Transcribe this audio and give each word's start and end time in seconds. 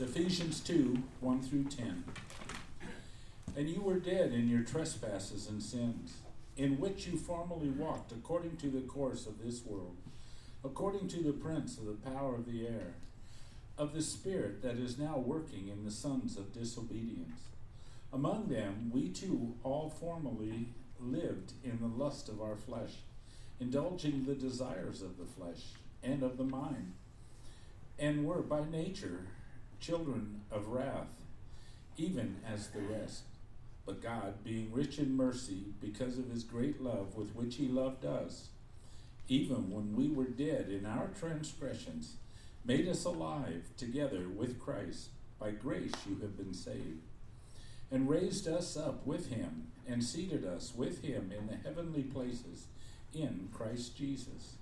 It's 0.00 0.16
Ephesians 0.16 0.60
2 0.60 1.02
1 1.20 1.42
through 1.42 1.64
10. 1.64 2.04
And 3.54 3.68
you 3.68 3.82
were 3.82 3.98
dead 3.98 4.32
in 4.32 4.48
your 4.48 4.62
trespasses 4.62 5.46
and 5.46 5.62
sins, 5.62 6.14
in 6.56 6.80
which 6.80 7.06
you 7.06 7.18
formerly 7.18 7.68
walked 7.68 8.10
according 8.10 8.56
to 8.58 8.68
the 8.68 8.80
course 8.80 9.26
of 9.26 9.44
this 9.44 9.62
world, 9.62 9.96
according 10.64 11.08
to 11.08 11.22
the 11.22 11.34
prince 11.34 11.76
of 11.76 11.84
the 11.84 12.10
power 12.10 12.34
of 12.34 12.50
the 12.50 12.66
air, 12.66 12.94
of 13.76 13.92
the 13.92 14.00
spirit 14.00 14.62
that 14.62 14.76
is 14.76 14.96
now 14.96 15.18
working 15.18 15.68
in 15.68 15.84
the 15.84 15.90
sons 15.90 16.38
of 16.38 16.54
disobedience. 16.54 17.48
Among 18.10 18.48
them, 18.48 18.90
we 18.94 19.08
too 19.08 19.54
all 19.62 19.90
formerly 19.90 20.68
lived 20.98 21.52
in 21.62 21.78
the 21.78 22.02
lust 22.02 22.30
of 22.30 22.40
our 22.40 22.56
flesh, 22.56 22.94
indulging 23.60 24.24
the 24.24 24.34
desires 24.34 25.02
of 25.02 25.18
the 25.18 25.26
flesh 25.26 25.74
and 26.02 26.22
of 26.22 26.38
the 26.38 26.44
mind, 26.44 26.94
and 27.98 28.24
were 28.24 28.40
by 28.40 28.64
nature 28.64 29.26
children 29.80 30.42
of 30.50 30.68
wrath, 30.68 31.24
even 31.96 32.36
as 32.46 32.68
the 32.68 32.80
rest. 32.80 33.22
But 33.86 34.02
God, 34.02 34.44
being 34.44 34.72
rich 34.72 34.98
in 34.98 35.16
mercy, 35.16 35.64
because 35.80 36.18
of 36.18 36.28
his 36.28 36.44
great 36.44 36.80
love 36.80 37.16
with 37.16 37.34
which 37.34 37.56
he 37.56 37.66
loved 37.66 38.04
us, 38.04 38.48
even 39.28 39.70
when 39.70 39.96
we 39.96 40.08
were 40.08 40.24
dead 40.24 40.68
in 40.68 40.86
our 40.86 41.08
transgressions, 41.18 42.16
made 42.64 42.86
us 42.86 43.04
alive 43.04 43.64
together 43.76 44.28
with 44.28 44.60
Christ. 44.60 45.08
By 45.38 45.52
grace 45.52 45.92
you 46.08 46.18
have 46.20 46.36
been 46.36 46.52
saved, 46.52 47.00
and 47.90 48.08
raised 48.08 48.46
us 48.46 48.76
up 48.76 49.06
with 49.06 49.30
him, 49.30 49.68
and 49.88 50.04
seated 50.04 50.44
us 50.44 50.74
with 50.76 51.02
him 51.02 51.32
in 51.36 51.46
the 51.46 51.56
heavenly 51.56 52.02
places 52.02 52.66
in 53.14 53.48
Christ 53.52 53.96
Jesus 53.96 54.54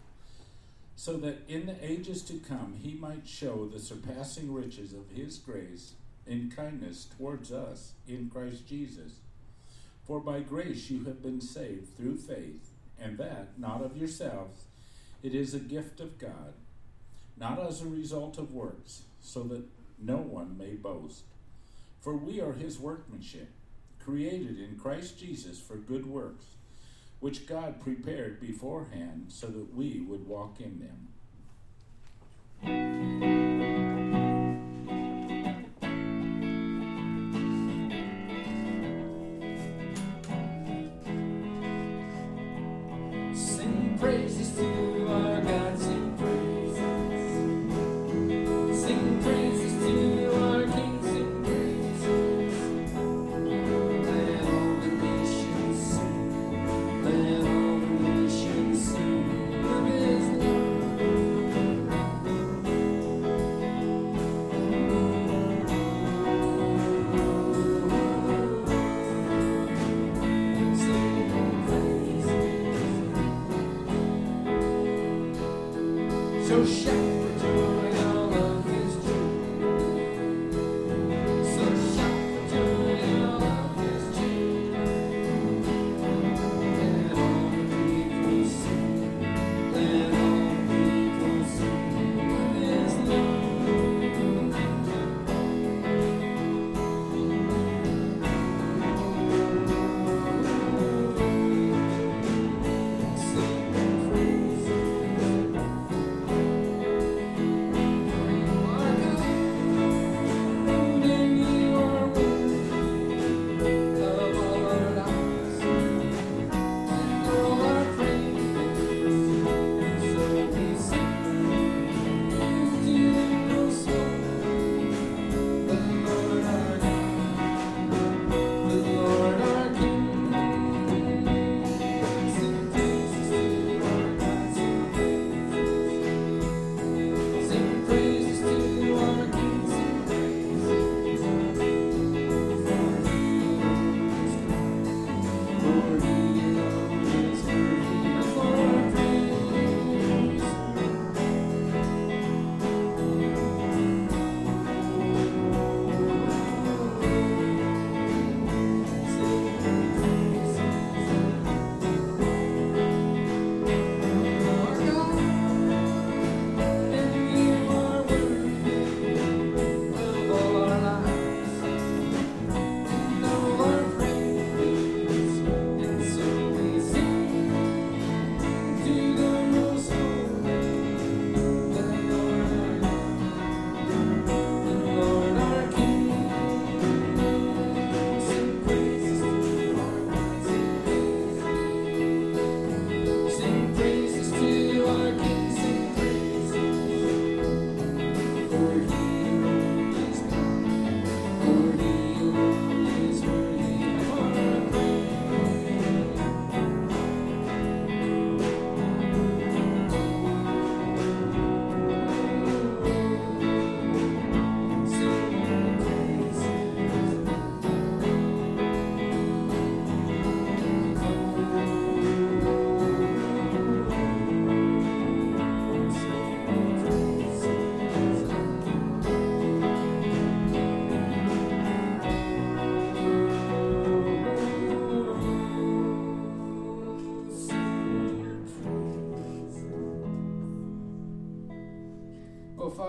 so 0.99 1.17
that 1.17 1.39
in 1.47 1.65
the 1.65 1.77
ages 1.81 2.23
to 2.23 2.33
come 2.41 2.75
he 2.83 2.93
might 2.93 3.25
show 3.25 3.67
the 3.67 3.79
surpassing 3.79 4.53
riches 4.53 4.93
of 4.93 5.09
his 5.15 5.39
grace 5.39 5.93
in 6.27 6.51
kindness 6.51 7.07
towards 7.17 7.53
us 7.53 7.93
in 8.09 8.29
Christ 8.29 8.67
Jesus. 8.67 9.13
For 10.05 10.19
by 10.19 10.41
grace 10.41 10.91
you 10.91 11.05
have 11.05 11.23
been 11.23 11.41
saved 11.41 11.97
through 11.97 12.17
faith, 12.17 12.71
and 13.01 13.17
that 13.17 13.57
not 13.57 13.81
of 13.81 13.97
yourselves, 13.97 14.63
it 15.23 15.37
is 15.37 15.55
a 15.55 15.61
gift 15.61 16.01
of 16.01 16.19
God, 16.19 16.55
not 17.37 17.61
as 17.61 17.81
a 17.81 17.87
result 17.87 18.37
of 18.37 18.53
works, 18.53 19.03
so 19.23 19.45
that 19.45 19.63
no 20.01 20.17
one 20.17 20.59
may 20.59 20.73
boast. 20.73 21.23
For 22.01 22.17
we 22.17 22.41
are 22.41 22.55
his 22.55 22.81
workmanship, 22.81 23.51
created 24.05 24.59
in 24.59 24.77
Christ 24.77 25.17
Jesus 25.17 25.61
for 25.61 25.77
good 25.77 26.07
works 26.07 26.47
which 27.21 27.47
God 27.47 27.81
prepared 27.81 28.41
beforehand 28.41 29.27
so 29.29 29.49
that 29.49 29.75
we 29.75 30.01
would 30.01 30.27
walk 30.27 30.61
in 30.61 30.79
them. 30.79 31.09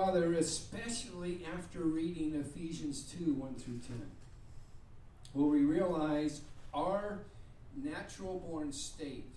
Father, 0.09 0.33
especially 0.33 1.41
after 1.55 1.81
reading 1.81 2.33
Ephesians 2.33 3.03
2 3.19 3.31
1 3.31 3.55
through 3.57 3.77
10, 3.77 4.09
will 5.35 5.49
we 5.49 5.59
realize 5.59 6.41
our 6.73 7.19
natural 7.77 8.39
born 8.39 8.73
state 8.73 9.29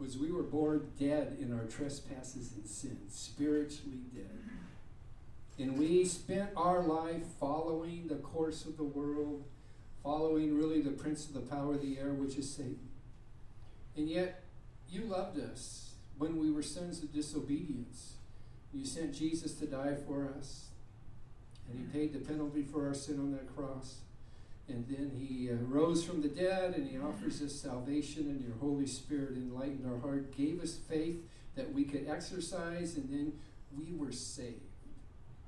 was 0.00 0.18
we 0.18 0.32
were 0.32 0.42
born 0.42 0.88
dead 0.98 1.36
in 1.40 1.56
our 1.56 1.66
trespasses 1.66 2.50
and 2.56 2.66
sins, 2.66 3.14
spiritually 3.14 4.00
dead. 4.12 4.40
And 5.60 5.78
we 5.78 6.04
spent 6.04 6.50
our 6.56 6.82
life 6.82 7.22
following 7.38 8.08
the 8.08 8.16
course 8.16 8.64
of 8.64 8.76
the 8.76 8.82
world, 8.82 9.44
following 10.02 10.58
really 10.58 10.80
the 10.80 10.90
prince 10.90 11.28
of 11.28 11.34
the 11.34 11.54
power 11.54 11.74
of 11.74 11.80
the 11.80 11.96
air, 12.00 12.12
which 12.12 12.36
is 12.36 12.52
Satan. 12.52 12.88
And 13.96 14.08
yet, 14.08 14.42
you 14.90 15.02
loved 15.02 15.38
us 15.38 15.92
when 16.18 16.40
we 16.40 16.50
were 16.50 16.64
sons 16.64 17.04
of 17.04 17.14
disobedience. 17.14 18.14
You 18.74 18.84
sent 18.84 19.14
Jesus 19.14 19.54
to 19.54 19.66
die 19.66 19.94
for 20.06 20.28
us, 20.36 20.66
and 21.70 21.78
He 21.78 21.98
paid 21.98 22.12
the 22.12 22.18
penalty 22.18 22.62
for 22.62 22.88
our 22.88 22.94
sin 22.94 23.20
on 23.20 23.32
that 23.32 23.54
cross. 23.54 23.98
And 24.68 24.84
then 24.88 25.12
He 25.16 25.50
uh, 25.50 25.54
rose 25.68 26.04
from 26.04 26.22
the 26.22 26.28
dead, 26.28 26.74
and 26.74 26.88
He 26.88 26.98
offers 26.98 27.40
us 27.40 27.52
salvation, 27.52 28.24
and 28.24 28.40
your 28.40 28.56
Holy 28.60 28.86
Spirit 28.86 29.36
enlightened 29.36 29.86
our 29.88 30.00
heart, 30.00 30.36
gave 30.36 30.60
us 30.62 30.74
faith 30.74 31.22
that 31.54 31.72
we 31.72 31.84
could 31.84 32.08
exercise, 32.08 32.96
and 32.96 33.08
then 33.08 33.32
we 33.78 33.92
were 33.96 34.12
saved. 34.12 34.60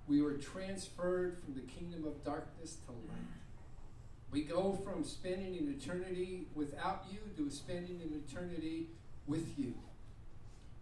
We 0.06 0.23
were 0.23 0.34
transferred 0.34 1.38
from 1.43 1.55
the 1.55 1.62
kingdom 1.62 2.06
of 2.06 2.25
darkness 2.25 2.76
to 2.87 2.93
light. 2.93 3.26
We 4.31 4.43
go 4.43 4.78
from 4.84 5.02
spending 5.02 5.56
an 5.56 5.75
eternity 5.81 6.46
without 6.55 7.06
you 7.11 7.19
to 7.37 7.50
spending 7.50 8.00
an 8.02 8.23
eternity 8.28 8.87
with 9.26 9.58
you. 9.58 9.75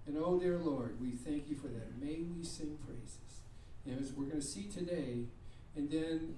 And 0.07 0.19
oh, 0.19 0.39
dear 0.39 0.59
Lord, 0.59 1.01
we 1.01 1.13
thank 1.13 1.49
you 1.49 1.57
for 1.57 1.69
that. 1.69 2.01
May 2.01 2.21
we 2.21 2.45
sing 2.45 2.79
praises. 2.87 3.41
And 3.87 4.01
as 4.01 4.13
we're 4.13 4.27
going 4.27 4.41
to 4.41 4.47
see 4.47 4.65
today, 4.65 5.25
and 5.77 5.91
then 5.91 6.35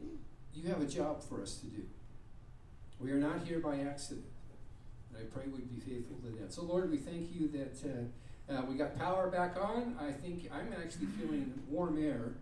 you 0.55 0.69
have 0.69 0.81
a 0.81 0.87
job 0.87 1.23
for 1.23 1.43
us 1.43 1.57
to 1.57 1.67
do. 1.67 1.83
We 3.01 3.11
are 3.11 3.19
not 3.19 3.45
here 3.45 3.59
by 3.59 3.81
accident. 3.81 4.27
And 5.11 5.19
I 5.23 5.27
pray 5.27 5.45
we'd 5.49 5.69
be 5.69 5.81
faithful 5.81 6.17
to 6.19 6.29
that. 6.41 6.53
So, 6.53 6.63
Lord, 6.63 6.91
we 6.91 6.97
thank 6.97 7.35
you 7.35 7.49
that 7.49 8.11
uh, 8.51 8.53
uh, 8.53 8.63
we 8.67 8.77
got 8.77 8.97
power 8.99 9.29
back 9.29 9.57
on. 9.61 9.97
I 10.01 10.13
think 10.13 10.49
I'm 10.53 10.73
actually 10.81 11.07
feeling 11.19 11.53
warm 11.69 12.03
air. 12.03 12.35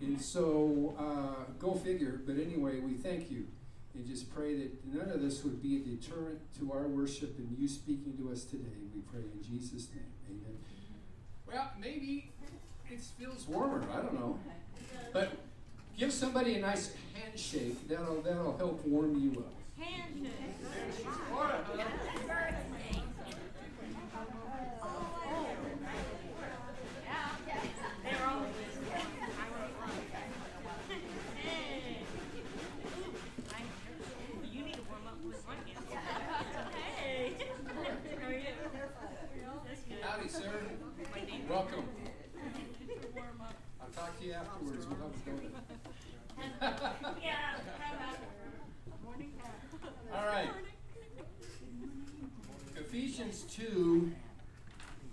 And 0.00 0.20
so, 0.20 0.94
uh, 0.98 1.52
go 1.58 1.74
figure. 1.74 2.20
But 2.24 2.36
anyway, 2.36 2.80
we 2.80 2.94
thank 2.94 3.30
you 3.30 3.46
and 3.94 4.06
just 4.06 4.32
pray 4.32 4.56
that 4.56 4.84
none 4.86 5.10
of 5.10 5.20
this 5.20 5.42
would 5.42 5.60
be 5.60 5.76
a 5.76 5.80
deterrent 5.80 6.38
to 6.58 6.72
our 6.72 6.86
worship 6.86 7.36
and 7.38 7.56
you 7.58 7.66
speaking 7.66 8.16
to 8.16 8.30
us 8.30 8.44
today. 8.44 8.78
We 8.94 9.00
pray 9.02 9.22
in 9.22 9.42
Jesus' 9.42 9.88
name. 9.92 10.17
Amen. 10.28 10.58
Well, 11.46 11.70
maybe 11.80 12.32
it 12.90 13.00
feels 13.18 13.46
warmer. 13.48 13.84
I 13.92 13.96
don't 13.96 14.14
know. 14.14 14.38
But 15.12 15.32
give 15.96 16.12
somebody 16.12 16.56
a 16.56 16.60
nice 16.60 16.92
handshake. 17.14 17.88
That'll 17.88 18.20
that'll 18.22 18.56
help 18.56 18.84
warm 18.86 19.18
you 19.18 19.40
up. 19.40 19.54
Handshake. 19.78 20.48
Welcome. 41.48 41.84
I'll 43.80 43.88
talk 43.88 44.20
to 44.20 44.26
you 44.26 44.34
afterwards. 44.34 44.86
We'll 44.86 44.98
have 46.60 47.14
All 50.14 50.26
right. 50.26 50.50
Ephesians 52.76 53.46
2, 53.50 54.12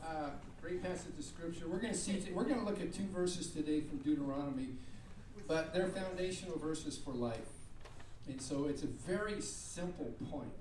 uh, 0.03 0.29
great 0.61 0.83
passage 0.83 1.17
of 1.17 1.23
scripture. 1.23 1.64
We're 1.75 1.81
going 1.81 1.93
to 1.93 1.99
see. 1.99 2.23
We're 2.33 2.45
going 2.45 2.59
to 2.61 2.65
look 2.65 2.79
at 2.79 2.93
two 2.93 3.03
verses 3.13 3.47
today 3.47 3.81
from 3.81 3.97
Deuteronomy, 3.97 4.69
but 5.45 5.73
they're 5.73 5.89
foundational 5.89 6.57
verses 6.57 6.97
for 6.97 7.11
life, 7.11 7.49
and 8.29 8.41
so 8.41 8.67
it's 8.67 8.83
a 8.83 8.87
very 8.87 9.41
simple 9.41 10.13
point, 10.31 10.53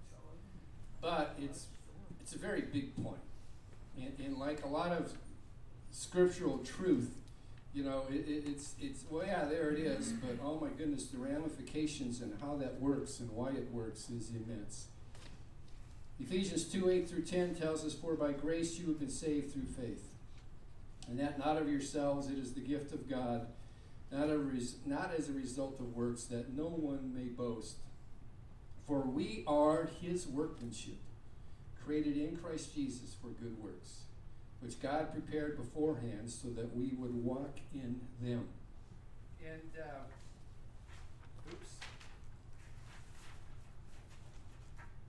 but 1.00 1.36
it's 1.40 1.66
it's 2.20 2.34
a 2.34 2.38
very 2.38 2.62
big 2.62 3.00
point. 3.00 3.20
And, 3.96 4.12
and 4.26 4.38
like 4.38 4.64
a 4.64 4.66
lot 4.66 4.90
of 4.90 5.12
scriptural 5.92 6.58
truth, 6.58 7.14
you 7.72 7.84
know, 7.84 8.06
it, 8.10 8.28
it, 8.28 8.48
it's 8.48 8.74
it's 8.82 9.04
well, 9.08 9.24
yeah, 9.24 9.44
there 9.44 9.70
it 9.70 9.78
is. 9.78 10.14
But 10.14 10.44
oh 10.44 10.58
my 10.58 10.70
goodness, 10.70 11.06
the 11.06 11.18
ramifications 11.18 12.22
and 12.22 12.36
how 12.40 12.56
that 12.56 12.80
works 12.80 13.20
and 13.20 13.30
why 13.30 13.50
it 13.50 13.70
works 13.70 14.10
is 14.10 14.30
immense. 14.30 14.86
Ephesians 16.18 16.64
two 16.64 16.90
eight 16.90 17.08
through 17.08 17.22
ten 17.22 17.54
tells 17.54 17.84
us, 17.84 17.94
"For 17.94 18.14
by 18.14 18.32
grace 18.32 18.80
you 18.80 18.88
have 18.88 18.98
been 18.98 19.08
saved 19.10 19.52
through 19.52 19.66
faith, 19.80 20.08
and 21.08 21.18
that 21.18 21.38
not 21.38 21.56
of 21.56 21.68
yourselves; 21.68 22.28
it 22.28 22.38
is 22.38 22.54
the 22.54 22.60
gift 22.60 22.92
of 22.92 23.08
God, 23.08 23.48
not 24.10 24.30
a 24.30 24.38
res- 24.38 24.76
not 24.86 25.12
as 25.16 25.28
a 25.28 25.32
result 25.32 25.80
of 25.80 25.94
works, 25.94 26.24
that 26.24 26.54
no 26.54 26.66
one 26.66 27.14
may 27.14 27.26
boast. 27.26 27.76
For 28.86 29.00
we 29.00 29.44
are 29.46 29.88
His 30.00 30.26
workmanship, 30.26 30.98
created 31.84 32.16
in 32.16 32.36
Christ 32.36 32.74
Jesus 32.74 33.14
for 33.20 33.28
good 33.28 33.62
works." 33.62 34.04
which 34.64 34.80
God 34.80 35.12
prepared 35.12 35.58
beforehand 35.58 36.30
so 36.30 36.48
that 36.48 36.74
we 36.74 36.94
would 36.96 37.14
walk 37.14 37.58
in 37.74 38.00
them. 38.22 38.48
And, 39.44 39.70
uh, 39.78 41.52
oops. 41.52 41.76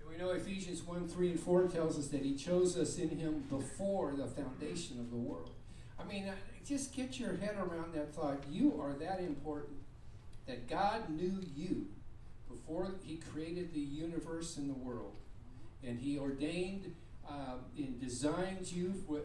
And 0.02 0.10
we 0.10 0.18
know 0.18 0.32
Ephesians 0.32 0.84
1 0.84 1.08
3 1.08 1.32
and 1.32 1.40
4 1.40 1.68
tells 1.70 1.98
us 1.98 2.08
that 2.08 2.22
He 2.22 2.36
chose 2.36 2.78
us 2.78 2.98
in 2.98 3.18
Him 3.18 3.46
before 3.50 4.12
the 4.12 4.28
foundation 4.28 5.00
of 5.00 5.10
the 5.10 5.16
world. 5.16 5.55
I 6.00 6.04
mean, 6.04 6.28
uh, 6.28 6.34
just 6.66 6.96
get 6.96 7.20
your 7.20 7.36
head 7.38 7.56
around 7.58 7.94
that 7.94 8.14
thought. 8.14 8.44
You 8.50 8.80
are 8.82 8.94
that 8.94 9.20
important 9.20 9.78
that 10.48 10.70
God 10.70 11.10
knew 11.10 11.42
you 11.56 11.88
before 12.50 12.92
He 13.04 13.18
created 13.18 13.74
the 13.74 13.80
universe 13.80 14.58
and 14.58 14.70
the 14.70 14.78
world. 14.78 15.16
And 15.84 16.00
He 16.00 16.18
ordained 16.18 16.96
uh, 17.28 17.58
and 17.78 18.00
designed 18.00 18.72
you 18.72 18.94
for, 19.08 19.18
uh, 19.18 19.22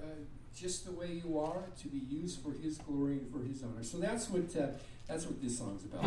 just 0.56 0.84
the 0.84 0.92
way 0.92 1.20
you 1.24 1.38
are 1.38 1.64
to 1.80 1.88
be 1.88 1.98
used 1.98 2.40
for 2.42 2.52
His 2.52 2.78
glory 2.78 3.14
and 3.14 3.32
for 3.32 3.42
His 3.46 3.62
honor. 3.62 3.82
So 3.82 3.98
that's 3.98 4.28
what 4.28 4.54
uh, 4.56 4.68
that's 5.06 5.26
what 5.26 5.40
this 5.42 5.58
song's 5.58 5.84
about. 5.84 6.04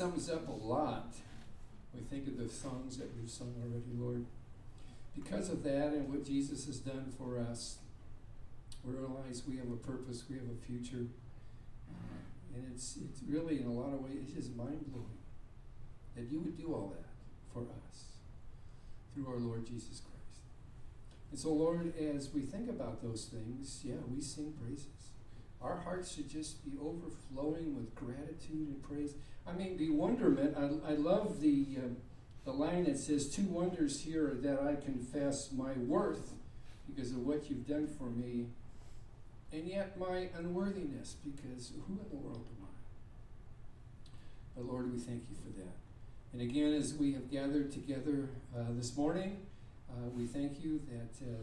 Sums 0.00 0.30
up 0.30 0.48
a 0.48 0.52
lot. 0.52 1.12
We 1.92 2.00
think 2.00 2.26
of 2.26 2.38
the 2.38 2.48
songs 2.48 2.96
that 2.96 3.14
we've 3.14 3.28
sung 3.28 3.52
already, 3.62 3.92
Lord. 3.98 4.24
Because 5.14 5.50
of 5.50 5.62
that 5.64 5.92
and 5.92 6.08
what 6.08 6.24
Jesus 6.24 6.64
has 6.64 6.78
done 6.78 7.12
for 7.18 7.38
us, 7.38 7.76
we 8.82 8.94
realize 8.94 9.42
we 9.46 9.58
have 9.58 9.70
a 9.70 9.76
purpose, 9.76 10.24
we 10.30 10.36
have 10.36 10.46
a 10.46 10.66
future. 10.66 11.04
And 12.54 12.64
it's, 12.74 12.96
it's 12.96 13.20
really, 13.28 13.60
in 13.60 13.66
a 13.66 13.72
lot 13.72 13.92
of 13.92 14.00
ways, 14.00 14.16
it's 14.22 14.32
just 14.32 14.56
mind 14.56 14.90
blowing 14.90 15.20
that 16.16 16.32
you 16.32 16.40
would 16.40 16.56
do 16.56 16.72
all 16.72 16.94
that 16.96 17.10
for 17.52 17.60
us 17.60 18.04
through 19.12 19.26
our 19.28 19.36
Lord 19.36 19.66
Jesus 19.66 20.00
Christ. 20.00 20.40
And 21.30 21.38
so, 21.38 21.52
Lord, 21.52 21.92
as 21.98 22.30
we 22.32 22.40
think 22.40 22.70
about 22.70 23.02
those 23.02 23.26
things, 23.26 23.82
yeah, 23.84 23.96
we 24.10 24.22
sing 24.22 24.54
praises. 24.64 24.99
Our 25.62 25.76
hearts 25.76 26.14
should 26.14 26.28
just 26.28 26.64
be 26.64 26.78
overflowing 26.80 27.76
with 27.76 27.94
gratitude 27.94 28.68
and 28.68 28.82
praise. 28.82 29.14
I 29.46 29.52
mean, 29.52 29.76
bewilderment. 29.76 30.56
I, 30.56 30.92
I 30.92 30.94
love 30.94 31.40
the, 31.40 31.66
uh, 31.76 31.88
the 32.44 32.52
line 32.52 32.84
that 32.84 32.98
says, 32.98 33.28
Two 33.28 33.42
wonders 33.42 34.00
here 34.00 34.36
that 34.42 34.60
I 34.60 34.76
confess 34.82 35.52
my 35.52 35.72
worth 35.72 36.32
because 36.88 37.12
of 37.12 37.18
what 37.18 37.50
you've 37.50 37.66
done 37.66 37.86
for 37.86 38.04
me, 38.04 38.46
and 39.52 39.66
yet 39.66 39.98
my 39.98 40.28
unworthiness 40.36 41.16
because 41.22 41.72
who 41.86 41.94
in 41.94 42.08
the 42.10 42.16
world 42.16 42.46
am 42.58 42.64
I? 42.64 42.70
But 44.56 44.66
Lord, 44.66 44.92
we 44.92 44.98
thank 44.98 45.24
you 45.28 45.36
for 45.36 45.58
that. 45.60 45.74
And 46.32 46.42
again, 46.42 46.72
as 46.74 46.94
we 46.94 47.12
have 47.12 47.30
gathered 47.30 47.72
together 47.72 48.28
uh, 48.56 48.64
this 48.76 48.96
morning, 48.96 49.38
uh, 49.90 50.08
we 50.16 50.26
thank 50.26 50.62
you 50.62 50.80
that, 50.90 51.26
uh, 51.26 51.34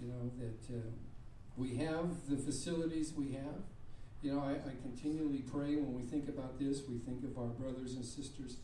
you 0.00 0.08
know, 0.08 0.30
that 0.38 0.74
uh, 0.74 0.80
we 1.56 1.76
have 1.76 2.28
the 2.28 2.36
facilities 2.36 3.12
we 3.12 3.32
have. 3.32 3.62
You 4.22 4.34
know, 4.34 4.40
I, 4.40 4.52
I 4.52 4.72
continually 4.82 5.38
pray 5.38 5.76
when 5.76 5.94
we 5.94 6.02
think 6.02 6.28
about 6.28 6.58
this, 6.58 6.82
we 6.88 6.98
think 6.98 7.24
of 7.24 7.36
our 7.38 7.48
brothers 7.48 7.94
and 7.94 8.04
sisters 8.04 8.56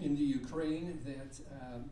in 0.00 0.14
the 0.14 0.22
Ukraine 0.22 0.98
that 1.04 1.40
um, 1.60 1.90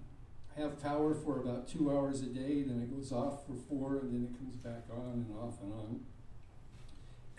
have 0.57 0.83
power 0.83 1.15
for 1.15 1.41
about 1.41 1.69
two 1.69 1.91
hours 1.91 2.23
a 2.23 2.27
day, 2.27 2.63
then 2.63 2.81
it 2.81 2.95
goes 2.95 3.13
off 3.13 3.47
for 3.47 3.55
four, 3.69 3.99
and 3.99 4.13
then 4.13 4.35
it 4.35 4.39
comes 4.39 4.57
back 4.57 4.85
on 4.91 5.27
and 5.29 5.37
off 5.39 5.61
and 5.63 5.73
on. 5.73 6.01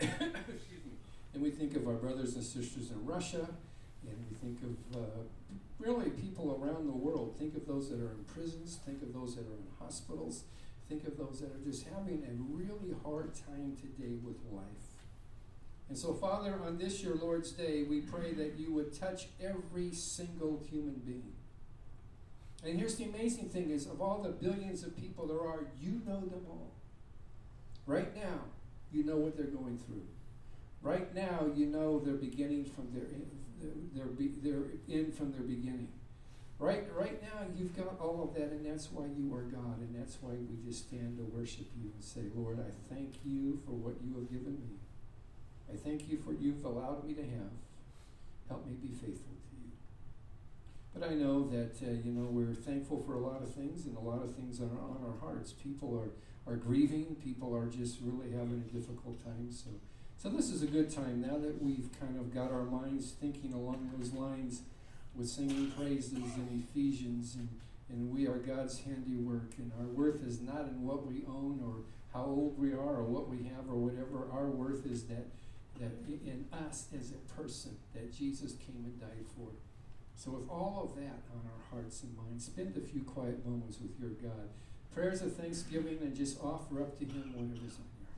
Excuse 0.00 0.84
me. 0.84 0.92
And 1.34 1.42
we 1.42 1.50
think 1.50 1.76
of 1.76 1.86
our 1.86 1.94
brothers 1.94 2.34
and 2.34 2.44
sisters 2.44 2.90
in 2.90 3.04
Russia, 3.04 3.48
and 4.06 4.16
we 4.30 4.36
think 4.36 4.62
of 4.62 4.96
uh, 4.96 5.20
really 5.78 6.10
people 6.10 6.58
around 6.62 6.86
the 6.86 6.96
world. 6.96 7.36
Think 7.38 7.56
of 7.56 7.66
those 7.66 7.90
that 7.90 8.00
are 8.00 8.12
in 8.12 8.24
prisons, 8.24 8.78
think 8.86 9.02
of 9.02 9.12
those 9.12 9.34
that 9.36 9.42
are 9.42 9.56
in 9.56 9.66
hospitals, 9.78 10.44
think 10.90 11.06
of 11.06 11.16
those 11.16 11.40
that 11.40 11.52
are 11.52 11.64
just 11.64 11.86
having 11.86 12.24
a 12.24 12.34
really 12.52 12.92
hard 13.04 13.32
time 13.32 13.76
today 13.80 14.16
with 14.24 14.36
life. 14.50 14.64
And 15.88 15.96
so, 15.96 16.12
Father, 16.12 16.58
on 16.66 16.78
this 16.78 17.00
your 17.00 17.14
Lord's 17.14 17.52
Day, 17.52 17.84
we 17.84 18.00
pray 18.00 18.32
that 18.32 18.58
you 18.58 18.74
would 18.74 18.92
touch 18.92 19.28
every 19.40 19.92
single 19.92 20.60
human 20.68 20.94
being. 21.06 21.32
And 22.64 22.78
here's 22.78 22.96
the 22.96 23.04
amazing 23.04 23.48
thing 23.48 23.70
is 23.70 23.86
of 23.86 24.02
all 24.02 24.20
the 24.20 24.30
billions 24.30 24.82
of 24.82 24.96
people 24.96 25.28
there 25.28 25.40
are, 25.40 25.66
you 25.80 26.02
know 26.04 26.20
them 26.20 26.44
all. 26.48 26.72
Right 27.86 28.14
now, 28.14 28.40
you 28.92 29.04
know 29.04 29.16
what 29.16 29.36
they're 29.36 29.46
going 29.46 29.78
through. 29.78 30.02
Right 30.82 31.14
now, 31.14 31.46
you 31.54 31.66
know 31.66 32.00
their 32.00 32.14
beginning 32.14 32.64
from 32.64 32.88
their 32.92 33.04
end 34.88 35.14
from 35.14 35.32
their 35.32 35.42
beginning. 35.42 35.88
You've 37.60 37.76
got 37.76 38.00
all 38.00 38.24
of 38.24 38.32
that, 38.40 38.52
and 38.52 38.64
that's 38.64 38.90
why 38.90 39.04
you 39.04 39.34
are 39.34 39.42
God, 39.42 39.80
and 39.80 39.94
that's 39.94 40.16
why 40.22 40.30
we 40.32 40.56
just 40.64 40.88
stand 40.88 41.18
to 41.18 41.24
worship 41.24 41.66
you 41.76 41.92
and 41.92 42.02
say, 42.02 42.22
Lord, 42.34 42.58
I 42.58 42.72
thank 42.88 43.16
you 43.22 43.60
for 43.66 43.72
what 43.72 43.96
you 44.02 44.14
have 44.14 44.32
given 44.32 44.54
me. 44.54 44.80
I 45.70 45.76
thank 45.76 46.08
you 46.08 46.16
for 46.16 46.32
you've 46.32 46.64
allowed 46.64 47.04
me 47.04 47.12
to 47.12 47.20
have. 47.20 47.52
Help 48.48 48.66
me 48.66 48.72
be 48.80 48.88
faithful 48.88 49.36
to 49.36 49.52
you. 49.60 49.72
But 50.94 51.06
I 51.06 51.12
know 51.12 51.50
that, 51.50 51.76
uh, 51.86 51.90
you 52.02 52.12
know, 52.12 52.30
we're 52.30 52.54
thankful 52.54 53.02
for 53.04 53.12
a 53.12 53.20
lot 53.20 53.42
of 53.42 53.52
things, 53.52 53.84
and 53.84 53.94
a 53.94 54.00
lot 54.00 54.22
of 54.22 54.34
things 54.34 54.58
are 54.62 54.80
on 54.80 55.04
our 55.04 55.20
hearts. 55.20 55.52
People 55.52 55.92
are, 56.00 56.50
are 56.50 56.56
grieving. 56.56 57.14
People 57.22 57.54
are 57.54 57.66
just 57.66 57.98
really 58.00 58.32
having 58.32 58.64
a 58.66 58.72
difficult 58.72 59.22
time. 59.22 59.52
So, 59.52 59.68
so 60.16 60.30
this 60.30 60.48
is 60.48 60.62
a 60.62 60.66
good 60.66 60.88
time 60.88 61.20
now 61.20 61.36
that 61.36 61.62
we've 61.62 61.90
kind 62.00 62.16
of 62.16 62.32
got 62.32 62.52
our 62.52 62.64
minds 62.64 63.10
thinking 63.10 63.52
along 63.52 63.90
those 63.98 64.14
lines 64.14 64.62
with 65.14 65.28
singing 65.28 65.70
praises 65.72 66.12
in 66.12 66.66
Ephesians 66.68 67.36
and, 67.36 67.48
and 67.88 68.10
we 68.10 68.26
are 68.26 68.36
God's 68.36 68.80
handiwork 68.80 69.52
and 69.58 69.72
our 69.78 69.86
worth 69.86 70.24
is 70.24 70.40
not 70.40 70.68
in 70.68 70.82
what 70.82 71.06
we 71.06 71.24
own 71.26 71.60
or 71.64 71.84
how 72.12 72.24
old 72.24 72.58
we 72.58 72.72
are 72.72 72.96
or 72.96 73.04
what 73.04 73.28
we 73.28 73.44
have 73.44 73.68
or 73.68 73.76
whatever. 73.76 74.28
Our 74.32 74.46
worth 74.46 74.86
is 74.86 75.04
that 75.04 75.26
that 75.80 76.06
in 76.06 76.44
us 76.52 76.88
as 76.98 77.12
a 77.12 77.40
person 77.40 77.76
that 77.94 78.12
Jesus 78.12 78.52
came 78.52 78.84
and 78.84 79.00
died 79.00 79.24
for. 79.34 79.48
So, 80.14 80.32
with 80.32 80.48
all 80.50 80.82
of 80.84 81.00
that 81.00 81.22
on 81.32 81.40
our 81.46 81.62
hearts 81.70 82.02
and 82.02 82.14
minds, 82.14 82.44
spend 82.44 82.76
a 82.76 82.80
few 82.80 83.00
quiet 83.02 83.46
moments 83.46 83.78
with 83.80 83.98
your 83.98 84.10
God. 84.10 84.50
Prayers 84.94 85.22
of 85.22 85.34
thanksgiving 85.34 85.98
and 86.02 86.14
just 86.14 86.38
offer 86.42 86.82
up 86.82 86.98
to 86.98 87.06
Him 87.06 87.32
whatever's 87.34 87.78
on 87.78 87.88
your 87.96 88.08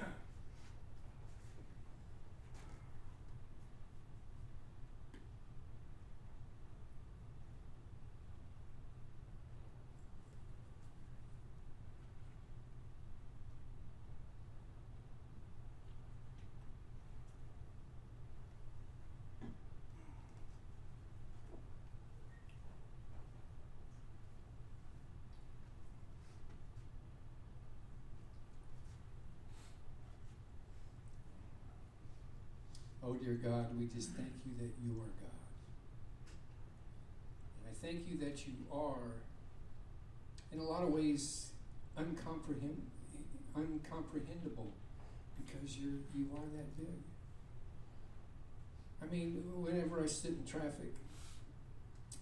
heart. 0.00 0.10
Oh, 33.02 33.09
dear 33.22 33.34
God, 33.34 33.78
we 33.78 33.86
just 33.86 34.10
thank 34.12 34.32
you 34.46 34.52
that 34.58 34.72
you 34.82 34.92
are 34.92 35.12
God. 35.20 35.40
And 37.58 37.68
I 37.70 37.86
thank 37.86 38.08
you 38.08 38.16
that 38.26 38.46
you 38.46 38.54
are, 38.72 39.20
in 40.52 40.58
a 40.58 40.62
lot 40.62 40.82
of 40.82 40.88
ways, 40.88 41.50
uncomprehend, 41.98 42.80
uncomprehendable 43.54 44.70
because 45.36 45.76
you're, 45.76 46.00
you 46.14 46.30
are 46.34 46.46
that 46.56 46.76
big. 46.78 47.02
I 49.02 49.06
mean, 49.12 49.42
whenever 49.54 50.02
I 50.02 50.06
sit 50.06 50.32
in 50.32 50.44
traffic, 50.46 50.94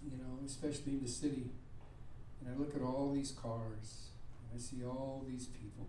you 0.03 0.17
know, 0.19 0.45
especially 0.45 0.93
in 0.93 1.03
the 1.03 1.09
city, 1.09 1.51
and 2.41 2.55
I 2.55 2.59
look 2.59 2.75
at 2.75 2.83
all 2.83 3.13
these 3.13 3.31
cars, 3.31 4.11
and 4.41 4.59
I 4.59 4.61
see 4.61 4.85
all 4.85 5.25
these 5.29 5.47
people, 5.47 5.87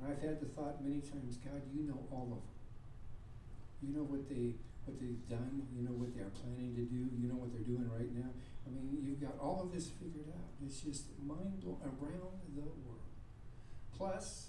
and 0.00 0.10
I've 0.10 0.22
had 0.22 0.40
the 0.40 0.46
thought 0.46 0.82
many 0.82 1.00
times, 1.00 1.36
God, 1.36 1.62
you 1.72 1.82
know 1.82 2.06
all 2.10 2.24
of 2.24 2.42
them. 2.42 2.53
You 3.84 3.96
know 3.96 4.04
what 4.04 4.28
they 4.28 4.56
what 4.84 5.00
they've 5.00 5.28
done. 5.28 5.66
You 5.76 5.84
know 5.84 5.96
what 5.96 6.14
they 6.14 6.20
are 6.20 6.32
planning 6.32 6.74
to 6.76 6.84
do. 6.84 7.08
You 7.16 7.28
know 7.28 7.36
what 7.36 7.52
they're 7.52 7.64
doing 7.64 7.88
right 7.88 8.08
now. 8.14 8.32
I 8.66 8.70
mean, 8.70 9.00
you've 9.04 9.20
got 9.20 9.36
all 9.40 9.60
of 9.62 9.72
this 9.72 9.88
figured 10.00 10.28
out. 10.32 10.48
It's 10.64 10.80
just 10.80 11.04
mind 11.20 11.60
blowing 11.60 11.80
around 11.84 12.40
the 12.54 12.60
world. 12.60 13.04
Plus, 13.96 14.48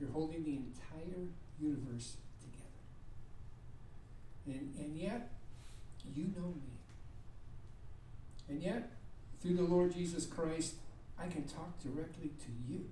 you're 0.00 0.10
holding 0.10 0.44
the 0.44 0.56
entire 0.56 1.28
universe 1.60 2.16
together. 2.40 2.84
And 4.46 4.74
and 4.78 4.96
yet, 4.96 5.32
you 6.14 6.24
know 6.36 6.54
me. 6.54 6.76
And 8.48 8.62
yet, 8.62 8.92
through 9.40 9.56
the 9.56 9.62
Lord 9.62 9.92
Jesus 9.92 10.26
Christ, 10.26 10.74
I 11.18 11.26
can 11.28 11.44
talk 11.44 11.82
directly 11.82 12.30
to 12.44 12.72
you. 12.72 12.84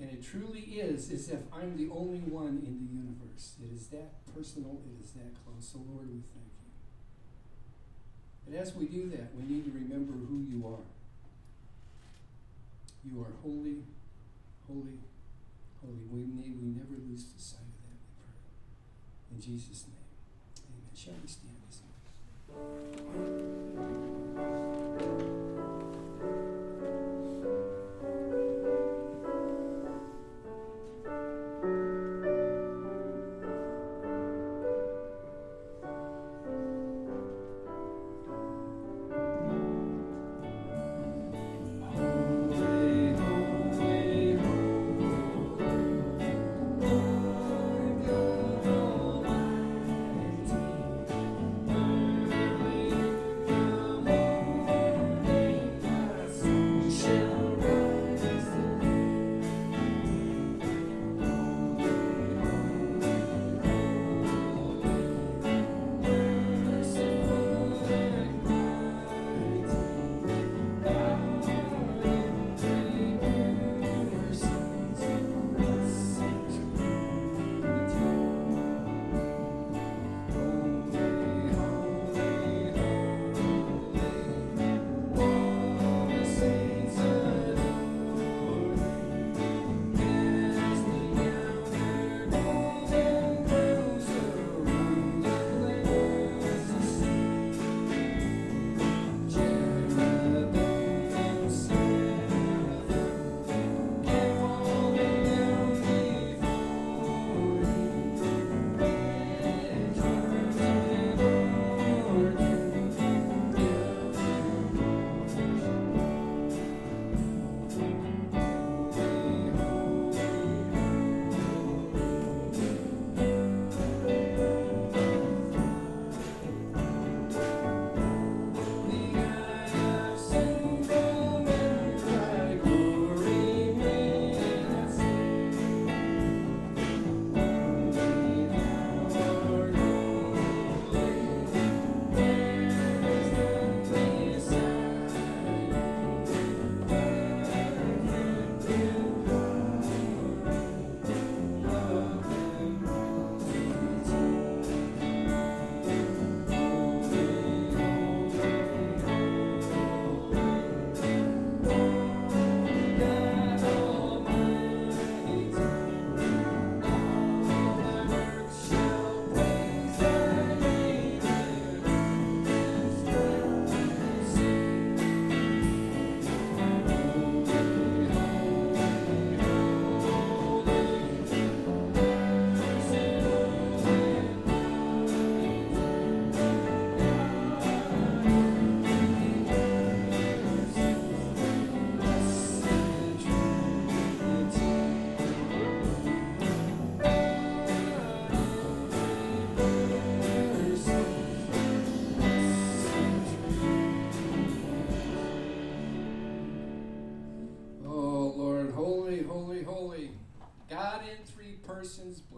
And 0.00 0.10
it 0.10 0.22
truly 0.24 0.60
is 0.60 1.10
as 1.12 1.28
if 1.28 1.40
I'm 1.52 1.76
the 1.76 1.88
only 1.92 2.18
one 2.18 2.62
in 2.66 2.82
the 2.82 2.88
universe. 2.90 3.54
It 3.62 3.72
is 3.74 3.86
that 3.88 4.26
personal, 4.34 4.82
it 4.84 5.04
is 5.04 5.12
that 5.12 5.32
close. 5.44 5.68
So, 5.72 5.78
Lord, 5.78 6.08
we 6.10 6.20
thank 6.20 6.50
you. 6.50 6.70
And 8.46 8.56
as 8.56 8.74
we 8.74 8.86
do 8.86 9.08
that, 9.10 9.34
we 9.36 9.44
need 9.44 9.64
to 9.64 9.70
remember 9.70 10.12
who 10.12 10.42
you 10.42 10.66
are. 10.66 10.84
You 13.04 13.20
are 13.20 13.32
holy, 13.42 13.84
holy, 14.66 14.98
holy. 15.80 16.04
We, 16.10 16.20
need, 16.20 16.58
we 16.60 16.68
never 16.74 16.96
lose 17.08 17.26
the 17.36 17.40
sight 17.40 17.60
of 17.60 17.78
that, 17.86 18.00
we 18.02 18.10
pray. 18.18 19.36
In 19.36 19.40
Jesus' 19.40 19.84
name, 19.86 20.10
amen. 20.66 20.90
Shall 20.96 21.14
we 21.22 21.28
stand 21.28 21.56
this 21.68 21.80
morning? 22.48 23.53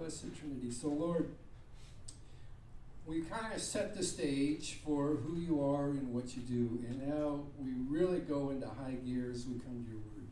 Blessed 0.07 0.39
Trinity. 0.39 0.71
So, 0.71 0.87
Lord, 0.87 1.31
we 3.07 3.23
kind 3.23 3.53
of 3.53 3.61
set 3.61 3.97
the 3.97 4.05
stage 4.05 4.79
for 4.85 5.17
who 5.17 5.37
you 5.37 5.65
are 5.65 5.87
and 5.87 6.15
what 6.15 6.37
you 6.37 6.43
do, 6.43 6.79
and 6.89 7.09
now 7.09 7.41
we 7.59 7.73
really 7.89 8.21
go 8.21 8.51
into 8.51 8.69
high 8.69 8.99
gear 9.05 9.33
as 9.33 9.47
we 9.47 9.59
come 9.59 9.83
to 9.83 9.91
your 9.91 9.99
word. 9.99 10.29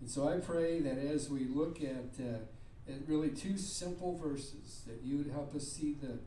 And 0.00 0.10
so 0.10 0.28
I 0.28 0.38
pray 0.38 0.80
that 0.80 0.98
as 0.98 1.30
we 1.30 1.44
look 1.44 1.80
at, 1.82 2.20
uh, 2.20 2.38
at 2.88 2.96
really 3.06 3.28
two 3.28 3.56
simple 3.56 4.18
verses, 4.18 4.82
that 4.88 5.02
you 5.04 5.18
would 5.18 5.30
help 5.30 5.54
us 5.54 5.68
see 5.68 5.94
the, 6.02 6.18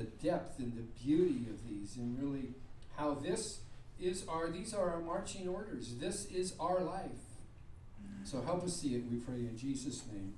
the 0.00 0.06
depth 0.06 0.60
and 0.60 0.76
the 0.76 1.04
beauty 1.04 1.46
of 1.50 1.68
these, 1.68 1.96
and 1.96 2.22
really 2.22 2.50
how 2.96 3.14
this 3.14 3.62
is 4.00 4.24
our 4.28 4.48
these 4.48 4.72
are 4.74 4.90
our 4.90 5.00
marching 5.00 5.48
orders. 5.48 5.96
This 5.96 6.26
is 6.26 6.54
our 6.60 6.82
life. 6.82 7.10
So 8.22 8.42
help 8.42 8.62
us 8.62 8.76
see 8.76 8.94
it, 8.94 9.02
we 9.10 9.16
pray 9.16 9.38
in 9.38 9.58
Jesus' 9.58 10.04
name. 10.12 10.34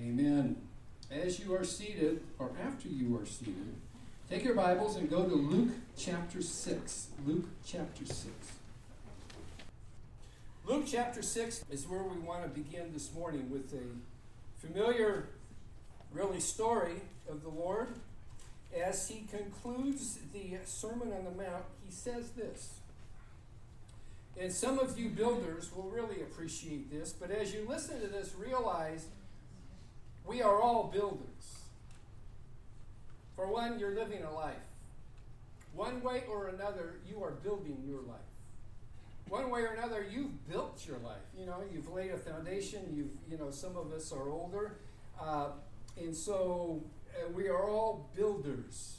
Amen. 0.00 0.67
As 1.10 1.40
you 1.40 1.54
are 1.54 1.64
seated, 1.64 2.20
or 2.38 2.50
after 2.62 2.88
you 2.88 3.18
are 3.18 3.26
seated, 3.26 3.74
take 4.28 4.44
your 4.44 4.54
Bibles 4.54 4.96
and 4.96 5.08
go 5.08 5.24
to 5.24 5.34
Luke 5.34 5.72
chapter 5.96 6.42
6. 6.42 7.08
Luke 7.26 7.46
chapter 7.64 8.04
6. 8.04 8.26
Luke 10.66 10.84
chapter 10.86 11.22
6 11.22 11.64
is 11.70 11.86
where 11.86 12.02
we 12.02 12.18
want 12.18 12.42
to 12.42 12.48
begin 12.48 12.92
this 12.92 13.12
morning 13.14 13.50
with 13.50 13.72
a 13.72 14.66
familiar, 14.66 15.28
really, 16.12 16.40
story 16.40 17.00
of 17.28 17.42
the 17.42 17.48
Lord. 17.48 17.88
As 18.78 19.08
he 19.08 19.26
concludes 19.30 20.18
the 20.34 20.58
Sermon 20.66 21.10
on 21.12 21.24
the 21.24 21.30
Mount, 21.30 21.64
he 21.86 21.90
says 21.90 22.32
this. 22.32 22.74
And 24.38 24.52
some 24.52 24.78
of 24.78 24.98
you 24.98 25.08
builders 25.08 25.70
will 25.74 25.90
really 25.90 26.20
appreciate 26.20 26.92
this, 26.92 27.12
but 27.12 27.30
as 27.30 27.54
you 27.54 27.66
listen 27.66 27.98
to 28.02 28.06
this, 28.06 28.34
realize 28.38 29.06
we 30.28 30.42
are 30.42 30.60
all 30.60 30.90
builders. 30.92 31.62
For 33.34 33.46
one, 33.46 33.78
you're 33.78 33.94
living 33.94 34.22
a 34.22 34.32
life. 34.32 34.56
One 35.74 36.02
way 36.02 36.24
or 36.28 36.48
another, 36.48 36.96
you 37.08 37.22
are 37.24 37.30
building 37.30 37.78
your 37.86 38.02
life. 38.02 38.18
One 39.28 39.50
way 39.50 39.60
or 39.60 39.74
another, 39.74 40.06
you've 40.10 40.48
built 40.48 40.84
your 40.86 40.98
life. 40.98 41.22
You 41.38 41.46
know, 41.46 41.62
you've 41.72 41.90
laid 41.90 42.10
a 42.10 42.16
foundation. 42.16 42.80
You've, 42.94 43.10
you 43.30 43.38
know, 43.38 43.50
some 43.50 43.76
of 43.76 43.92
us 43.92 44.12
are 44.12 44.28
older, 44.28 44.76
uh, 45.20 45.48
and 45.98 46.14
so 46.14 46.82
uh, 47.14 47.28
we 47.30 47.48
are 47.48 47.68
all 47.68 48.10
builders. 48.16 48.96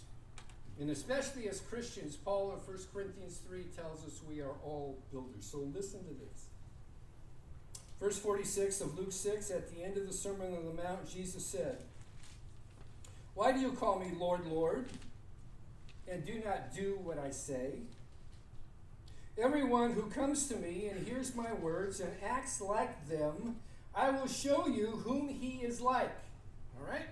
And 0.80 0.90
especially 0.90 1.50
as 1.50 1.60
Christians, 1.60 2.16
Paul 2.16 2.54
in 2.54 2.74
1 2.74 2.78
Corinthians 2.94 3.42
3 3.48 3.64
tells 3.76 4.06
us 4.06 4.22
we 4.28 4.40
are 4.42 4.54
all 4.64 4.98
builders. 5.12 5.46
So 5.46 5.68
listen 5.76 6.00
to 6.00 6.14
this. 6.14 6.49
Verse 8.00 8.18
46 8.18 8.82
of 8.82 8.98
Luke 8.98 9.12
6, 9.12 9.52
at 9.52 9.70
the 9.76 9.84
end 9.84 9.98
of 9.98 10.08
the 10.08 10.14
Sermon 10.14 10.56
on 10.56 10.66
the 10.66 10.82
Mount, 10.82 11.10
Jesus 11.10 11.46
said, 11.46 11.78
Why 13.36 13.52
do 13.52 13.60
you 13.60 13.74
call 13.74 14.00
me 14.00 14.12
Lord, 14.18 14.46
Lord, 14.46 14.86
and 16.10 16.26
do 16.26 16.42
not 16.46 16.74
do 16.74 16.98
what 17.04 17.20
I 17.20 17.32
say? 17.32 17.80
Everyone 19.38 19.94
who 19.94 20.04
comes 20.04 20.48
to 20.48 20.56
me 20.56 20.88
and 20.88 21.08
hears 21.08 21.36
my 21.36 21.54
words 21.54 22.00
and 22.00 22.12
acts 22.26 22.62
like 22.62 23.08
them, 23.08 23.58
I 23.96 24.10
will 24.12 24.28
show 24.28 24.68
you 24.68 24.88
whom 24.88 25.28
he 25.28 25.60
is 25.64 25.82
like. 25.82 26.16
All 26.78 26.90
right? 26.90 27.08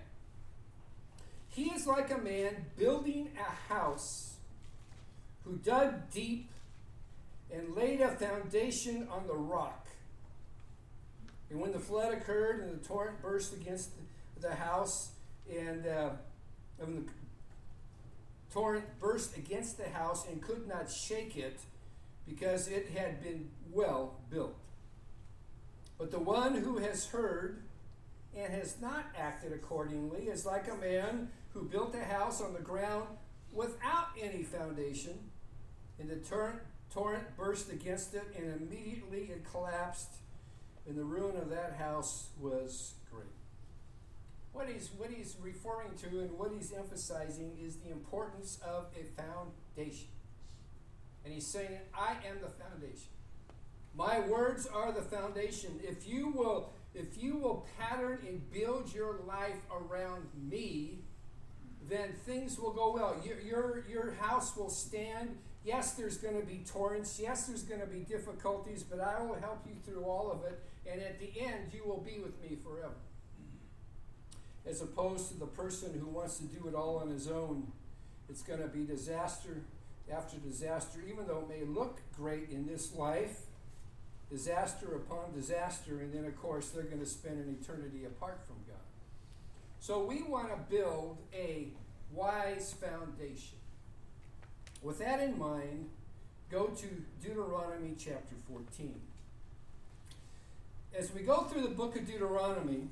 He 1.50 1.71
is 1.71 1.88
like 1.88 2.12
a 2.12 2.17
man 2.17 2.65
building 2.78 3.30
a 3.38 3.73
house 3.73 4.36
who 5.43 5.56
dug 5.56 6.12
deep 6.12 6.50
and 7.52 7.76
laid 7.76 8.02
a 8.02 8.10
foundation 8.10 9.08
on 9.12 9.26
the 9.28 9.34
rock. 9.34 9.87
And 11.49 11.62
when 11.62 11.71
the 11.71 11.79
flood 11.79 12.13
occurred 12.13 12.62
and 12.62 12.79
the 12.79 12.86
torrent 12.86 13.21
burst 13.21 13.53
against 13.53 13.91
the 14.39 14.55
house, 14.55 15.12
and 15.49 15.88
uh, 15.88 16.10
when 16.77 16.95
the 16.95 17.12
torrent 18.53 18.86
burst 18.99 19.38
against 19.38 19.77
the 19.77 19.89
house 19.89 20.27
and 20.27 20.41
could 20.41 20.67
not 20.67 20.91
shake 20.91 21.38
it 21.38 21.60
because 22.27 22.67
it 22.67 22.89
had 22.89 23.23
been 23.23 23.49
well 23.71 24.15
built. 24.29 24.55
But 25.97 26.12
the 26.12 26.19
one 26.19 26.55
who 26.55 26.77
has 26.77 27.07
heard 27.07 27.63
and 28.36 28.53
has 28.53 28.79
not 28.81 29.05
acted 29.17 29.53
accordingly 29.53 30.23
is 30.23 30.45
like 30.45 30.67
a 30.69 30.75
man 30.75 31.29
who 31.53 31.63
built 31.63 31.95
a 31.95 32.03
house 32.03 32.41
on 32.41 32.53
the 32.53 32.60
ground 32.60 33.07
without 33.51 34.07
any 34.21 34.43
foundation, 34.43 35.17
and 35.99 36.10
the 36.10 36.17
torrent, 36.17 36.60
torrent 36.93 37.23
burst 37.36 37.71
against 37.71 38.13
it, 38.13 38.23
and 38.38 38.62
immediately 38.62 39.31
it 39.31 39.43
collapsed 39.49 40.17
and 40.88 40.97
the 40.97 41.04
ruin 41.04 41.36
of 41.38 41.50
that 41.50 41.76
house 41.78 42.30
was 42.39 42.93
great. 43.12 43.28
What 44.54 44.69
he's, 44.69 44.89
what 44.97 45.10
he's 45.10 45.36
referring 45.41 45.95
to 46.02 46.08
and 46.21 46.32
what 46.38 46.52
he's 46.56 46.71
emphasizing 46.71 47.58
is 47.62 47.76
the 47.78 47.91
importance 47.91 48.58
of 48.65 48.86
a 48.95 49.21
foundation. 49.21 50.08
And 51.26 51.34
he's 51.34 51.45
saying, 51.45 51.78
I 51.93 52.12
am 52.28 52.38
the 52.41 52.50
foundation. 52.50 53.12
My 53.95 54.19
words 54.19 54.65
are 54.65 54.91
the 54.93 55.02
foundation. 55.02 55.80
If 55.84 56.08
you 56.08 56.30
will, 56.30 56.71
if 56.95 57.21
you 57.21 57.36
will 57.36 57.67
pattern 57.78 58.19
and 58.26 58.50
build 58.52 58.93
your 58.93 59.19
life 59.28 59.60
around 59.71 60.28
me, 60.50 61.00
then 61.89 62.13
things 62.26 62.58
will 62.58 62.71
go 62.71 62.93
well. 62.93 63.21
Your, 63.26 63.39
your, 63.41 63.86
your 63.89 64.13
house 64.21 64.56
will 64.56 64.69
stand. 64.69 65.38
Yes, 65.65 65.93
there's 65.93 66.17
going 66.17 66.39
to 66.39 66.45
be 66.45 66.63
torrents. 66.65 67.19
Yes, 67.21 67.47
there's 67.47 67.63
going 67.63 67.82
to 67.82 67.88
be 67.88 68.00
difficulties, 68.00 68.84
but 68.84 69.02
I 69.02 69.21
will 69.21 69.36
help 69.36 69.65
you 69.67 69.76
through 69.84 70.04
all 70.04 70.32
of 70.32 70.50
it 70.50 70.63
and 70.91 71.02
at 71.02 71.19
the 71.19 71.32
end, 71.39 71.71
you 71.73 71.84
will 71.86 72.02
be 72.02 72.19
with 72.19 72.41
me 72.41 72.58
forever. 72.63 72.93
As 74.65 74.82
opposed 74.82 75.30
to 75.30 75.39
the 75.39 75.45
person 75.45 75.97
who 76.00 76.08
wants 76.08 76.38
to 76.38 76.45
do 76.45 76.67
it 76.67 76.76
all 76.76 76.97
on 76.97 77.10
his 77.10 77.28
own, 77.28 77.71
it's 78.30 78.41
going 78.41 78.62
to 78.62 78.67
be 78.67 78.84
disaster 78.84 79.62
after 80.12 80.38
disaster, 80.38 81.00
even 81.08 81.28
though 81.28 81.39
it 81.39 81.50
may 81.50 81.65
look 81.65 82.00
great 82.15 82.50
in 82.50 82.65
this 82.65 82.95
life, 82.95 83.41
disaster 84.30 84.95
upon 84.95 85.34
disaster, 85.34 86.00
and 86.00 86.13
then, 86.13 86.26
of 86.26 86.36
course, 86.41 86.69
they're 86.69 86.84
going 86.84 87.00
to 87.00 87.06
spend 87.06 87.39
an 87.39 87.58
eternity 87.62 88.06
apart 88.06 88.39
from 88.45 88.56
God. 88.67 88.82
So, 89.80 90.06
we 90.06 90.23
want 90.23 90.50
to 90.50 90.76
build 90.76 91.17
a 91.34 91.69
wise 92.12 92.73
foundation. 92.73 93.58
With 94.82 95.00
that 95.00 95.19
in 95.21 95.38
mind, 95.38 95.89
go 96.50 96.67
to 96.67 96.88
Deuteronomy 97.21 97.95
chapter 97.97 98.36
14 98.50 98.95
as 100.97 101.13
we 101.13 101.21
go 101.21 101.43
through 101.43 101.62
the 101.62 101.67
book 101.67 101.95
of 101.95 102.07
Deuteronomy, 102.07 102.88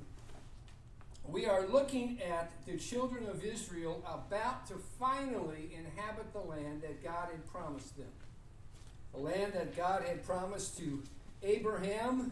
we 1.26 1.44
are 1.44 1.66
looking 1.66 2.20
at 2.22 2.52
the 2.64 2.76
children 2.76 3.26
of 3.26 3.44
Israel 3.44 4.00
about 4.06 4.66
to 4.68 4.74
finally 4.98 5.72
inhabit 5.76 6.32
the 6.32 6.38
land 6.38 6.82
that 6.82 7.02
God 7.02 7.28
had 7.32 7.44
promised 7.50 7.96
them. 7.96 8.06
The 9.12 9.18
land 9.18 9.54
that 9.54 9.76
God 9.76 10.04
had 10.04 10.24
promised 10.24 10.78
to 10.78 11.02
Abraham 11.42 12.30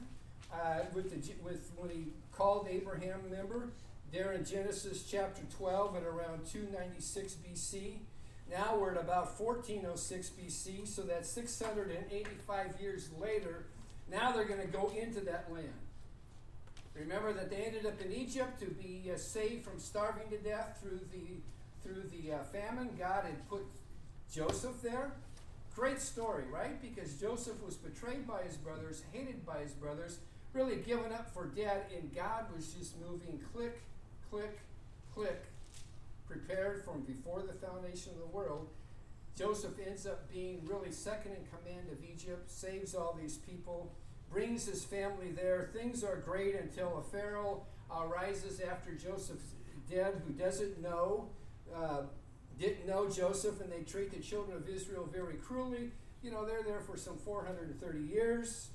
uh, 0.52 0.80
with, 0.94 1.10
the, 1.10 1.32
with 1.42 1.72
when 1.76 1.90
he 1.90 2.04
called 2.30 2.68
Abraham, 2.70 3.18
remember, 3.28 3.70
there 4.12 4.32
in 4.32 4.44
Genesis 4.44 5.04
chapter 5.10 5.42
12 5.58 5.96
at 5.96 6.02
around 6.04 6.46
296 6.46 7.36
BC. 7.44 7.94
Now 8.48 8.76
we're 8.78 8.92
at 8.92 9.00
about 9.00 9.40
1406 9.40 10.30
BC, 10.38 10.86
so 10.86 11.02
that's 11.02 11.28
685 11.30 12.80
years 12.80 13.08
later 13.18 13.64
now 14.10 14.32
they're 14.32 14.44
going 14.44 14.60
to 14.60 14.66
go 14.66 14.92
into 14.96 15.20
that 15.20 15.46
land. 15.52 15.68
Remember 16.94 17.32
that 17.32 17.50
they 17.50 17.64
ended 17.64 17.86
up 17.86 18.00
in 18.00 18.12
Egypt 18.12 18.60
to 18.60 18.66
be 18.66 19.10
uh, 19.12 19.16
saved 19.16 19.64
from 19.64 19.78
starving 19.78 20.28
to 20.30 20.38
death 20.38 20.78
through 20.80 21.00
the 21.12 21.40
through 21.82 22.04
the 22.10 22.32
uh, 22.32 22.42
famine. 22.44 22.90
God 22.98 23.24
had 23.24 23.48
put 23.48 23.62
Joseph 24.32 24.80
there. 24.82 25.12
Great 25.74 26.00
story, 26.00 26.44
right? 26.52 26.80
Because 26.80 27.14
Joseph 27.14 27.62
was 27.64 27.74
betrayed 27.74 28.26
by 28.26 28.42
his 28.42 28.56
brothers, 28.56 29.02
hated 29.12 29.44
by 29.44 29.58
his 29.58 29.72
brothers, 29.72 30.18
really 30.52 30.76
given 30.76 31.12
up 31.12 31.34
for 31.34 31.46
dead, 31.46 31.86
and 31.94 32.14
God 32.14 32.44
was 32.54 32.72
just 32.72 32.94
moving 33.00 33.40
click, 33.52 33.82
click, 34.30 34.60
click, 35.14 35.44
prepared 36.28 36.84
from 36.84 37.00
before 37.02 37.42
the 37.42 37.52
foundation 37.54 38.12
of 38.12 38.20
the 38.20 38.36
world. 38.36 38.68
Joseph 39.36 39.72
ends 39.84 40.06
up 40.06 40.30
being 40.32 40.60
really 40.64 40.92
second 40.92 41.32
in 41.32 41.44
command 41.46 41.88
of 41.90 41.98
Egypt, 42.04 42.50
saves 42.50 42.94
all 42.94 43.18
these 43.20 43.36
people 43.36 43.92
brings 44.34 44.66
his 44.66 44.84
family 44.84 45.30
there. 45.30 45.70
Things 45.72 46.02
are 46.02 46.16
great 46.16 46.56
until 46.56 46.98
a 46.98 47.02
Pharaoh 47.02 47.62
arises 47.90 48.60
after 48.60 48.92
Joseph's 48.92 49.54
dead 49.88 50.20
who 50.26 50.32
doesn't 50.32 50.82
know, 50.82 51.28
uh, 51.74 52.02
didn't 52.58 52.86
know 52.86 53.08
Joseph, 53.08 53.60
and 53.60 53.70
they 53.70 53.82
treat 53.82 54.10
the 54.10 54.20
children 54.20 54.56
of 54.56 54.68
Israel 54.68 55.08
very 55.10 55.34
cruelly. 55.34 55.92
You 56.20 56.32
know, 56.32 56.44
they're 56.44 56.64
there 56.64 56.80
for 56.80 56.96
some 56.96 57.16
430 57.18 58.00
years. 58.00 58.70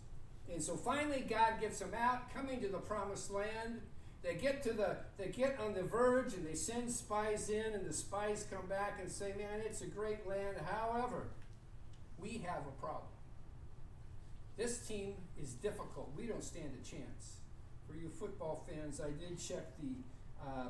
And 0.52 0.63
so 0.63 0.78
finally, 0.78 1.26
God 1.30 1.60
gets 1.60 1.80
them 1.80 1.91
out, 1.93 2.34
coming 2.34 2.62
to 2.62 2.69
the 2.69 2.78
promised 2.78 3.30
land. 3.30 3.82
They 4.21 4.36
get 4.36 4.62
to 4.63 4.73
the 4.73 4.97
they 5.17 5.27
get 5.29 5.58
on 5.60 5.73
the 5.73 5.84
verge 5.84 6.34
and 6.34 6.45
they 6.45 6.55
send 6.55 6.91
spies 6.91 7.49
in, 7.49 7.73
and 7.73 7.86
the 7.88 7.93
spies 7.93 8.45
come 8.51 8.67
back 8.67 8.99
and 9.01 9.10
say, 9.10 9.34
Man, 9.38 9.62
it's 9.65 9.82
a 9.82 9.88
great 9.88 10.27
land. 10.27 10.58
However, 10.69 11.27
we 12.17 12.43
have 12.45 12.63
a 12.67 12.82
problem. 12.82 13.08
This 14.58 14.79
team 14.79 15.13
is 15.41 15.53
difficult. 15.53 16.12
We 16.17 16.25
don't 16.25 16.43
stand 16.43 16.71
a 16.82 16.86
chance. 16.86 17.38
For 17.88 17.95
you 17.95 18.10
football 18.10 18.67
fans, 18.67 18.99
I 18.99 19.12
did 19.12 19.39
check 19.39 19.77
the 19.79 19.95
uh, 20.45 20.69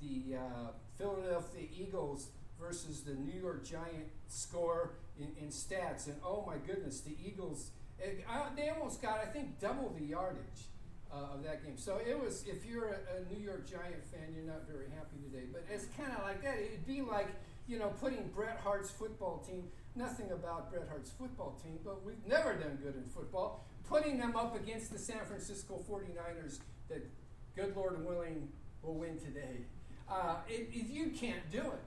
the 0.00 0.36
uh, 0.36 0.70
Philadelphia 0.96 1.68
Eagles 1.78 2.28
versus 2.58 3.02
the 3.02 3.14
New 3.14 3.38
York 3.38 3.64
Giant 3.64 4.08
score 4.28 4.94
in, 5.18 5.28
in 5.40 5.48
stats, 5.48 6.06
and 6.06 6.16
oh 6.24 6.44
my 6.46 6.56
goodness, 6.66 7.00
the 7.00 7.16
Eagles 7.22 7.70
it, 7.98 8.24
I, 8.28 8.46
they 8.56 8.70
almost 8.70 9.02
got 9.02 9.20
I 9.20 9.26
think 9.26 9.60
double 9.60 9.94
the 9.96 10.04
yardage 10.04 10.71
uh, 11.12 11.34
of 11.34 11.44
that 11.44 11.64
game. 11.64 11.76
So 11.76 11.98
it 11.98 12.18
was. 12.18 12.44
If 12.46 12.64
you're 12.64 12.88
a, 12.88 12.98
a 13.16 13.32
New 13.32 13.42
York 13.42 13.68
Giant 13.68 14.04
fan, 14.10 14.32
you're 14.34 14.44
not 14.44 14.66
very 14.66 14.86
happy 14.96 15.18
today. 15.30 15.44
But 15.52 15.64
it's 15.70 15.86
kind 15.96 16.12
of 16.16 16.24
like 16.24 16.42
that. 16.42 16.58
It'd 16.58 16.86
be 16.86 17.02
like 17.02 17.28
you 17.66 17.78
know 17.78 17.92
putting 18.00 18.28
Bret 18.34 18.60
Harte's 18.64 18.90
football 18.90 19.44
team 19.46 19.68
nothing 19.94 20.30
about 20.32 20.70
Bret 20.70 20.88
Harte's 20.88 21.10
football 21.10 21.58
team, 21.62 21.78
but 21.84 22.04
we've 22.04 22.24
never 22.26 22.54
done 22.54 22.78
good 22.82 22.96
in 22.96 23.04
football. 23.04 23.66
Putting 23.88 24.18
them 24.18 24.36
up 24.36 24.56
against 24.56 24.92
the 24.92 24.98
San 24.98 25.24
Francisco 25.26 25.82
49ers 25.88 26.58
that, 26.88 27.06
good 27.54 27.76
Lord 27.76 28.04
willing, 28.06 28.48
will 28.82 28.94
win 28.94 29.18
today. 29.18 29.66
Uh, 30.08 30.36
it, 30.48 30.68
it, 30.72 30.86
you 30.88 31.10
can't 31.10 31.50
do 31.50 31.60
it. 31.60 31.82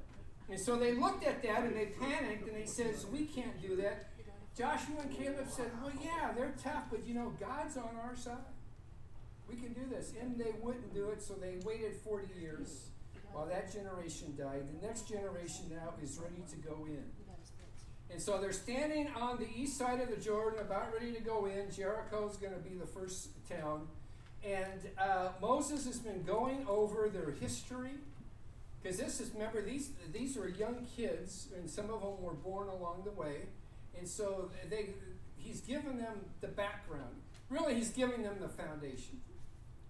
And 0.49 0.59
so 0.59 0.75
they 0.75 0.93
looked 0.93 1.25
at 1.25 1.41
that 1.43 1.63
and 1.63 1.75
they 1.75 1.87
panicked 1.99 2.47
and 2.47 2.55
they 2.55 2.65
says, 2.65 3.05
we 3.11 3.25
can't 3.25 3.59
do 3.61 3.75
that. 3.77 4.09
Joshua 4.55 5.01
and 5.01 5.11
Caleb 5.11 5.47
said, 5.49 5.71
well, 5.81 5.91
yeah, 6.01 6.31
they're 6.33 6.53
tough, 6.63 6.83
but 6.89 7.05
you 7.05 7.13
know, 7.13 7.33
God's 7.39 7.75
on 7.75 7.89
our 8.01 8.15
side. 8.15 8.37
We 9.49 9.55
can 9.55 9.73
do 9.73 9.81
this. 9.89 10.13
And 10.21 10.37
they 10.37 10.53
wouldn't 10.61 10.93
do 10.93 11.09
it, 11.09 11.21
so 11.21 11.33
they 11.33 11.57
waited 11.65 11.95
40 12.03 12.27
years 12.39 12.87
while 13.31 13.45
that 13.47 13.71
generation 13.71 14.33
died. 14.37 14.63
The 14.79 14.87
next 14.87 15.09
generation 15.09 15.65
now 15.69 15.93
is 16.01 16.19
ready 16.21 16.41
to 16.51 16.57
go 16.57 16.85
in. 16.85 17.03
And 18.11 18.21
so 18.21 18.39
they're 18.39 18.53
standing 18.53 19.09
on 19.19 19.37
the 19.37 19.47
east 19.55 19.77
side 19.77 19.99
of 19.99 20.09
the 20.09 20.15
Jordan, 20.15 20.59
about 20.59 20.93
ready 20.93 21.11
to 21.11 21.19
go 21.19 21.45
in. 21.45 21.71
Jericho 21.75 22.29
is 22.29 22.37
going 22.37 22.53
to 22.53 22.59
be 22.59 22.75
the 22.75 22.85
first 22.85 23.29
town. 23.49 23.87
And 24.43 24.79
uh, 24.97 25.29
Moses 25.41 25.85
has 25.85 25.97
been 25.97 26.23
going 26.23 26.65
over 26.69 27.09
their 27.09 27.31
history. 27.31 27.91
Because 28.81 28.99
this 28.99 29.19
is, 29.19 29.31
remember, 29.33 29.61
these, 29.63 29.89
these 30.13 30.37
are 30.37 30.47
young 30.47 30.85
kids, 30.95 31.47
and 31.57 31.67
some 31.67 31.85
of 31.85 32.01
them 32.01 32.21
were 32.21 32.35
born 32.35 32.67
along 32.67 33.01
the 33.03 33.11
way. 33.11 33.47
And 33.97 34.07
so 34.07 34.51
they, 34.69 34.89
he's 35.37 35.61
given 35.61 35.97
them 35.97 36.19
the 36.39 36.47
background. 36.47 37.15
Really, 37.49 37.73
he's 37.73 37.89
giving 37.89 38.21
them 38.21 38.35
the 38.39 38.47
foundation. 38.47 39.21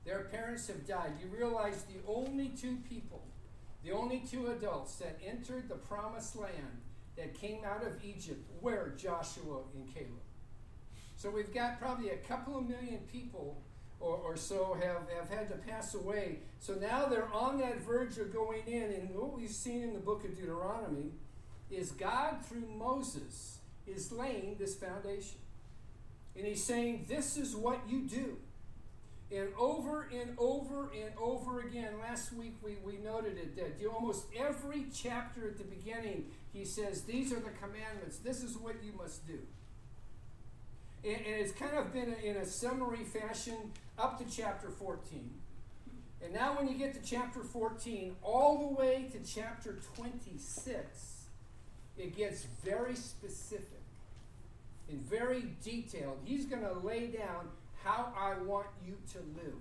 Their 0.05 0.25
parents 0.25 0.67
have 0.67 0.87
died. 0.87 1.13
You 1.21 1.27
realize 1.35 1.83
the 1.83 1.99
only 2.07 2.49
two 2.49 2.77
people, 2.87 3.23
the 3.83 3.91
only 3.91 4.23
two 4.29 4.47
adults 4.47 4.95
that 4.97 5.19
entered 5.25 5.67
the 5.67 5.75
promised 5.75 6.35
land 6.35 6.81
that 7.17 7.33
came 7.33 7.63
out 7.65 7.85
of 7.85 8.03
Egypt 8.03 8.45
were 8.61 8.93
Joshua 8.97 9.61
and 9.73 9.93
Caleb. 9.93 10.09
So 11.15 11.29
we've 11.29 11.53
got 11.53 11.79
probably 11.79 12.09
a 12.09 12.17
couple 12.17 12.57
of 12.57 12.67
million 12.67 12.99
people 13.11 13.61
or, 13.99 14.17
or 14.17 14.37
so 14.37 14.77
have, 14.81 15.09
have 15.17 15.29
had 15.29 15.49
to 15.49 15.55
pass 15.55 15.95
away. 15.95 16.39
So 16.59 16.73
now 16.75 17.05
they're 17.05 17.31
on 17.33 17.57
that 17.59 17.81
verge 17.81 18.17
of 18.17 18.33
going 18.33 18.63
in. 18.67 18.91
And 18.91 19.15
what 19.15 19.35
we've 19.35 19.49
seen 19.49 19.81
in 19.81 19.93
the 19.93 19.99
book 19.99 20.25
of 20.25 20.35
Deuteronomy 20.35 21.11
is 21.71 21.91
God, 21.91 22.45
through 22.45 22.67
Moses, 22.77 23.59
is 23.87 24.11
laying 24.11 24.57
this 24.59 24.75
foundation. 24.75 25.39
And 26.35 26.45
he's 26.45 26.63
saying, 26.63 27.05
This 27.07 27.37
is 27.37 27.55
what 27.55 27.79
you 27.87 28.01
do. 28.01 28.37
And 29.31 29.49
over 29.57 30.07
and 30.13 30.35
over 30.37 30.91
and 30.93 31.11
over 31.19 31.61
again, 31.61 31.93
last 31.99 32.31
week 32.33 32.55
we, 32.61 32.77
we 32.83 32.97
noted 32.97 33.37
it 33.37 33.55
that 33.55 33.87
almost 33.87 34.25
every 34.37 34.85
chapter 34.93 35.47
at 35.47 35.57
the 35.57 35.63
beginning, 35.63 36.25
he 36.53 36.63
says, 36.63 37.01
These 37.01 37.31
are 37.31 37.39
the 37.39 37.49
commandments. 37.49 38.17
This 38.17 38.43
is 38.43 38.55
what 38.55 38.75
you 38.83 38.93
must 38.95 39.25
do. 39.25 39.39
And, 41.03 41.17
and 41.17 41.41
it's 41.41 41.51
kind 41.53 41.75
of 41.75 41.91
been 41.91 42.13
in 42.23 42.37
a 42.37 42.45
summary 42.45 43.03
fashion 43.03 43.55
up 43.97 44.19
to 44.19 44.25
chapter 44.35 44.69
14. 44.69 45.31
And 46.23 46.33
now, 46.33 46.57
when 46.57 46.67
you 46.67 46.75
get 46.75 46.93
to 46.93 47.01
chapter 47.07 47.41
14, 47.41 48.15
all 48.23 48.69
the 48.69 48.81
way 48.81 49.09
to 49.11 49.19
chapter 49.19 49.77
26, 49.95 51.25
it 51.97 52.15
gets 52.15 52.45
very 52.63 52.95
specific 52.95 53.81
and 54.89 54.99
very 55.01 55.45
detailed. 55.63 56.17
He's 56.25 56.45
going 56.45 56.63
to 56.63 56.73
lay 56.79 57.07
down 57.07 57.49
how 57.85 58.11
I 58.19 58.33
want 58.41 58.65
you 58.85 58.97
to 59.13 59.19
live. 59.39 59.55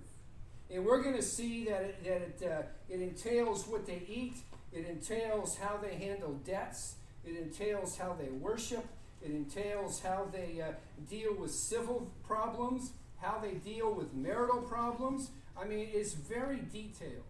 And 0.71 0.83
we're 0.83 1.03
going 1.03 1.15
to 1.15 1.21
see 1.21 1.65
that 1.65 1.81
it, 1.83 2.03
that 2.03 2.21
it, 2.21 2.51
uh, 2.51 2.63
it 2.89 2.99
entails 2.99 3.67
what 3.67 3.85
they 3.85 4.01
eat, 4.09 4.37
it 4.73 4.87
entails 4.87 5.57
how 5.57 5.77
they 5.77 5.95
handle 5.95 6.33
debts, 6.43 6.95
it 7.23 7.37
entails 7.37 7.97
how 7.97 8.13
they 8.19 8.29
worship, 8.29 8.83
it 9.23 9.29
entails 9.29 10.01
how 10.01 10.27
they 10.31 10.59
uh, 10.59 10.73
deal 11.07 11.35
with 11.35 11.51
civil 11.51 12.11
problems, 12.27 12.93
how 13.21 13.39
they 13.39 13.53
deal 13.53 13.93
with 13.93 14.13
marital 14.13 14.61
problems. 14.61 15.29
I 15.59 15.65
mean, 15.65 15.87
it's 15.93 16.13
very 16.13 16.61
detailed. 16.71 17.23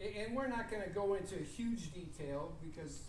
And 0.00 0.34
we're 0.34 0.48
not 0.48 0.70
going 0.70 0.82
to 0.82 0.90
go 0.90 1.14
into 1.14 1.36
huge 1.36 1.92
detail 1.92 2.52
because 2.64 3.02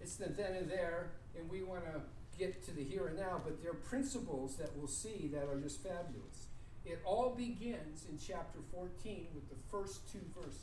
it's 0.00 0.16
the 0.16 0.28
then 0.28 0.54
and 0.54 0.70
there, 0.70 1.10
and 1.36 1.48
we 1.48 1.62
want 1.62 1.84
to 1.84 2.00
get 2.38 2.64
to 2.66 2.72
the 2.72 2.84
here 2.84 3.08
and 3.08 3.16
now, 3.16 3.40
but 3.44 3.60
there 3.62 3.72
are 3.72 3.74
principles 3.74 4.56
that 4.56 4.70
we'll 4.76 4.86
see 4.86 5.30
that 5.32 5.48
are 5.48 5.60
just 5.60 5.82
fabulous. 5.82 6.46
It 6.84 7.00
all 7.04 7.34
begins 7.36 8.06
in 8.08 8.18
chapter 8.18 8.60
14 8.72 9.26
with 9.34 9.48
the 9.50 9.56
first 9.70 10.10
two 10.10 10.20
verses. 10.40 10.62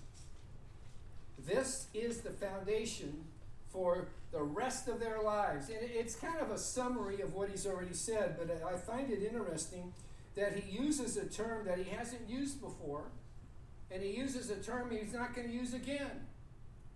This 1.46 1.88
is 1.94 2.22
the 2.22 2.32
foundation 2.32 3.26
for 3.70 4.08
the 4.32 4.42
rest 4.42 4.88
of 4.88 5.00
their 5.00 5.22
lives. 5.22 5.70
And 5.70 5.80
it's 5.82 6.16
kind 6.16 6.40
of 6.40 6.50
a 6.50 6.58
summary 6.58 7.22
of 7.22 7.34
what 7.34 7.50
he's 7.50 7.68
already 7.68 7.94
said, 7.94 8.38
but 8.40 8.64
I 8.66 8.78
find 8.78 9.12
it 9.12 9.22
interesting 9.22 9.94
that 10.36 10.58
he 10.58 10.78
uses 10.78 11.18
a 11.18 11.26
term 11.26 11.66
that 11.66 11.78
he 11.78 11.90
hasn't 11.96 12.30
used 12.30 12.62
before, 12.62 13.12
and 13.92 14.02
he 14.02 14.12
uses 14.12 14.50
a 14.50 14.56
term 14.56 14.92
he's 14.92 15.14
not 15.14 15.36
going 15.36 15.48
to 15.48 15.54
use 15.54 15.74
again. 15.74 16.28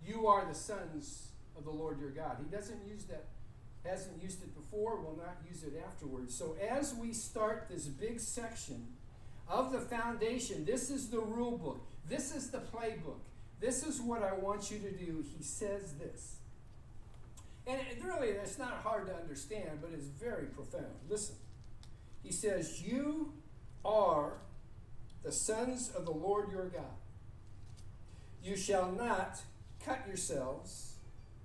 You 0.05 0.27
are 0.27 0.45
the 0.45 0.55
sons 0.55 1.27
of 1.57 1.65
the 1.65 1.71
Lord 1.71 1.99
your 1.99 2.11
God. 2.11 2.37
He 2.39 2.55
doesn't 2.55 2.87
use 2.87 3.03
that 3.05 3.25
hasn't 3.85 4.21
used 4.21 4.43
it 4.43 4.53
before, 4.55 4.97
will 4.97 5.17
not 5.17 5.37
use 5.47 5.63
it 5.63 5.81
afterwards. 5.85 6.35
So 6.35 6.55
as 6.69 6.93
we 6.93 7.13
start 7.13 7.67
this 7.69 7.85
big 7.85 8.19
section 8.19 8.87
of 9.47 9.71
the 9.71 9.79
foundation, 9.79 10.65
this 10.65 10.89
is 10.89 11.09
the 11.09 11.19
rule 11.19 11.57
book. 11.57 11.81
This 12.07 12.35
is 12.35 12.49
the 12.51 12.59
playbook. 12.59 13.19
This 13.59 13.83
is 13.83 14.01
what 14.01 14.23
I 14.23 14.33
want 14.33 14.71
you 14.71 14.79
to 14.79 14.91
do. 14.91 15.23
He 15.37 15.43
says 15.43 15.93
this. 15.93 16.35
And 17.67 17.79
it 17.79 18.03
really, 18.03 18.29
it's 18.29 18.57
not 18.57 18.81
hard 18.83 19.07
to 19.07 19.15
understand, 19.15 19.79
but 19.81 19.91
it's 19.93 20.07
very 20.07 20.45
profound. 20.47 20.93
Listen. 21.09 21.35
He 22.23 22.31
says, 22.31 22.81
You 22.81 23.33
are 23.85 24.33
the 25.23 25.31
sons 25.31 25.91
of 25.95 26.05
the 26.05 26.11
Lord 26.11 26.51
your 26.51 26.67
God. 26.67 26.83
You 28.43 28.55
shall 28.55 28.91
not 28.91 29.39
cut 29.83 30.05
yourselves 30.07 30.88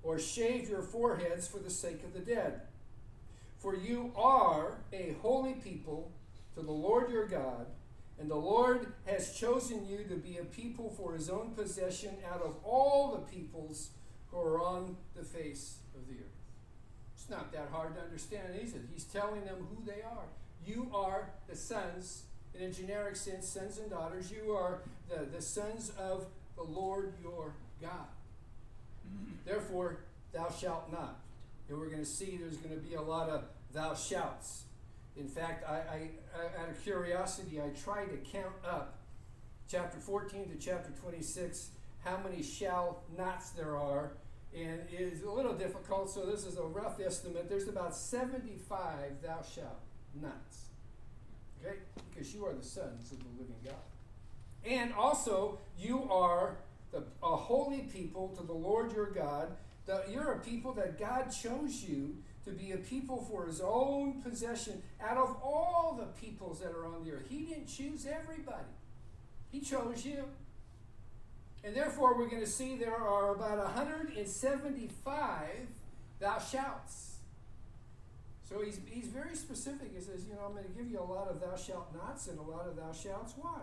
or 0.05 0.19
shave 0.19 0.69
your 0.69 0.83
foreheads 0.83 1.49
for 1.49 1.59
the 1.59 1.71
sake 1.71 2.05
of 2.05 2.13
the 2.13 2.21
dead. 2.21 2.61
For 3.59 3.75
you 3.75 4.13
are 4.15 4.79
a 4.93 5.17
holy 5.23 5.55
people 5.55 6.13
to 6.55 6.61
the 6.61 6.71
Lord 6.71 7.11
your 7.11 7.27
God, 7.27 7.67
and 8.21 8.31
the 8.31 8.37
Lord 8.37 8.93
has 9.07 9.33
chosen 9.33 9.89
you 9.89 10.05
to 10.05 10.17
be 10.17 10.37
a 10.37 10.45
people 10.45 10.91
for 10.91 11.15
his 11.15 11.29
own 11.29 11.53
possession 11.53 12.11
out 12.31 12.43
of 12.43 12.57
all 12.63 13.13
the 13.13 13.37
peoples 13.37 13.91
who 14.31 14.39
are 14.39 14.61
on 14.61 14.97
the 15.17 15.25
face 15.25 15.79
of 15.95 16.07
the 16.07 16.15
earth. 16.15 16.35
It's 17.15 17.31
not 17.31 17.53
that 17.53 17.71
hard 17.73 17.95
to 17.97 18.03
understand, 18.03 18.55
is 18.63 18.75
it? 18.75 18.83
He's 18.93 19.05
telling 19.05 19.45
them 19.47 19.67
who 19.71 19.85
they 19.85 20.03
are. 20.03 20.27
You 20.67 20.91
are 20.95 21.31
the 21.49 21.57
sons, 21.57 22.25
in 22.55 22.69
a 22.69 22.71
generic 22.71 23.17
sense, 23.17 23.49
sons 23.49 23.79
and 23.79 23.91
daughters. 23.91 24.31
You 24.31 24.53
are 24.53 24.81
the, 25.09 25.25
the 25.25 25.43
sons 25.43 25.91
of 25.99 26.27
the 26.57 26.63
Lord 26.63 27.15
your 27.23 27.55
God. 27.81 28.07
Therefore, 29.45 30.01
thou 30.33 30.51
shalt 30.51 30.91
not. 30.93 31.21
And 31.69 31.79
we're 31.79 31.89
going 31.89 32.01
to 32.01 32.05
see 32.05 32.39
there's 32.41 32.57
going 32.57 32.75
to 32.75 32.81
be 32.81 32.95
a 32.95 33.03
lot 33.03 33.29
of 33.29 33.45
thou 33.73 33.95
shouts. 33.95 34.65
In 35.17 35.29
fact, 35.29 35.69
I, 35.69 35.75
I, 35.75 36.11
I, 36.37 36.63
out 36.63 36.69
of 36.69 36.83
curiosity, 36.83 37.61
I 37.61 37.69
tried 37.69 38.07
to 38.07 38.17
count 38.17 38.55
up 38.67 38.99
chapter 39.71 39.99
14 39.99 40.51
to 40.51 40.57
chapter 40.57 40.91
26 41.01 41.71
how 42.05 42.19
many 42.23 42.43
shall 42.43 43.03
nots 43.17 43.51
there 43.51 43.77
are. 43.77 44.13
And 44.55 44.81
it 44.93 45.01
is 45.01 45.23
a 45.23 45.31
little 45.31 45.55
difficult, 45.55 46.11
so 46.11 46.27
this 46.27 46.45
is 46.45 46.59
a 46.59 46.63
rough 46.63 47.01
estimate. 47.01 47.49
There's 47.49 47.67
about 47.67 47.97
75 47.97 49.23
thou 49.23 49.43
shalt 49.43 49.81
nots. 50.21 50.67
Okay? 51.61 51.79
Because 52.11 52.33
you 52.35 52.45
are 52.47 52.53
the 52.53 52.63
sons 52.63 53.11
of 53.11 53.19
the 53.19 53.25
living 53.39 53.57
God. 53.65 53.75
And 54.65 54.93
also, 54.93 55.59
you 55.79 56.09
are 56.11 56.57
the, 56.95 57.03
a 57.23 57.37
holy 57.37 57.81
people 57.81 58.29
to 58.37 58.43
the 58.43 58.53
Lord 58.53 58.93
your 58.93 59.11
God. 59.11 59.49
The, 59.87 60.05
you're 60.11 60.33
a 60.33 60.39
people 60.39 60.73
that 60.75 60.99
God 60.99 61.25
chose 61.25 61.83
you 61.83 62.17
to 62.45 62.51
be 62.51 62.73
a 62.73 62.77
people 62.77 63.27
for 63.31 63.47
his 63.47 63.61
own 63.61 64.23
possession 64.23 64.83
out 65.03 65.17
of 65.17 65.37
all 65.43 65.99
the 65.99 66.07
peoples 66.25 66.61
that 66.61 66.71
are 66.71 66.87
on 66.87 67.05
the 67.05 67.11
earth. 67.13 67.27
He 67.29 67.41
didn't 67.41 67.67
choose 67.67 68.07
everybody, 68.07 68.65
he 69.51 69.61
chose 69.61 70.07
you. 70.07 70.25
And 71.65 71.75
therefore, 71.75 72.17
we're 72.19 72.29
going 72.29 72.43
to 72.43 72.47
see 72.47 72.77
there 72.77 72.95
are 72.95 73.35
about 73.35 73.57
175 73.57 75.49
thou 76.21 76.39
shouts. 76.39 77.17
So 78.47 78.61
he's, 78.61 78.79
he's 78.87 79.07
very 79.07 79.35
specific. 79.35 79.91
He 79.95 80.01
says, 80.03 80.27
You 80.29 80.35
know, 80.35 80.43
I'm 80.47 80.53
going 80.53 80.65
to 80.65 80.71
give 80.71 80.91
you 80.91 81.01
a 81.01 81.11
lot 81.11 81.29
of 81.29 81.41
thou 81.41 81.57
shalt 81.57 81.95
nots 81.95 82.29
and 82.29 82.39
a 82.39 82.43
lot 82.43 82.67
of 82.67 82.77
thou 82.77 82.93
shouts. 82.93 83.33
Why? 83.39 83.61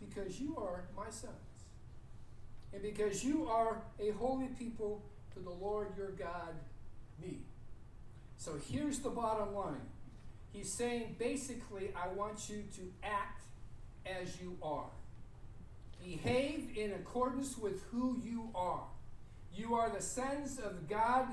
Because 0.00 0.40
you 0.40 0.56
are 0.56 0.84
my 0.96 1.10
sons 1.10 1.51
and 2.72 2.82
because 2.82 3.24
you 3.24 3.48
are 3.48 3.82
a 4.00 4.10
holy 4.12 4.48
people 4.48 5.02
to 5.34 5.40
the 5.40 5.50
Lord 5.50 5.88
your 5.96 6.10
God, 6.10 6.54
me. 7.22 7.38
So 8.36 8.52
here's 8.70 8.98
the 9.00 9.10
bottom 9.10 9.54
line. 9.54 9.86
He's 10.52 10.70
saying 10.70 11.16
basically, 11.18 11.90
I 11.96 12.08
want 12.08 12.48
you 12.48 12.64
to 12.76 12.92
act 13.02 13.42
as 14.04 14.40
you 14.40 14.56
are. 14.62 14.90
Behave 16.04 16.70
in 16.76 16.92
accordance 16.92 17.56
with 17.56 17.82
who 17.90 18.18
you 18.22 18.50
are. 18.54 18.82
You 19.54 19.74
are 19.74 19.90
the 19.90 20.02
sons 20.02 20.58
of 20.58 20.88
God, 20.88 21.28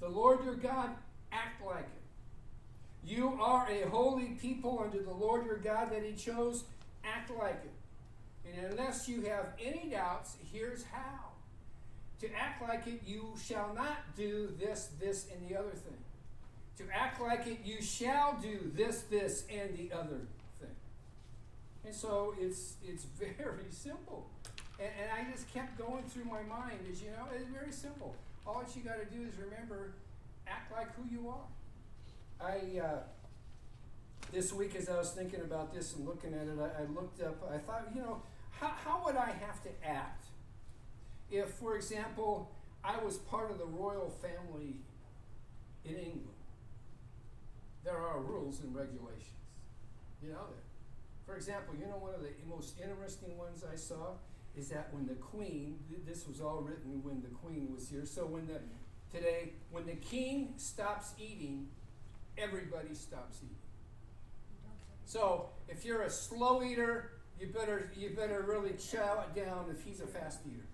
the 0.00 0.08
Lord 0.08 0.44
your 0.44 0.54
God, 0.54 0.90
act 1.32 1.64
like 1.66 1.80
it. 1.80 3.06
You 3.06 3.38
are 3.40 3.68
a 3.68 3.88
holy 3.88 4.36
people 4.40 4.80
under 4.82 5.02
the 5.02 5.12
Lord 5.12 5.44
your 5.44 5.58
God 5.58 5.90
that 5.90 6.04
He 6.04 6.14
chose, 6.14 6.64
act 7.04 7.30
like 7.36 7.60
it. 7.64 7.73
And 8.46 8.72
unless 8.72 9.08
you 9.08 9.22
have 9.22 9.46
any 9.62 9.90
doubts, 9.90 10.36
here's 10.52 10.84
how. 10.84 11.30
To 12.20 12.28
act 12.34 12.62
like 12.62 12.86
it, 12.86 13.00
you 13.06 13.34
shall 13.42 13.74
not 13.74 14.16
do 14.16 14.52
this, 14.58 14.90
this, 15.00 15.26
and 15.32 15.48
the 15.48 15.58
other 15.58 15.70
thing. 15.70 15.96
To 16.78 16.84
act 16.92 17.20
like 17.20 17.46
it, 17.46 17.60
you 17.64 17.82
shall 17.82 18.38
do 18.40 18.70
this, 18.74 19.02
this, 19.02 19.44
and 19.50 19.76
the 19.76 19.92
other 19.94 20.20
thing. 20.60 20.74
And 21.84 21.94
so 21.94 22.34
it's 22.40 22.74
it's 22.84 23.04
very 23.18 23.64
simple. 23.70 24.26
And, 24.78 24.88
and 25.00 25.10
I 25.10 25.30
just 25.30 25.52
kept 25.52 25.78
going 25.78 26.04
through 26.04 26.24
my 26.24 26.42
mind 26.42 26.80
as 26.90 27.02
you 27.02 27.10
know, 27.10 27.26
it's 27.34 27.48
very 27.48 27.72
simple. 27.72 28.14
All 28.46 28.60
that 28.60 28.74
you 28.76 28.82
got 28.82 28.98
to 28.98 29.16
do 29.16 29.22
is 29.22 29.34
remember, 29.38 29.94
act 30.46 30.72
like 30.72 30.88
who 30.94 31.02
you 31.10 31.28
are. 31.28 31.46
I 32.40 32.80
uh, 32.80 32.98
this 34.32 34.52
week 34.52 34.74
as 34.76 34.88
I 34.88 34.98
was 34.98 35.10
thinking 35.10 35.40
about 35.40 35.72
this 35.72 35.94
and 35.94 36.06
looking 36.06 36.34
at 36.34 36.42
it, 36.42 36.58
I, 36.58 36.82
I 36.82 36.86
looked 36.94 37.22
up. 37.22 37.50
I 37.52 37.58
thought, 37.58 37.88
you 37.94 38.02
know, 38.02 38.22
how 38.60 38.68
how 38.68 39.02
would 39.04 39.16
I 39.16 39.32
have 39.46 39.62
to 39.62 39.70
act 39.84 40.26
if, 41.30 41.48
for 41.50 41.76
example, 41.76 42.50
I 42.82 43.02
was 43.02 43.16
part 43.16 43.50
of 43.50 43.58
the 43.58 43.66
royal 43.66 44.10
family 44.10 44.76
in 45.84 45.94
England? 45.94 46.28
There 47.84 47.96
are 47.96 48.20
rules 48.20 48.60
and 48.60 48.74
regulations. 48.74 49.28
You 50.22 50.30
know 50.30 50.46
that. 50.48 50.64
For 51.26 51.36
example, 51.36 51.74
you 51.78 51.86
know 51.86 51.98
one 51.98 52.14
of 52.14 52.22
the 52.22 52.30
most 52.48 52.80
interesting 52.80 53.36
ones 53.36 53.64
I 53.70 53.76
saw 53.76 54.14
is 54.56 54.68
that 54.68 54.92
when 54.92 55.06
the 55.06 55.14
queen, 55.14 55.78
this 56.06 56.26
was 56.26 56.40
all 56.40 56.60
written 56.60 57.02
when 57.02 57.20
the 57.22 57.28
queen 57.28 57.68
was 57.74 57.88
here. 57.88 58.06
So 58.06 58.24
when 58.26 58.46
the 58.46 58.60
today, 59.12 59.52
when 59.70 59.86
the 59.86 59.96
king 59.96 60.54
stops 60.56 61.12
eating, 61.18 61.68
everybody 62.36 62.94
stops 62.94 63.38
eating. 63.42 63.56
So 65.04 65.50
if 65.68 65.84
you're 65.84 66.02
a 66.02 66.10
slow 66.10 66.62
eater, 66.62 67.12
you 67.40 67.46
better 67.48 67.90
you 67.96 68.10
better 68.10 68.44
really 68.46 68.72
chow 68.72 69.24
it 69.26 69.38
down 69.38 69.66
if 69.70 69.82
he's 69.84 70.00
a 70.00 70.06
fast 70.06 70.40
eater. 70.46 70.66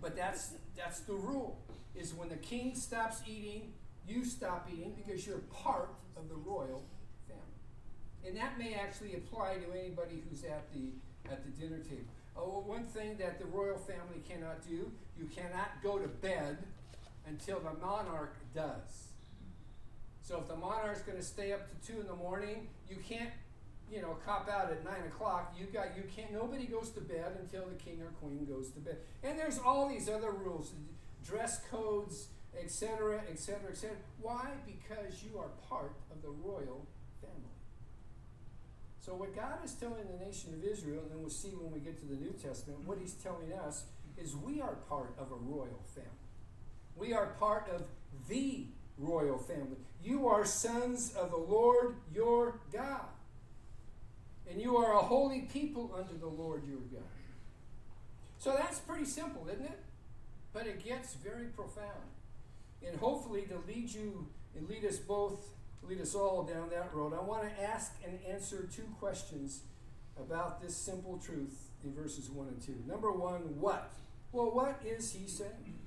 But 0.00 0.16
that's 0.16 0.54
that's 0.76 1.00
the 1.00 1.14
rule. 1.14 1.58
Is 1.94 2.14
when 2.14 2.28
the 2.28 2.36
king 2.36 2.74
stops 2.74 3.22
eating, 3.26 3.72
you 4.06 4.24
stop 4.24 4.68
eating 4.72 4.94
because 4.96 5.26
you're 5.26 5.38
part 5.52 5.90
of 6.16 6.28
the 6.28 6.36
royal 6.36 6.84
family. 7.26 8.26
And 8.26 8.36
that 8.36 8.58
may 8.58 8.74
actually 8.74 9.14
apply 9.14 9.54
to 9.54 9.78
anybody 9.78 10.22
who's 10.28 10.44
at 10.44 10.72
the 10.72 10.92
at 11.30 11.44
the 11.44 11.50
dinner 11.60 11.78
table. 11.78 12.04
Oh, 12.36 12.62
one 12.64 12.84
thing 12.84 13.16
that 13.18 13.38
the 13.40 13.46
royal 13.46 13.78
family 13.78 14.22
cannot 14.28 14.66
do, 14.66 14.90
you 15.18 15.28
cannot 15.34 15.82
go 15.82 15.98
to 15.98 16.06
bed 16.06 16.58
until 17.26 17.58
the 17.58 17.72
monarch 17.84 18.36
does. 18.54 19.08
So 20.22 20.38
if 20.38 20.46
the 20.46 20.56
monarch's 20.56 21.02
going 21.02 21.18
to 21.18 21.24
stay 21.24 21.52
up 21.52 21.68
to 21.68 21.92
two 21.92 22.00
in 22.00 22.06
the 22.06 22.14
morning, 22.14 22.68
you 22.88 22.96
can't, 22.96 23.30
you 23.92 24.02
know, 24.02 24.16
cop 24.24 24.48
out 24.48 24.70
at 24.70 24.84
nine 24.84 25.02
o'clock. 25.06 25.54
You 25.58 25.66
got 25.66 25.96
you 25.96 26.04
can't. 26.14 26.32
Nobody 26.32 26.66
goes 26.66 26.90
to 26.90 27.00
bed 27.00 27.36
until 27.40 27.66
the 27.66 27.76
king 27.76 28.00
or 28.02 28.10
queen 28.20 28.44
goes 28.44 28.70
to 28.70 28.80
bed. 28.80 28.98
And 29.22 29.38
there's 29.38 29.58
all 29.58 29.88
these 29.88 30.08
other 30.08 30.30
rules, 30.30 30.72
dress 31.24 31.60
codes, 31.70 32.28
etc., 32.60 33.22
etc., 33.30 33.70
etc. 33.70 33.96
Why? 34.20 34.50
Because 34.66 35.22
you 35.22 35.38
are 35.38 35.48
part 35.68 35.92
of 36.10 36.22
the 36.22 36.28
royal 36.28 36.86
family. 37.20 37.56
So, 39.00 39.14
what 39.14 39.34
God 39.34 39.64
is 39.64 39.72
telling 39.72 40.04
the 40.06 40.24
nation 40.24 40.54
of 40.54 40.64
Israel, 40.64 41.02
and 41.02 41.10
then 41.10 41.20
we'll 41.20 41.30
see 41.30 41.50
when 41.50 41.72
we 41.72 41.80
get 41.80 41.98
to 42.00 42.06
the 42.06 42.16
New 42.16 42.32
Testament, 42.32 42.80
what 42.84 42.98
He's 42.98 43.14
telling 43.14 43.52
us 43.52 43.84
is 44.16 44.36
we 44.36 44.60
are 44.60 44.74
part 44.88 45.14
of 45.18 45.30
a 45.30 45.36
royal 45.36 45.82
family. 45.94 46.10
We 46.96 47.12
are 47.12 47.26
part 47.38 47.68
of 47.70 47.84
the 48.28 48.66
royal 48.98 49.38
family. 49.38 49.76
You 50.02 50.26
are 50.26 50.44
sons 50.44 51.14
of 51.14 51.30
the 51.30 51.36
Lord 51.36 51.94
your 52.12 52.60
God. 52.72 53.06
And 54.50 54.60
you 54.60 54.76
are 54.76 54.94
a 54.94 55.02
holy 55.02 55.42
people 55.42 55.94
unto 55.96 56.18
the 56.18 56.26
Lord 56.26 56.62
your 56.66 56.78
God. 56.78 57.02
So 58.38 58.54
that's 58.56 58.78
pretty 58.78 59.04
simple, 59.04 59.46
isn't 59.48 59.64
it? 59.64 59.78
But 60.52 60.66
it 60.66 60.84
gets 60.84 61.14
very 61.14 61.46
profound. 61.46 62.08
And 62.86 62.98
hopefully 62.98 63.42
to 63.42 63.58
lead 63.66 63.92
you 63.92 64.26
and 64.56 64.68
lead 64.68 64.84
us 64.84 64.96
both 64.96 65.48
lead 65.82 66.00
us 66.00 66.14
all 66.14 66.42
down 66.42 66.70
that 66.70 66.92
road, 66.92 67.14
I 67.14 67.22
want 67.22 67.44
to 67.44 67.62
ask 67.62 67.94
and 68.04 68.18
answer 68.28 68.68
two 68.74 68.86
questions 69.00 69.62
about 70.20 70.60
this 70.60 70.76
simple 70.76 71.18
truth 71.18 71.70
in 71.84 71.94
verses 71.94 72.28
1 72.28 72.48
and 72.48 72.62
2. 72.62 72.74
Number 72.86 73.12
one, 73.12 73.60
what? 73.60 73.92
Well, 74.32 74.50
what 74.50 74.80
is 74.84 75.12
he 75.12 75.26
saying? 75.28 75.78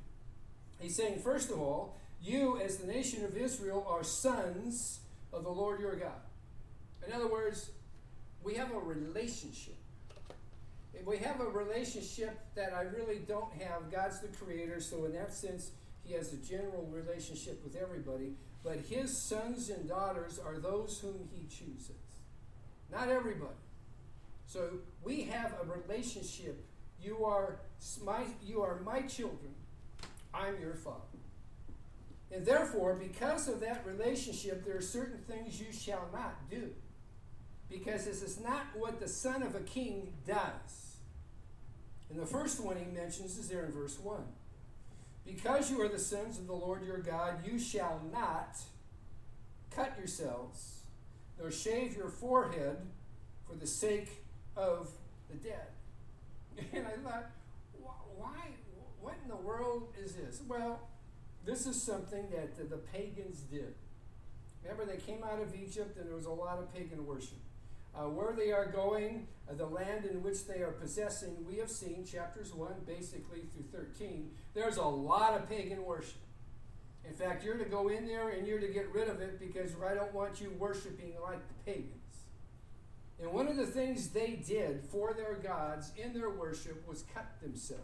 He's 0.79 0.95
saying, 0.95 1.19
first 1.19 1.51
of 1.51 1.59
all, 1.59 1.97
you, 2.21 2.59
as 2.59 2.77
the 2.77 2.87
nation 2.87 3.25
of 3.25 3.37
Israel, 3.37 3.85
are 3.87 4.03
sons 4.03 5.01
of 5.33 5.43
the 5.43 5.49
Lord 5.49 5.79
your 5.79 5.95
God. 5.95 6.21
In 7.05 7.13
other 7.13 7.27
words, 7.27 7.71
we 8.43 8.55
have 8.55 8.71
a 8.71 8.79
relationship. 8.79 9.75
We 11.05 11.17
have 11.17 11.39
a 11.39 11.45
relationship 11.45 12.39
that 12.55 12.73
I 12.73 12.81
really 12.81 13.19
don't 13.27 13.51
have. 13.53 13.91
God's 13.91 14.19
the 14.19 14.27
creator, 14.27 14.79
so 14.79 15.05
in 15.05 15.13
that 15.13 15.33
sense, 15.33 15.71
he 16.03 16.13
has 16.13 16.33
a 16.33 16.37
general 16.37 16.87
relationship 16.91 17.63
with 17.63 17.75
everybody 17.75 18.33
but 18.63 18.77
his 18.77 19.15
sons 19.17 19.69
and 19.69 19.87
daughters 19.87 20.39
are 20.39 20.57
those 20.59 20.99
whom 20.99 21.27
he 21.31 21.47
chooses. 21.47 21.91
Not 22.91 23.09
everybody. 23.09 23.51
So 24.45 24.69
we 25.03 25.23
have 25.23 25.53
a 25.61 25.79
relationship. 25.79 26.63
You 27.01 27.25
are 27.25 27.59
my, 28.03 28.23
you 28.43 28.61
are 28.61 28.79
my 28.81 29.01
children. 29.03 29.53
I'm 30.33 30.59
your 30.61 30.75
father. 30.75 30.97
And 32.31 32.45
therefore, 32.45 32.93
because 32.93 33.47
of 33.47 33.59
that 33.61 33.85
relationship, 33.85 34.63
there 34.63 34.77
are 34.77 34.81
certain 34.81 35.19
things 35.27 35.59
you 35.59 35.73
shall 35.73 36.07
not 36.13 36.49
do. 36.49 36.69
Because 37.71 38.05
this 38.05 38.21
is 38.21 38.39
not 38.39 38.65
what 38.75 38.99
the 38.99 39.07
son 39.07 39.41
of 39.41 39.55
a 39.55 39.61
king 39.61 40.13
does. 40.27 40.97
And 42.09 42.19
the 42.19 42.25
first 42.25 42.59
one 42.59 42.75
he 42.75 42.85
mentions 42.85 43.37
is 43.37 43.47
there 43.47 43.65
in 43.65 43.71
verse 43.71 43.97
1. 43.97 44.21
Because 45.25 45.71
you 45.71 45.79
are 45.81 45.87
the 45.87 45.99
sons 45.99 46.37
of 46.37 46.47
the 46.47 46.53
Lord 46.53 46.85
your 46.85 46.97
God, 46.97 47.45
you 47.45 47.57
shall 47.57 48.01
not 48.11 48.57
cut 49.73 49.93
yourselves, 49.97 50.81
nor 51.39 51.49
shave 51.49 51.95
your 51.95 52.09
forehead 52.09 52.77
for 53.47 53.55
the 53.55 53.67
sake 53.67 54.23
of 54.57 54.89
the 55.29 55.37
dead. 55.37 55.67
And 56.73 56.85
I 56.85 57.09
thought, 57.09 57.31
why? 58.17 58.37
What 58.99 59.15
in 59.23 59.29
the 59.29 59.37
world 59.37 59.87
is 60.03 60.13
this? 60.13 60.41
Well, 60.47 60.79
this 61.45 61.65
is 61.65 61.81
something 61.81 62.29
that 62.29 62.69
the, 62.69 62.77
pagans 62.77 63.39
did. 63.39 63.73
Remember, 64.61 64.85
they 64.85 64.97
came 64.97 65.23
out 65.23 65.41
of 65.41 65.55
Egypt 65.55 65.97
and 65.97 66.07
there 66.07 66.15
was 66.15 66.25
a 66.25 66.31
lot 66.31 66.59
of 66.59 66.71
pagan 66.73 67.05
worship. 67.07 67.39
Uh, 67.93 68.03
where 68.03 68.33
they 68.33 68.51
are 68.51 68.65
going, 68.65 69.27
uh, 69.49 69.53
the 69.53 69.65
land 69.65 70.05
in 70.05 70.23
which 70.23 70.47
they 70.47 70.61
are 70.61 70.71
possessing, 70.71 71.35
we 71.45 71.57
have 71.57 71.69
seen 71.69 72.05
chapters 72.05 72.53
1 72.53 72.71
basically 72.87 73.41
through 73.53 73.65
13. 73.79 74.31
There's 74.53 74.77
a 74.77 74.83
lot 74.83 75.33
of 75.33 75.49
pagan 75.49 75.83
worship. 75.83 76.21
In 77.07 77.13
fact, 77.13 77.43
you're 77.43 77.57
to 77.57 77.65
go 77.65 77.89
in 77.89 78.05
there 78.05 78.29
and 78.29 78.47
you're 78.47 78.59
to 78.59 78.67
get 78.67 78.93
rid 78.93 79.09
of 79.09 79.19
it 79.19 79.39
because 79.39 79.71
I 79.85 79.93
don't 79.93 80.13
want 80.13 80.39
you 80.39 80.51
worshiping 80.57 81.13
like 81.21 81.39
the 81.47 81.71
pagans. 81.71 82.01
And 83.19 83.31
one 83.33 83.47
of 83.47 83.55
the 83.55 83.65
things 83.65 84.09
they 84.09 84.41
did 84.47 84.83
for 84.89 85.13
their 85.13 85.35
gods 85.35 85.91
in 85.97 86.13
their 86.13 86.29
worship 86.29 86.87
was 86.87 87.03
cut 87.13 87.27
themselves. 87.41 87.83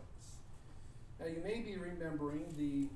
Now, 1.20 1.26
you 1.28 1.42
may 1.44 1.60
be 1.60 1.78
remembering 1.78 2.46
the, 2.58 2.88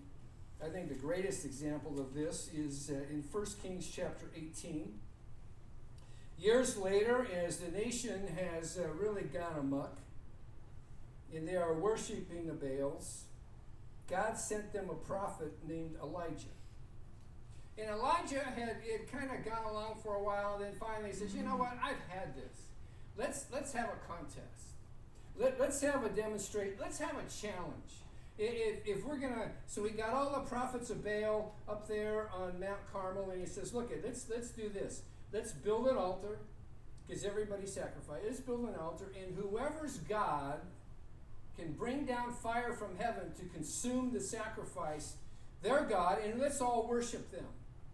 I 0.65 0.69
think 0.69 0.89
the 0.89 0.95
greatest 0.95 1.43
example 1.45 1.99
of 1.99 2.13
this 2.13 2.49
is 2.53 2.91
uh, 2.91 2.95
in 3.11 3.23
1 3.31 3.45
Kings 3.61 3.91
chapter 3.93 4.27
18. 4.35 4.91
Years 6.41 6.75
later, 6.75 7.27
as 7.45 7.57
the 7.57 7.69
nation 7.69 8.27
has 8.35 8.75
uh, 8.75 8.87
really 8.99 9.21
gone 9.21 9.59
amuck, 9.59 9.95
and 11.31 11.47
they 11.47 11.55
are 11.55 11.75
worshiping 11.75 12.47
the 12.47 12.53
Baals, 12.53 13.25
God 14.09 14.39
sent 14.39 14.73
them 14.73 14.89
a 14.89 14.95
prophet 14.95 15.53
named 15.67 15.97
Elijah. 16.01 16.55
And 17.77 17.91
Elijah 17.91 18.39
had 18.39 18.77
it 18.83 19.11
kind 19.11 19.29
of 19.29 19.45
gone 19.45 19.65
along 19.69 19.99
for 20.01 20.15
a 20.15 20.23
while, 20.23 20.55
and 20.55 20.65
then 20.65 20.73
finally 20.79 21.13
says, 21.13 21.35
"You 21.35 21.43
know 21.43 21.57
what? 21.57 21.77
I've 21.81 22.01
had 22.09 22.35
this. 22.35 22.69
Let's 23.15 23.45
let's 23.53 23.71
have 23.73 23.89
a 23.89 24.11
contest. 24.11 24.73
Let, 25.37 25.59
let's 25.59 25.79
have 25.81 26.03
a 26.03 26.09
demonstrate. 26.09 26.79
Let's 26.79 26.97
have 26.97 27.17
a 27.17 27.29
challenge. 27.29 28.01
If, 28.39 28.87
if 28.87 29.05
we're 29.05 29.17
gonna, 29.17 29.51
so 29.67 29.83
we 29.83 29.91
got 29.91 30.13
all 30.13 30.31
the 30.31 30.49
prophets 30.49 30.89
of 30.89 31.03
Baal 31.03 31.53
up 31.69 31.87
there 31.87 32.31
on 32.35 32.59
Mount 32.59 32.79
Carmel, 32.91 33.29
and 33.29 33.39
he 33.39 33.45
says, 33.45 33.75
"Look, 33.75 33.91
let's 34.03 34.27
let's 34.27 34.49
do 34.49 34.69
this." 34.69 35.03
Let's 35.33 35.51
build 35.51 35.87
an 35.87 35.97
altar 35.97 36.39
because 37.07 37.25
everybody 37.25 37.65
sacrificed. 37.65 38.23
Let's 38.25 38.39
build 38.39 38.67
an 38.69 38.75
altar, 38.75 39.11
and 39.21 39.35
whoever's 39.35 39.97
God 39.97 40.59
can 41.57 41.73
bring 41.73 42.05
down 42.05 42.33
fire 42.33 42.73
from 42.73 42.97
heaven 42.97 43.33
to 43.37 43.45
consume 43.53 44.11
the 44.13 44.19
sacrifice, 44.19 45.15
their 45.61 45.83
God, 45.83 46.19
and 46.23 46.39
let's 46.39 46.61
all 46.61 46.87
worship 46.87 47.31
them. 47.31 47.45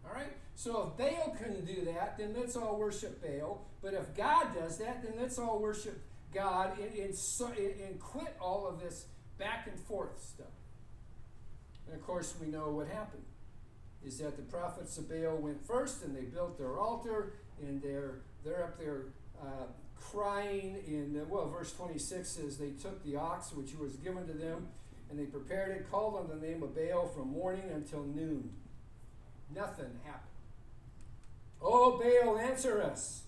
All 0.06 0.14
right? 0.14 0.34
So 0.56 0.92
if 0.92 0.98
Baal 0.98 1.36
can 1.36 1.66
do 1.66 1.86
that, 1.86 2.18
then 2.18 2.36
let's 2.38 2.56
all 2.56 2.78
worship 2.78 3.22
Baal. 3.22 3.66
But 3.82 3.94
if 3.94 4.16
God 4.16 4.54
does 4.56 4.78
that, 4.78 5.04
then 5.04 5.14
let's 5.20 5.38
all 5.38 5.60
worship 5.60 6.00
God 6.34 6.78
and, 6.80 6.94
and, 6.94 7.18
and 7.58 8.00
quit 8.00 8.36
all 8.40 8.68
of 8.68 8.80
this 8.80 9.06
back 9.38 9.68
and 9.68 9.80
forth 9.80 10.22
stuff. 10.22 10.48
And 11.88 11.96
of 11.96 12.06
course, 12.06 12.34
we 12.40 12.48
know 12.48 12.70
what 12.70 12.88
happened 12.88 13.24
is 14.06 14.20
that 14.20 14.38
the 14.38 14.43
prophets 14.43 14.98
of 14.98 15.10
Baal 15.10 15.38
went 15.38 15.66
first 15.66 16.04
and 16.04 16.16
they 16.16 16.22
built 16.22 16.58
their 16.58 16.78
altar 16.78 17.34
and 17.62 17.82
they're, 17.82 18.20
they're 18.43 18.64
up 18.64 18.80
there 18.80 19.06
uh, 19.41 19.66
crying. 20.00 20.78
In, 20.88 21.20
uh, 21.20 21.26
well, 21.30 21.50
verse 21.50 21.74
26 21.74 22.28
says, 22.28 22.58
They 22.58 22.72
took 22.72 23.04
the 23.04 23.16
ox 23.16 23.52
which 23.54 23.76
was 23.76 23.95
given 23.98 24.28
to 24.28 24.34
them, 24.34 24.68
and 25.10 25.20
they 25.20 25.26
prepared 25.26 25.76
it, 25.76 25.91
called 25.91 26.16
on 26.16 26.28
the 26.28 26.45
name 26.45 26.64
of 26.64 26.76
Baal 26.76 27.08
from 27.08 27.30
morning 27.32 27.70
until 27.74 28.04
noon. 28.04 28.52
Nothing 29.54 30.00
happened. 30.04 30.24
Oh, 31.62 31.98
Baal, 31.98 32.38
answer 32.38 32.82
us. 32.82 33.24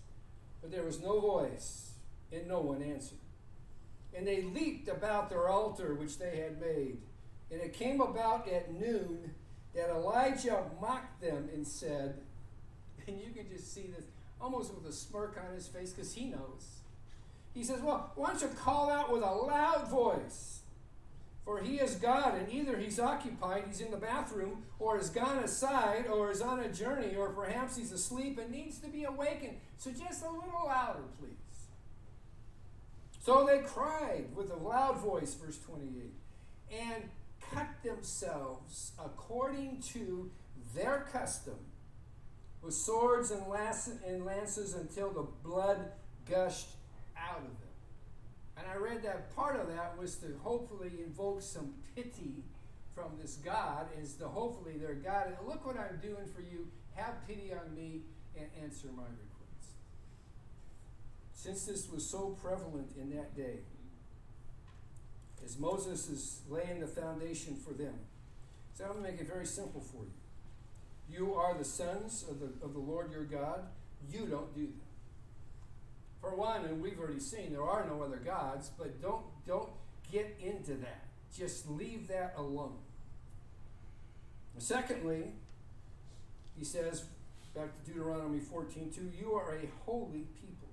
But 0.61 0.72
there 0.72 0.84
was 0.84 1.01
no 1.01 1.20
voice, 1.20 1.91
and 2.32 2.47
no 2.47 2.59
one 2.59 2.82
answered. 2.84 3.17
And 4.15 4.28
they 4.28 4.41
leaped 4.41 4.89
about 4.89 5.30
their 5.30 5.47
altar 5.47 5.93
which 5.93 6.17
they 6.17 6.38
had 6.38 6.59
made. 6.59 6.97
And 7.51 7.61
it 7.61 7.74
came 7.74 8.01
about 8.01 8.47
at 8.47 8.74
noon 8.74 9.32
that 9.76 9.89
Elijah 9.89 10.63
mocked 10.82 11.22
them 11.22 11.49
and 11.53 11.65
said, 11.65 12.15
and 13.07 13.20
you 13.20 13.32
can 13.32 13.49
just 13.49 13.74
see 13.74 13.89
this 13.95 14.05
almost 14.41 14.74
with 14.74 14.86
a 14.86 14.93
smirk 14.93 15.39
on 15.45 15.53
his 15.55 15.67
face 15.67 15.91
because 15.91 16.13
he 16.13 16.26
knows. 16.26 16.80
He 17.53 17.63
says, 17.63 17.82
Well, 17.82 18.11
why 18.15 18.30
don't 18.30 18.41
you 18.41 18.47
call 18.49 18.89
out 18.89 19.11
with 19.11 19.24
a 19.24 19.32
loud 19.32 19.89
voice? 19.89 20.59
For 21.45 21.61
he 21.61 21.78
is 21.78 21.95
God, 21.95 22.36
and 22.36 22.51
either 22.53 22.78
he's 22.78 22.99
occupied, 22.99 23.63
he's 23.67 23.82
in 23.82 23.89
the 23.89 23.97
bathroom, 23.97 24.65
or 24.78 24.97
has 24.97 25.09
gone 25.09 25.39
aside, 25.39 26.05
or 26.05 26.30
is 26.30 26.41
on 26.41 26.59
a 26.59 26.72
journey, 26.72 27.15
or 27.15 27.30
perhaps 27.30 27.76
he's 27.76 27.91
asleep 27.91 28.38
and 28.38 28.51
needs 28.51 28.78
to 28.80 28.88
be 28.88 29.05
awakened. 29.05 29.57
So 29.78 29.89
just 29.89 30.24
a 30.24 30.30
little 30.30 30.65
louder, 30.67 30.99
please. 31.20 31.34
So 33.20 33.47
they 33.47 33.59
cried 33.59 34.26
with 34.36 34.51
a 34.51 34.55
loud 34.55 34.97
voice, 34.99 35.34
verse 35.34 35.57
28, 35.57 36.13
and 36.72 37.03
cut 37.53 37.67
themselves 37.83 38.91
according 38.97 39.81
to 39.93 40.31
their 40.75 41.07
custom 41.11 41.55
with 42.61 42.73
swords 42.73 43.31
and, 43.31 43.47
lances 44.25 44.73
until 44.73 45.11
the 45.11 45.25
blood 45.43 45.91
gushed 46.29 46.69
out 47.17 47.37
of 47.37 47.43
them. 47.43 47.69
And 48.57 48.67
I 48.67 48.75
read 48.75 49.03
that 49.03 49.33
part 49.35 49.59
of 49.59 49.67
that 49.67 49.97
was 49.97 50.17
to 50.17 50.27
hopefully 50.43 50.91
invoke 51.05 51.41
some 51.41 51.73
pity 51.95 52.43
from 52.93 53.11
this 53.21 53.37
God, 53.37 53.87
is 54.01 54.15
to 54.15 54.27
hopefully 54.27 54.77
their 54.77 54.95
God, 54.95 55.27
and 55.27 55.47
look 55.47 55.65
what 55.65 55.77
I'm 55.77 55.99
doing 56.01 56.27
for 56.35 56.41
you, 56.41 56.67
have 56.95 57.25
pity 57.27 57.53
on 57.53 57.73
me, 57.73 58.01
and 58.37 58.47
answer 58.61 58.87
my 58.95 59.03
request. 59.03 59.73
Since 61.33 61.65
this 61.65 61.89
was 61.89 62.05
so 62.05 62.37
prevalent 62.41 62.91
in 62.99 63.09
that 63.15 63.35
day, 63.35 63.59
as 65.43 65.57
Moses 65.57 66.09
is 66.09 66.41
laying 66.49 66.79
the 66.79 66.87
foundation 66.87 67.55
for 67.55 67.73
them, 67.73 67.93
so 68.73 68.85
I'm 68.85 68.91
going 68.91 69.03
to 69.03 69.11
make 69.11 69.21
it 69.21 69.27
very 69.27 69.45
simple 69.45 69.81
for 69.81 70.03
you. 70.03 70.11
You 71.09 71.33
are 71.35 71.57
the 71.57 71.65
sons 71.65 72.25
of 72.29 72.39
the, 72.39 72.47
of 72.63 72.73
the 72.73 72.79
Lord 72.79 73.11
your 73.11 73.23
God. 73.23 73.63
You 74.11 74.25
don't 74.25 74.53
do 74.55 74.67
that. 74.67 74.89
For 76.21 76.35
one, 76.35 76.65
and 76.65 76.81
we've 76.81 76.99
already 76.99 77.19
seen 77.19 77.51
there 77.51 77.63
are 77.63 77.85
no 77.87 78.03
other 78.03 78.17
gods, 78.17 78.71
but 78.77 79.01
don't 79.01 79.23
don't 79.47 79.69
get 80.11 80.37
into 80.41 80.73
that. 80.75 81.05
Just 81.35 81.69
leave 81.69 82.07
that 82.09 82.33
alone. 82.37 82.75
Secondly, 84.57 85.31
he 86.57 86.65
says, 86.65 87.05
back 87.55 87.69
to 87.73 87.91
Deuteronomy 87.91 88.39
14:2, 88.39 89.17
you 89.19 89.33
are 89.33 89.55
a 89.55 89.67
holy 89.85 90.27
people. 90.41 90.67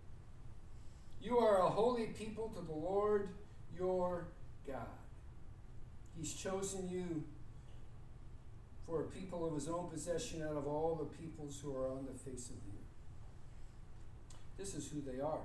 You 1.23 1.39
are 1.39 1.61
a 1.61 1.69
holy 1.69 2.07
people 2.07 2.49
to 2.49 2.61
the 2.61 2.73
Lord 2.73 3.29
your 3.77 4.27
God. 4.67 4.87
He's 6.19 6.33
chosen 6.33 6.89
you 6.89 7.25
for 8.87 9.03
a 9.03 9.05
people 9.05 9.47
of 9.47 9.55
his 9.55 9.69
own 9.69 9.89
possession 9.91 10.43
out 10.43 10.57
of 10.57 10.67
all 10.67 10.95
the 10.95 11.17
peoples 11.17 11.61
who 11.63 11.75
are 11.75 11.89
on 11.89 12.07
the 12.07 12.19
face 12.19 12.51
of 12.51 12.57
the 12.65 12.71
earth. 12.71 12.77
This 14.57 14.75
is 14.75 14.89
who 14.89 15.01
they 15.01 15.21
are. 15.21 15.45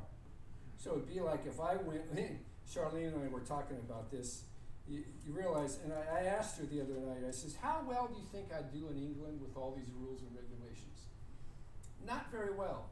So 0.77 0.91
it'd 0.91 1.13
be 1.13 1.19
like 1.19 1.45
if 1.45 1.59
I 1.59 1.75
went, 1.75 2.01
Charlene 2.71 3.13
and 3.13 3.23
I 3.23 3.27
were 3.27 3.41
talking 3.41 3.77
about 3.77 4.11
this. 4.11 4.43
You, 4.87 5.03
you 5.25 5.33
realize, 5.33 5.79
and 5.83 5.93
I, 5.93 6.21
I 6.21 6.23
asked 6.25 6.57
her 6.57 6.65
the 6.65 6.81
other 6.81 6.93
night, 6.93 7.27
I 7.27 7.31
says, 7.31 7.55
How 7.61 7.83
well 7.87 8.07
do 8.07 8.15
you 8.15 8.25
think 8.31 8.47
I'd 8.53 8.71
do 8.71 8.89
in 8.89 8.97
England 8.97 9.41
with 9.41 9.55
all 9.55 9.75
these 9.77 9.91
rules 9.99 10.21
and 10.21 10.29
regulations? 10.35 11.05
Not 12.05 12.31
very 12.31 12.53
well. 12.53 12.89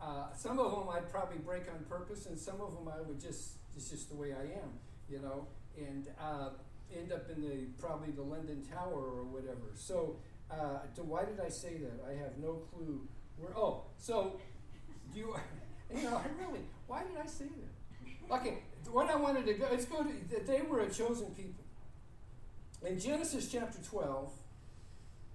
Uh, 0.00 0.32
some 0.36 0.58
of 0.58 0.72
them 0.72 0.88
I'd 0.90 1.10
probably 1.10 1.38
break 1.38 1.62
on 1.68 1.84
purpose, 1.88 2.26
and 2.26 2.38
some 2.38 2.60
of 2.60 2.74
them 2.74 2.88
I 2.88 3.00
would 3.02 3.20
just, 3.20 3.52
it's 3.76 3.90
just 3.90 4.08
the 4.10 4.16
way 4.16 4.32
I 4.32 4.42
am, 4.42 4.70
you 5.08 5.20
know, 5.20 5.46
and 5.76 6.08
uh, 6.20 6.50
end 6.96 7.12
up 7.12 7.28
in 7.30 7.42
the 7.42 7.66
probably 7.78 8.12
the 8.12 8.22
London 8.22 8.62
Tower 8.72 9.00
or 9.00 9.24
whatever. 9.24 9.72
So, 9.74 10.16
uh, 10.50 10.80
to, 10.96 11.02
why 11.02 11.24
did 11.24 11.40
I 11.40 11.48
say 11.48 11.78
that? 11.78 12.04
I 12.08 12.12
have 12.22 12.38
no 12.38 12.62
clue. 12.72 13.06
Where? 13.38 13.56
Oh, 13.56 13.84
so 13.98 14.40
you, 15.14 15.34
you 15.94 16.02
know, 16.02 16.16
I 16.16 16.26
really, 16.42 16.60
why 16.86 17.02
did 17.02 17.22
I 17.22 17.26
say 17.26 17.46
that? 17.46 18.34
Okay, 18.34 18.58
what 18.90 19.10
I 19.10 19.16
wanted 19.16 19.46
to 19.46 19.54
go, 19.54 19.68
let's 19.70 19.84
go 19.84 20.02
to, 20.02 20.10
that 20.30 20.46
they 20.46 20.62
were 20.62 20.80
a 20.80 20.90
chosen 20.90 21.26
people. 21.34 21.64
In 22.86 22.98
Genesis 22.98 23.48
chapter 23.50 23.78
12, 23.82 24.32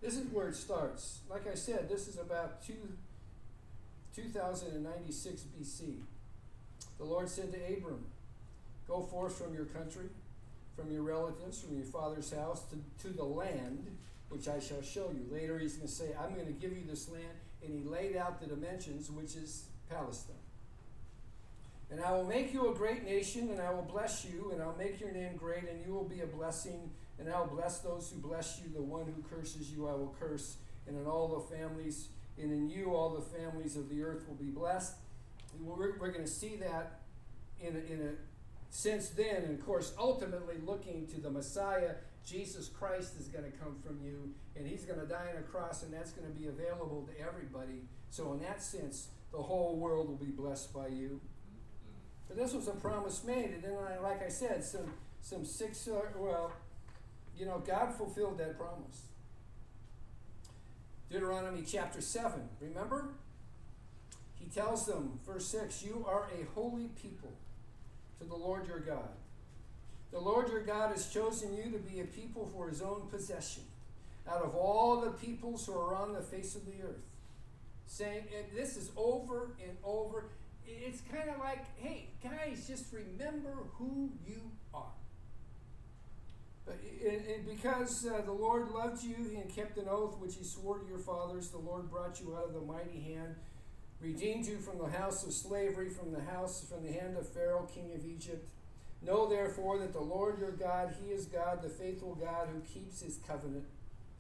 this 0.02 0.16
is 0.16 0.28
where 0.32 0.50
it 0.50 0.56
starts. 0.56 1.20
Like 1.30 1.48
I 1.50 1.56
said, 1.56 1.90
this 1.90 2.08
is 2.08 2.18
about 2.18 2.66
two, 2.66 2.98
2096 4.16 5.42
BC. 5.42 6.02
The 6.98 7.04
Lord 7.04 7.30
said 7.30 7.52
to 7.54 7.74
Abram, 7.74 8.06
Go 8.88 9.02
forth 9.02 9.38
from 9.38 9.54
your 9.54 9.66
country, 9.66 10.10
from 10.78 10.92
your 10.92 11.02
relatives, 11.02 11.60
from 11.62 11.76
your 11.76 11.86
father's 11.86 12.32
house, 12.32 12.62
to, 12.70 13.08
to 13.08 13.14
the 13.14 13.24
land 13.24 13.98
which 14.30 14.48
I 14.48 14.60
shall 14.60 14.82
show 14.82 15.10
you. 15.12 15.26
Later, 15.32 15.58
he's 15.58 15.76
going 15.76 15.88
to 15.88 15.94
say, 15.94 16.10
I'm 16.20 16.34
going 16.36 16.48
to 16.48 16.54
give 16.54 16.72
you 16.72 16.84
this 16.88 17.10
land. 17.10 17.26
And 17.64 17.74
he 17.74 17.84
laid 17.84 18.16
out 18.16 18.40
the 18.40 18.48
dimensions, 18.48 19.10
which 19.10 19.36
is 19.36 19.66
Palestine. 19.90 20.36
And 21.90 22.02
I 22.02 22.12
will 22.12 22.26
make 22.26 22.54
you 22.54 22.70
a 22.70 22.76
great 22.76 23.06
nation, 23.06 23.50
and 23.50 23.62
I 23.62 23.72
will 23.72 23.88
bless 23.90 24.26
you, 24.26 24.52
and 24.52 24.62
I'll 24.62 24.76
make 24.78 25.00
your 25.00 25.12
name 25.12 25.38
great, 25.38 25.64
and 25.70 25.84
you 25.86 25.94
will 25.94 26.04
be 26.04 26.22
a 26.22 26.28
blessing. 26.28 26.92
And 27.18 27.32
I 27.32 27.40
will 27.40 27.48
bless 27.48 27.80
those 27.80 28.12
who 28.14 28.20
bless 28.20 28.60
you. 28.62 28.72
The 28.74 28.82
one 28.82 29.06
who 29.06 29.36
curses 29.36 29.72
you, 29.72 29.88
I 29.88 29.94
will 29.94 30.14
curse. 30.20 30.58
And 30.86 30.98
in 30.98 31.08
all 31.08 31.28
the 31.30 31.56
families, 31.56 32.10
and 32.38 32.52
in 32.52 32.70
you, 32.70 32.94
all 32.94 33.10
the 33.10 33.22
families 33.22 33.76
of 33.78 33.90
the 33.90 34.04
earth 34.04 34.28
will 34.28 34.36
be 34.36 34.52
blessed. 34.52 34.96
We're, 35.60 35.98
we're 35.98 36.12
going 36.12 36.26
to 36.26 36.30
see 36.30 36.58
that 36.58 37.00
in 37.60 37.76
a, 37.76 37.92
in 37.92 38.02
a 38.02 38.12
sense 38.70 39.10
then. 39.10 39.44
And 39.44 39.60
of 39.60 39.66
course, 39.66 39.94
ultimately 39.98 40.56
looking 40.66 41.08
to 41.08 41.20
the 41.20 41.30
Messiah, 41.30 41.96
Jesus 42.26 42.68
Christ 42.68 43.14
is 43.20 43.28
going 43.28 43.50
to 43.50 43.58
come 43.58 43.78
from 43.86 44.00
you, 44.04 44.34
and 44.56 44.68
he's 44.68 44.84
going 44.84 45.00
to 45.00 45.06
die 45.06 45.30
on 45.34 45.40
a 45.40 45.44
cross, 45.44 45.84
and 45.84 45.94
that's 45.94 46.12
going 46.12 46.28
to 46.28 46.38
be 46.38 46.48
available 46.48 47.08
to 47.08 47.22
everybody. 47.22 47.84
So, 48.10 48.34
in 48.34 48.42
that 48.42 48.62
sense, 48.62 49.08
the 49.32 49.42
whole 49.42 49.78
world 49.78 50.08
will 50.08 50.16
be 50.16 50.32
blessed 50.32 50.74
by 50.74 50.88
you. 50.88 51.22
But 52.28 52.38
this 52.38 52.54
was 52.54 52.68
a 52.68 52.72
promise 52.72 53.24
made, 53.24 53.52
and 53.52 53.64
then, 53.64 53.74
like 54.04 54.24
I 54.24 54.30
said, 54.30 54.64
some 54.64 54.94
some 55.22 55.46
six 55.46 55.88
uh, 55.88 56.02
well, 56.18 56.52
you 57.38 57.46
know, 57.46 57.64
God 57.66 57.94
fulfilled 57.94 58.38
that 58.40 58.58
promise. 58.58 59.04
Deuteronomy 61.10 61.64
chapter 61.66 62.02
seven. 62.02 62.50
Remember, 62.60 63.10
He 64.36 64.48
tells 64.50 64.86
them, 64.86 65.20
verse 65.26 65.48
six, 65.48 65.82
"You 65.82 66.06
are 66.08 66.28
a 66.38 66.46
holy 66.54 66.90
people 67.02 67.32
to 68.20 68.26
the 68.26 68.36
Lord 68.36 68.68
your 68.68 68.80
God. 68.80 69.10
The 70.12 70.20
Lord 70.20 70.50
your 70.50 70.62
God 70.62 70.92
has 70.92 71.08
chosen 71.08 71.56
you 71.56 71.72
to 71.72 71.78
be 71.78 72.00
a 72.00 72.06
people 72.06 72.50
for 72.56 72.70
His 72.70 72.82
own 72.82 73.08
possession, 73.12 73.64
out 74.28 74.42
of 74.42 74.56
all 74.56 75.02
the 75.02 75.12
peoples 75.12 75.66
who 75.66 75.74
are 75.74 75.96
on 75.96 76.14
the 76.14 76.22
face 76.22 76.56
of 76.56 76.66
the 76.66 76.84
earth." 76.84 77.04
Saying, 77.90 78.24
and 78.36 78.58
this 78.58 78.76
is 78.76 78.92
over 78.98 79.52
and 79.66 79.78
over 79.84 80.26
it's 80.68 81.02
kind 81.12 81.30
of 81.30 81.40
like, 81.40 81.64
hey, 81.78 82.10
guys, 82.22 82.68
just 82.68 82.92
remember 82.92 83.54
who 83.78 84.12
you 84.26 84.42
are. 84.74 84.84
And, 86.68 87.26
and 87.26 87.46
because 87.46 88.06
uh, 88.06 88.22
the 88.26 88.34
Lord 88.34 88.70
loved 88.72 89.02
you 89.02 89.16
and 89.36 89.54
kept 89.54 89.78
an 89.78 89.86
oath 89.90 90.18
which 90.20 90.36
he 90.36 90.44
swore 90.44 90.80
to 90.80 90.88
your 90.88 91.00
fathers, 91.00 91.50
the 91.50 91.58
Lord 91.58 91.90
brought 91.90 92.20
you 92.20 92.36
out 92.36 92.44
of 92.44 92.54
the 92.54 92.62
mighty 92.62 93.00
hand, 93.00 93.36
redeemed 94.02 94.46
you 94.46 94.58
from 94.58 94.78
the 94.78 94.98
house 94.98 95.26
of 95.26 95.34
slavery, 95.34 95.90
from 95.90 96.12
the 96.12 96.22
house, 96.22 96.66
from 96.70 96.86
the 96.86 96.92
hand 96.92 97.18
of 97.18 97.28
Pharaoh, 97.28 97.68
king 97.74 97.92
of 97.96 98.06
Egypt. 98.06 98.50
Know 99.02 99.28
therefore 99.28 99.78
that 99.80 99.94
the 99.94 100.02
Lord 100.02 100.40
your 100.40 100.52
God, 100.52 100.94
he 101.02 101.12
is 101.12 101.26
God, 101.26 101.62
the 101.62 101.70
faithful 101.70 102.16
God 102.16 102.50
who 102.52 102.62
keeps 102.62 103.02
his 103.02 103.20
covenant, 103.28 103.66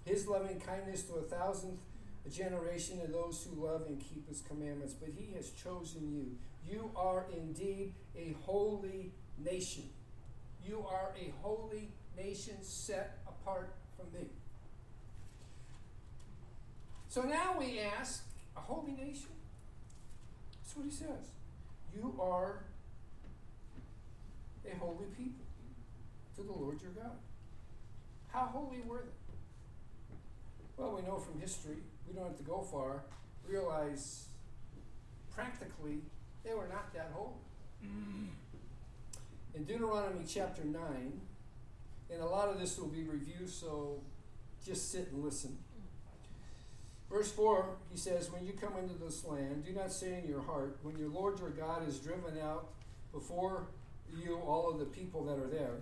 his 0.05 0.27
loving 0.27 0.59
kindness 0.59 1.03
to 1.03 1.15
a 1.15 1.21
thousandth 1.23 1.79
generation 2.31 2.99
of 3.01 3.11
those 3.11 3.45
who 3.45 3.65
love 3.65 3.83
and 3.87 3.99
keep 3.99 4.27
his 4.27 4.41
commandments. 4.41 4.93
But 4.93 5.09
he 5.15 5.33
has 5.35 5.51
chosen 5.51 6.11
you. 6.11 6.37
You 6.69 6.91
are 6.95 7.25
indeed 7.35 7.93
a 8.15 8.35
holy 8.43 9.11
nation. 9.37 9.83
You 10.65 10.85
are 10.89 11.13
a 11.19 11.33
holy 11.41 11.89
nation 12.17 12.55
set 12.61 13.19
apart 13.27 13.73
from 13.95 14.07
me. 14.19 14.27
So 17.07 17.21
now 17.21 17.55
we 17.57 17.79
ask, 17.79 18.25
a 18.55 18.59
holy 18.59 18.91
nation? 18.91 19.29
What 20.77 20.85
he 20.85 20.91
says. 20.91 21.31
You 21.91 22.13
are 22.21 22.59
a 24.63 24.77
holy 24.77 25.07
people 25.17 25.43
to 26.35 26.43
the 26.43 26.51
Lord 26.51 26.79
your 26.83 26.91
God. 26.91 27.17
How 28.27 28.45
holy 28.45 28.81
were 28.85 28.99
they? 28.99 30.13
Well, 30.77 30.95
we 30.95 31.01
know 31.01 31.17
from 31.17 31.41
history 31.41 31.77
we 32.07 32.13
don't 32.13 32.27
have 32.27 32.37
to 32.37 32.43
go 32.43 32.61
far, 32.61 33.01
realize 33.47 34.25
practically 35.33 36.01
They 36.43 36.53
were 36.53 36.67
not 36.67 36.93
that 36.93 37.11
holy. 37.13 37.33
In 39.55 39.63
Deuteronomy 39.65 40.23
chapter 40.27 40.63
9, 40.63 40.79
and 42.11 42.21
a 42.21 42.25
lot 42.25 42.49
of 42.49 42.59
this 42.59 42.77
will 42.77 42.87
be 42.87 43.03
reviewed, 43.03 43.49
so 43.49 43.99
just 44.63 44.91
sit 44.91 45.09
and 45.11 45.23
listen. 45.23 45.57
Verse 47.09 47.31
4, 47.31 47.65
he 47.89 47.97
says, 47.97 48.31
When 48.31 48.45
you 48.45 48.53
come 48.53 48.73
into 48.77 48.95
this 48.95 49.23
land, 49.23 49.65
do 49.65 49.71
not 49.71 49.91
say 49.91 50.19
in 50.21 50.29
your 50.29 50.41
heart, 50.41 50.77
when 50.83 50.97
your 50.97 51.09
Lord 51.09 51.39
your 51.39 51.49
God 51.51 51.83
has 51.83 51.99
driven 51.99 52.37
out 52.39 52.67
before 53.13 53.67
you 54.13 54.35
all 54.35 54.69
of 54.69 54.79
the 54.79 54.85
people 54.85 55.23
that 55.25 55.39
are 55.39 55.47
there, 55.47 55.75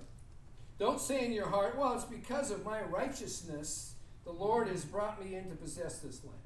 don't 0.77 0.99
say 0.99 1.25
in 1.25 1.31
your 1.31 1.47
heart, 1.47 1.77
Well, 1.77 1.93
it's 1.93 2.05
because 2.05 2.51
of 2.51 2.63
my 2.63 2.81
righteousness 2.83 3.93
the 4.23 4.31
Lord 4.31 4.67
has 4.67 4.83
brought 4.83 5.23
me 5.23 5.35
in 5.35 5.49
to 5.49 5.55
possess 5.55 5.99
this 5.99 6.23
land. 6.23 6.37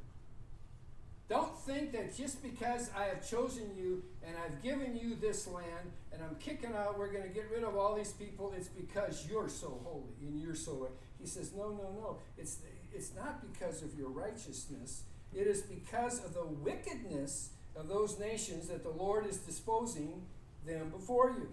Don't 1.30 1.56
think 1.60 1.92
that 1.92 2.16
just 2.18 2.42
because 2.42 2.90
I 2.98 3.04
have 3.04 3.28
chosen 3.28 3.70
you 3.78 4.04
and 4.26 4.36
I've 4.44 4.64
given 4.64 4.98
you 4.98 5.16
this 5.16 5.48
land 5.48 5.92
and 6.12 6.24
I'm 6.24 6.36
kicking 6.40 6.74
out, 6.76 6.98
we're 6.98 7.12
going 7.12 7.24
to 7.24 7.30
get 7.30 7.46
rid 7.54 7.64
of 7.64 7.78
all 7.78 7.96
these 7.96 8.12
people, 8.12 8.52
it's 8.58 8.68
because 8.68 9.28
you're 9.30 9.48
so 9.48 9.80
holy 9.84 10.16
and 10.22 10.42
you're 10.42 10.56
so. 10.56 10.90
He 11.22 11.28
says, 11.28 11.52
No, 11.56 11.70
no, 11.70 11.92
no. 12.02 12.18
It's, 12.38 12.58
it's 12.94 13.14
not 13.16 13.42
because 13.42 13.82
of 13.82 13.98
your 13.98 14.10
righteousness, 14.10 15.04
it 15.34 15.48
is 15.48 15.62
because 15.62 16.24
of 16.24 16.34
the 16.34 16.46
wickedness 16.46 17.52
of 17.76 17.88
those 17.88 18.20
nations 18.20 18.68
that 18.68 18.84
the 18.84 18.90
Lord 18.90 19.26
is 19.26 19.38
disposing 19.38 20.24
them 20.66 20.90
before 20.90 21.32
you. 21.32 21.50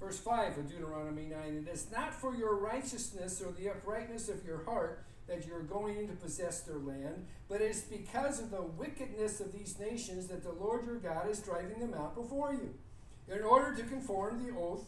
Verse 0.00 0.18
5 0.18 0.58
of 0.58 0.70
Deuteronomy 0.70 1.26
9 1.26 1.66
It 1.66 1.72
is 1.72 1.86
not 1.90 2.14
for 2.14 2.34
your 2.34 2.56
righteousness 2.56 3.40
or 3.40 3.52
the 3.52 3.70
uprightness 3.70 4.28
of 4.28 4.44
your 4.44 4.64
heart 4.64 5.04
that 5.26 5.46
you're 5.46 5.62
going 5.62 5.96
in 5.96 6.08
to 6.08 6.14
possess 6.14 6.60
their 6.60 6.76
land, 6.76 7.26
but 7.48 7.62
it 7.62 7.70
is 7.70 7.82
because 7.82 8.40
of 8.40 8.50
the 8.50 8.60
wickedness 8.60 9.40
of 9.40 9.52
these 9.52 9.78
nations 9.78 10.26
that 10.26 10.42
the 10.42 10.52
Lord 10.52 10.84
your 10.84 10.96
God 10.96 11.30
is 11.30 11.40
driving 11.40 11.80
them 11.80 11.94
out 11.94 12.14
before 12.14 12.52
you, 12.52 12.74
in 13.34 13.42
order 13.42 13.74
to 13.74 13.82
conform 13.84 14.44
the 14.44 14.54
oath 14.54 14.84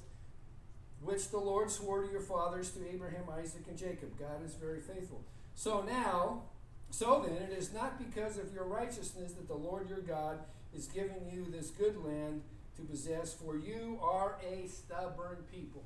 which 1.07 1.31
the 1.31 1.39
Lord 1.39 1.71
swore 1.71 2.03
to 2.03 2.11
your 2.11 2.21
fathers, 2.21 2.71
to 2.73 2.81
Abraham, 2.89 3.25
Isaac, 3.39 3.63
and 3.69 3.79
Jacob. 3.79 4.19
God 4.19 4.45
is 4.45 4.55
very 4.55 4.81
faithful. 4.81 5.23
So 5.55 5.83
now, 5.83 6.43
so 6.91 7.25
then, 7.27 7.37
it 7.37 7.57
is 7.57 7.73
not 7.73 7.99
because 7.99 8.39
of 8.39 8.53
your 8.53 8.65
righteousness 8.65 9.33
that 9.33 9.49
the 9.49 9.55
Lord 9.55 9.89
your 9.89 10.01
God 10.01 10.39
is 10.75 10.87
giving 10.87 11.31
you 11.33 11.47
this 11.51 11.71
good 11.71 11.97
land 12.05 12.43
to 12.77 12.83
possess, 12.83 13.33
for 13.33 13.57
you 13.57 13.99
are 14.03 14.37
a 14.47 14.67
stubborn 14.69 15.39
people. 15.51 15.85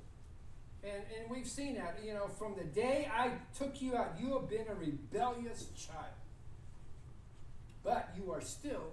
And, 0.83 1.03
and 1.19 1.31
we've 1.31 1.47
seen 1.47 1.75
that, 1.75 1.99
you 2.05 2.15
know, 2.15 2.27
from 2.27 2.55
the 2.57 2.65
day 2.65 3.09
I 3.13 3.33
took 3.57 3.83
you 3.83 3.97
out, 3.97 4.15
you 4.19 4.33
have 4.33 4.49
been 4.49 4.67
a 4.69 4.75
rebellious 4.75 5.67
child. 5.77 6.15
But 7.85 8.15
you 8.17 8.33
are 8.33 8.41
still 8.41 8.91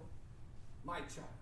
my 0.84 1.00
child. 1.00 1.37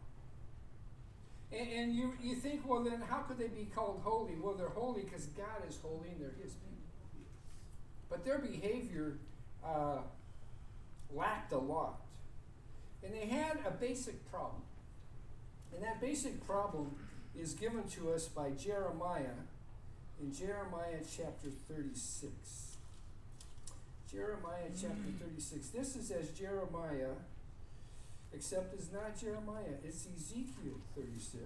And, 1.52 1.70
and 1.70 1.96
you, 1.96 2.14
you 2.22 2.36
think, 2.36 2.68
well, 2.68 2.84
then 2.84 3.02
how 3.02 3.20
could 3.20 3.38
they 3.38 3.48
be 3.48 3.68
called 3.74 4.02
holy? 4.04 4.36
Well, 4.40 4.56
they're 4.56 4.70
holy 4.70 5.04
because 5.04 5.26
God 5.28 5.68
is 5.68 5.78
holy 5.82 6.10
and 6.10 6.22
they're 6.22 6.36
His 6.42 6.54
people. 6.54 6.76
But 8.10 8.26
their 8.26 8.40
behavior 8.40 9.18
uh, 9.66 10.00
lacked 11.14 11.52
a 11.52 11.58
lot. 11.58 12.02
And 13.04 13.14
they 13.14 13.28
had 13.28 13.60
a 13.66 13.72
basic 13.72 14.30
problem. 14.32 14.62
And 15.74 15.84
that 15.84 16.02
basic 16.02 16.46
problem 16.48 16.96
is 17.38 17.54
given 17.54 17.84
to 17.90 18.12
us 18.12 18.28
by 18.28 18.52
Jeremiah 18.52 19.36
in 20.22 20.34
Jeremiah 20.34 21.00
chapter 21.16 21.50
36. 21.68 22.78
Jeremiah 24.12 24.70
chapter 24.70 25.12
36. 25.20 25.68
This 25.70 25.96
is 25.96 26.12
as 26.12 26.30
Jeremiah, 26.30 27.12
except 28.36 28.74
it's 28.74 28.92
not 28.92 29.20
Jeremiah, 29.20 29.80
it's 29.84 30.08
Ezekiel 30.16 30.80
36. 30.96 31.44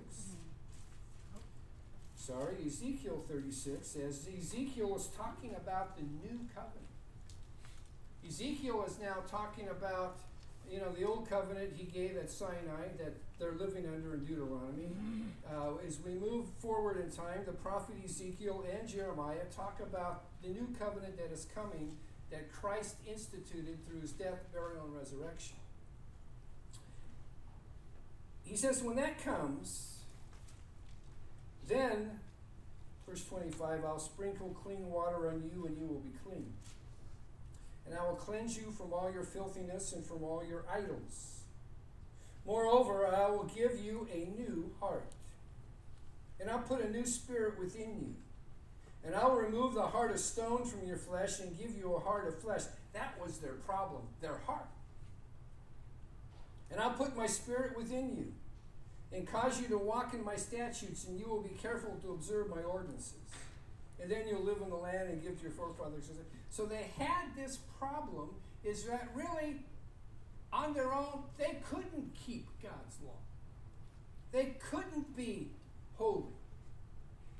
Sorry, 2.15 2.55
Ezekiel 2.65 3.23
36, 3.29 3.95
as 3.95 4.27
Ezekiel 4.27 4.95
is 4.95 5.07
talking 5.17 5.55
about 5.55 5.95
the 5.95 6.03
new 6.03 6.39
covenant. 6.53 6.89
Ezekiel 8.27 8.83
is 8.85 8.99
now 8.99 9.17
talking 9.29 9.69
about 9.69 10.19
you 10.69 10.79
know, 10.79 10.91
the 10.91 11.03
old 11.03 11.27
covenant 11.27 11.71
he 11.75 11.85
gave 11.85 12.15
at 12.17 12.29
Sinai 12.29 12.93
that 12.97 13.15
they're 13.39 13.53
living 13.53 13.87
under 13.87 14.13
in 14.13 14.25
Deuteronomy. 14.25 14.89
Uh, 15.49 15.71
as 15.85 15.99
we 16.05 16.11
move 16.11 16.45
forward 16.59 16.97
in 16.97 17.09
time, 17.09 17.41
the 17.45 17.53
prophet 17.53 17.95
Ezekiel 18.05 18.63
and 18.71 18.87
Jeremiah 18.87 19.45
talk 19.55 19.79
about 19.81 20.25
the 20.43 20.49
new 20.49 20.67
covenant 20.77 21.17
that 21.17 21.31
is 21.31 21.47
coming 21.55 21.97
that 22.29 22.51
Christ 22.51 22.97
instituted 23.07 23.83
through 23.87 24.01
his 24.01 24.11
death, 24.11 24.43
burial, 24.53 24.85
and 24.85 24.95
resurrection. 24.95 25.55
He 28.49 28.57
says, 28.57 28.81
when 28.81 28.95
that 28.95 29.23
comes, 29.23 29.99
then, 31.67 32.19
verse 33.07 33.23
25, 33.25 33.85
I'll 33.85 33.99
sprinkle 33.99 34.55
clean 34.63 34.89
water 34.89 35.29
on 35.29 35.43
you 35.53 35.67
and 35.67 35.77
you 35.77 35.85
will 35.85 35.99
be 35.99 36.13
clean 36.25 36.51
and 37.89 37.97
I 37.97 38.05
will 38.05 38.15
cleanse 38.15 38.55
you 38.55 38.71
from 38.71 38.93
all 38.93 39.11
your 39.11 39.23
filthiness 39.23 39.93
and 39.93 40.05
from 40.05 40.23
all 40.23 40.43
your 40.47 40.63
idols. 40.71 41.39
Moreover, 42.45 43.07
I 43.07 43.29
will 43.29 43.45
give 43.55 43.83
you 43.83 44.07
a 44.13 44.29
new 44.39 44.71
heart, 44.79 45.11
and 46.39 46.49
I'll 46.49 46.59
put 46.59 46.81
a 46.81 46.89
new 46.89 47.05
spirit 47.05 47.59
within 47.59 47.95
you. 47.99 48.15
And 49.03 49.15
I 49.15 49.25
will 49.25 49.37
remove 49.37 49.73
the 49.73 49.87
heart 49.87 50.11
of 50.11 50.19
stone 50.19 50.65
from 50.65 50.85
your 50.85 50.97
flesh 50.97 51.39
and 51.39 51.57
give 51.57 51.75
you 51.75 51.95
a 51.95 51.99
heart 51.99 52.27
of 52.27 52.39
flesh. 52.39 52.63
That 52.93 53.15
was 53.19 53.37
their 53.37 53.53
problem, 53.53 54.03
their 54.21 54.37
heart. 54.45 54.67
And 56.71 56.79
I'll 56.79 56.91
put 56.91 57.15
my 57.15 57.27
spirit 57.27 57.75
within 57.75 58.15
you 58.15 58.33
and 59.11 59.27
cause 59.27 59.59
you 59.59 59.67
to 59.69 59.77
walk 59.77 60.13
in 60.13 60.23
my 60.23 60.35
statutes, 60.35 61.05
and 61.07 61.19
you 61.19 61.27
will 61.27 61.41
be 61.41 61.55
careful 61.61 61.97
to 62.03 62.11
observe 62.11 62.49
my 62.49 62.61
ordinances. 62.61 63.15
And 64.01 64.09
then 64.09 64.27
you'll 64.27 64.43
live 64.43 64.61
in 64.61 64.69
the 64.69 64.75
land 64.75 65.09
and 65.09 65.21
give 65.21 65.37
to 65.37 65.43
your 65.43 65.51
forefathers. 65.51 66.09
So 66.49 66.65
they 66.65 66.89
had 66.97 67.35
this 67.35 67.57
problem 67.79 68.29
is 68.63 68.83
that 68.83 69.09
really 69.15 69.57
on 70.51 70.73
their 70.73 70.93
own 70.93 71.23
they 71.37 71.57
couldn't 71.69 72.13
keep 72.25 72.47
God's 72.61 72.97
law. 73.03 73.19
They 74.31 74.55
couldn't 74.69 75.15
be 75.15 75.51
holy. 75.95 76.33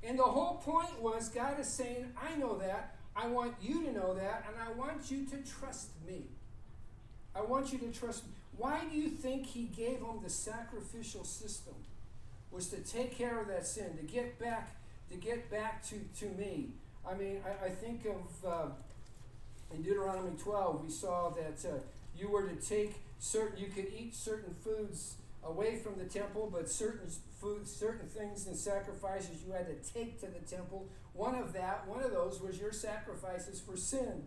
And 0.02 0.18
the 0.18 0.24
whole 0.24 0.56
point 0.56 1.00
was 1.00 1.28
God 1.28 1.60
is 1.60 1.68
saying, 1.68 2.12
I 2.20 2.36
know 2.36 2.58
that. 2.58 2.96
I 3.14 3.26
want 3.26 3.54
you 3.60 3.84
to 3.84 3.92
know 3.92 4.14
that, 4.14 4.46
and 4.48 4.56
I 4.58 4.72
want 4.72 5.10
you 5.10 5.26
to 5.26 5.36
trust 5.38 5.90
me. 6.06 6.22
I 7.34 7.42
want 7.42 7.72
you 7.72 7.78
to 7.80 7.88
trust 7.88 8.24
me. 8.26 8.32
Why 8.56 8.84
do 8.90 8.96
you 8.96 9.08
think 9.08 9.46
he 9.46 9.64
gave 9.64 10.00
them 10.00 10.20
the 10.22 10.30
sacrificial 10.30 11.24
system? 11.24 11.74
Was 12.50 12.68
to 12.68 12.78
take 12.78 13.16
care 13.16 13.40
of 13.40 13.48
that 13.48 13.66
sin, 13.66 13.96
to 13.96 14.02
get 14.02 14.38
back, 14.38 14.76
to 15.10 15.16
get 15.16 15.50
back 15.50 15.84
to, 15.88 15.96
to 16.18 16.26
me. 16.34 16.70
I 17.08 17.14
mean, 17.14 17.40
I, 17.46 17.66
I 17.66 17.68
think 17.70 18.06
of 18.06 18.48
uh, 18.48 18.66
in 19.72 19.82
Deuteronomy 19.82 20.36
12, 20.36 20.84
we 20.84 20.90
saw 20.90 21.30
that 21.30 21.64
uh, 21.68 21.78
you 22.16 22.28
were 22.28 22.48
to 22.48 22.56
take 22.56 22.96
certain, 23.18 23.58
you 23.58 23.68
could 23.68 23.86
eat 23.96 24.14
certain 24.14 24.54
foods 24.54 25.14
away 25.44 25.76
from 25.76 25.96
the 25.96 26.04
temple, 26.04 26.50
but 26.52 26.68
certain 26.68 27.08
foods, 27.40 27.74
certain 27.74 28.08
things 28.08 28.46
and 28.46 28.56
sacrifices 28.56 29.42
you 29.46 29.52
had 29.52 29.66
to 29.66 29.92
take 29.92 30.20
to 30.20 30.26
the 30.26 30.40
temple. 30.40 30.86
One 31.14 31.34
of 31.34 31.52
that, 31.54 31.86
one 31.86 32.02
of 32.02 32.10
those 32.10 32.40
was 32.40 32.60
your 32.60 32.72
sacrifices 32.72 33.60
for 33.60 33.76
sin. 33.76 34.24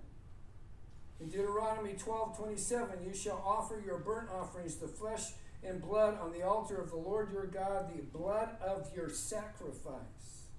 In 1.24 1.30
Deuteronomy 1.30 1.94
12, 1.94 2.38
27, 2.38 2.98
you 3.08 3.14
shall 3.14 3.42
offer 3.46 3.82
your 3.86 3.98
burnt 3.98 4.28
offerings, 4.30 4.76
the 4.76 4.90
flesh 4.90 5.32
and 5.64 5.82
blood 5.82 6.20
on 6.20 6.34
the 6.34 6.42
altar 6.42 6.76
of 6.76 6.90
the 6.90 6.98
Lord 6.98 7.32
your 7.32 7.46
God, 7.46 7.90
the 7.96 8.02
blood 8.02 8.50
of 8.62 8.90
your 8.94 9.10
sacrifice. 9.10 10.50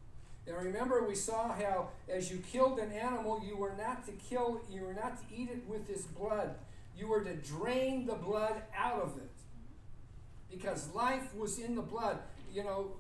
Now 0.47 0.55
remember, 0.55 1.07
we 1.07 1.17
saw 1.17 1.53
how 1.53 1.89
as 2.09 2.31
you 2.31 2.39
killed 2.51 2.79
an 2.79 2.93
animal, 2.93 3.43
you 3.47 3.59
were 3.59 3.75
not 3.77 4.07
to 4.07 4.13
kill, 4.13 4.63
you 4.71 4.85
were 4.85 4.95
not 4.95 5.19
to 5.19 5.35
eat 5.37 5.51
it 5.51 5.69
with 5.69 5.91
its 5.91 6.05
blood. 6.05 6.55
You 6.97 7.09
were 7.09 7.23
to 7.23 7.35
drain 7.35 8.07
the 8.07 8.15
blood 8.15 8.63
out 8.75 9.03
of 9.03 9.19
it. 9.19 9.33
Because 10.51 10.91
life 10.95 11.35
was 11.35 11.59
in 11.59 11.75
the 11.75 11.83
blood. 11.83 12.21
You 12.55 12.65
know, 12.65 12.93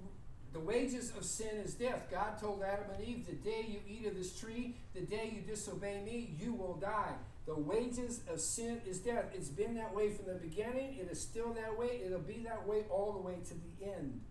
the 0.52 0.60
wages 0.60 1.12
of 1.16 1.24
sin 1.24 1.56
is 1.64 1.72
death. 1.72 2.08
God 2.10 2.38
told 2.38 2.62
Adam 2.62 2.90
and 2.94 3.08
Eve, 3.08 3.26
the 3.26 3.32
day 3.32 3.64
you 3.66 3.78
eat 3.88 4.06
of 4.06 4.14
this 4.14 4.38
tree, 4.38 4.76
the 4.94 5.00
day 5.00 5.32
you 5.34 5.40
disobey 5.40 6.02
me, 6.04 6.34
you 6.38 6.52
will 6.52 6.74
die. 6.74 7.14
The 7.46 7.54
wages 7.54 8.22
of 8.30 8.40
sin 8.40 8.80
is 8.86 8.98
death. 9.00 9.26
It's 9.34 9.48
been 9.48 9.74
that 9.74 9.94
way 9.94 10.10
from 10.10 10.26
the 10.26 10.34
beginning. 10.34 10.96
It 10.98 11.10
is 11.10 11.20
still 11.20 11.52
that 11.52 11.78
way. 11.78 12.00
It'll 12.04 12.18
be 12.18 12.42
that 12.44 12.66
way 12.66 12.84
all 12.90 13.12
the 13.12 13.18
way 13.18 13.34
to 13.48 13.54
the 13.54 13.92
end. 13.92 14.22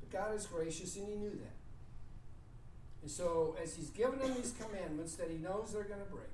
But 0.00 0.10
God 0.10 0.34
is 0.34 0.46
gracious 0.46 0.96
and 0.96 1.06
He 1.06 1.14
knew 1.14 1.30
that. 1.30 1.58
And 3.02 3.10
so, 3.10 3.56
as 3.62 3.76
he's 3.76 3.90
given 3.90 4.18
them 4.18 4.34
these 4.34 4.54
commandments 4.60 5.14
that 5.16 5.30
he 5.30 5.36
knows 5.38 5.72
they're 5.72 5.84
going 5.84 6.00
to 6.00 6.10
break, 6.12 6.28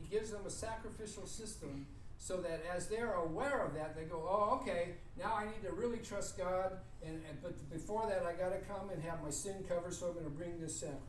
he 0.00 0.06
gives 0.06 0.30
them 0.30 0.40
a 0.46 0.50
sacrificial 0.50 1.26
system 1.26 1.86
so 2.16 2.38
that 2.38 2.62
as 2.74 2.88
they're 2.88 3.14
aware 3.14 3.60
of 3.60 3.74
that, 3.74 3.94
they 3.94 4.04
go, 4.04 4.26
oh, 4.28 4.60
okay, 4.60 4.94
now 5.18 5.34
I 5.34 5.44
need 5.44 5.62
to 5.64 5.72
really 5.72 5.98
trust 5.98 6.36
God. 6.36 6.72
And, 7.04 7.20
and 7.28 7.42
But 7.42 7.70
before 7.70 8.06
that, 8.08 8.24
I 8.26 8.32
got 8.32 8.50
to 8.50 8.58
come 8.66 8.90
and 8.90 9.02
have 9.04 9.22
my 9.22 9.30
sin 9.30 9.64
covered, 9.68 9.94
so 9.94 10.08
I'm 10.08 10.14
going 10.14 10.24
to 10.24 10.30
bring 10.30 10.60
this 10.60 10.80
sacrifice. 10.80 11.07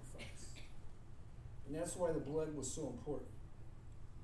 And 1.69 1.77
that's 1.77 1.95
why 1.95 2.11
the 2.11 2.19
blood 2.19 2.55
was 2.55 2.69
so 2.69 2.87
important. 2.87 3.29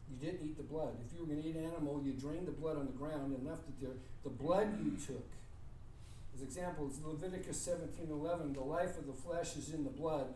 you 0.09 0.17
didn't 0.17 0.43
eat 0.43 0.57
the 0.57 0.63
blood. 0.63 0.97
If 1.05 1.13
you 1.13 1.21
were 1.21 1.27
going 1.27 1.41
to 1.43 1.47
eat 1.47 1.55
an 1.55 1.65
animal, 1.65 2.01
you 2.03 2.13
drained 2.13 2.47
the 2.47 2.51
blood 2.51 2.75
on 2.77 2.87
the 2.87 2.91
ground 2.91 3.35
and 3.35 3.45
left 3.45 3.69
it 3.69 3.79
there. 3.79 3.97
The 4.23 4.29
blood 4.29 4.67
you 4.83 4.97
took. 4.97 5.29
As 6.35 6.41
example, 6.41 6.87
it's 6.87 6.99
Leviticus 7.03 7.57
17:11. 7.57 8.53
The 8.53 8.61
life 8.61 8.97
of 8.97 9.05
the 9.05 9.13
flesh 9.13 9.55
is 9.55 9.73
in 9.73 9.83
the 9.83 9.89
blood, 9.89 10.33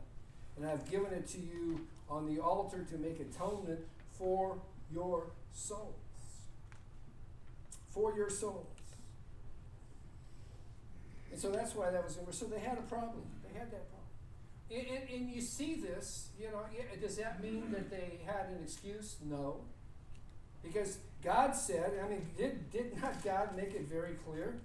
and 0.55 0.65
I've 0.65 0.89
given 0.89 1.11
it 1.13 1.27
to 1.29 1.39
you 1.39 1.87
on 2.09 2.33
the 2.33 2.39
altar 2.41 2.83
to 2.83 2.97
make 2.97 3.19
atonement 3.19 3.79
for 4.11 4.61
your 4.91 5.31
souls. 5.51 5.95
For 7.89 8.15
your 8.15 8.29
souls. 8.29 8.67
And 11.31 11.39
so 11.39 11.51
that's 11.51 11.75
why 11.75 11.91
that 11.91 12.03
was 12.03 12.17
in. 12.17 12.31
So 12.31 12.45
they 12.45 12.59
had 12.59 12.77
a 12.77 12.81
problem. 12.81 13.23
They 13.43 13.57
had 13.57 13.71
that 13.71 13.89
problem. 13.89 13.98
And, 14.71 14.85
and, 14.87 15.09
and, 15.09 15.29
you 15.31 15.41
see 15.41 15.75
this, 15.75 16.29
you 16.39 16.45
know, 16.51 16.61
does 17.01 17.17
that 17.17 17.41
mean 17.41 17.71
that 17.71 17.89
they 17.89 18.19
had 18.25 18.49
an 18.49 18.59
excuse? 18.63 19.15
No. 19.27 19.61
Because 20.61 20.99
God 21.23 21.55
said, 21.55 21.93
I 22.03 22.07
mean, 22.07 22.27
did, 22.37 22.71
did 22.71 23.01
not 23.01 23.23
God 23.23 23.55
make 23.55 23.73
it 23.73 23.87
very 23.87 24.13
clear? 24.27 24.59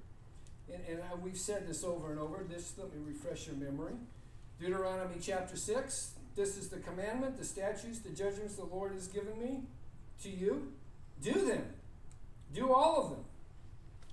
And, 0.73 0.99
and 1.01 1.23
we've 1.23 1.39
said 1.39 1.67
this 1.67 1.85
over 1.85 2.11
and 2.11 2.21
over. 2.21 2.45
This, 2.49 2.75
let 2.77 2.93
me 2.95 3.01
refresh 3.07 3.47
your 3.47 3.57
memory. 3.57 3.95
Deuteronomy 4.61 5.17
chapter 5.21 5.57
6. 5.57 6.11
This 6.37 6.57
is 6.57 6.69
the 6.69 6.79
commandment, 6.79 7.39
the 7.39 7.45
statutes, 7.45 8.01
the 8.01 8.11
judgments 8.11 8.57
the 8.57 8.65
Lord 8.65 8.93
has 8.93 9.07
given 9.07 9.39
me 9.39 9.63
to 10.23 10.31
you. 10.31 10.73
Do 11.23 11.47
them. 11.47 11.65
Do 12.53 12.73
all 12.73 13.03
of 13.03 13.11
them. 13.11 13.25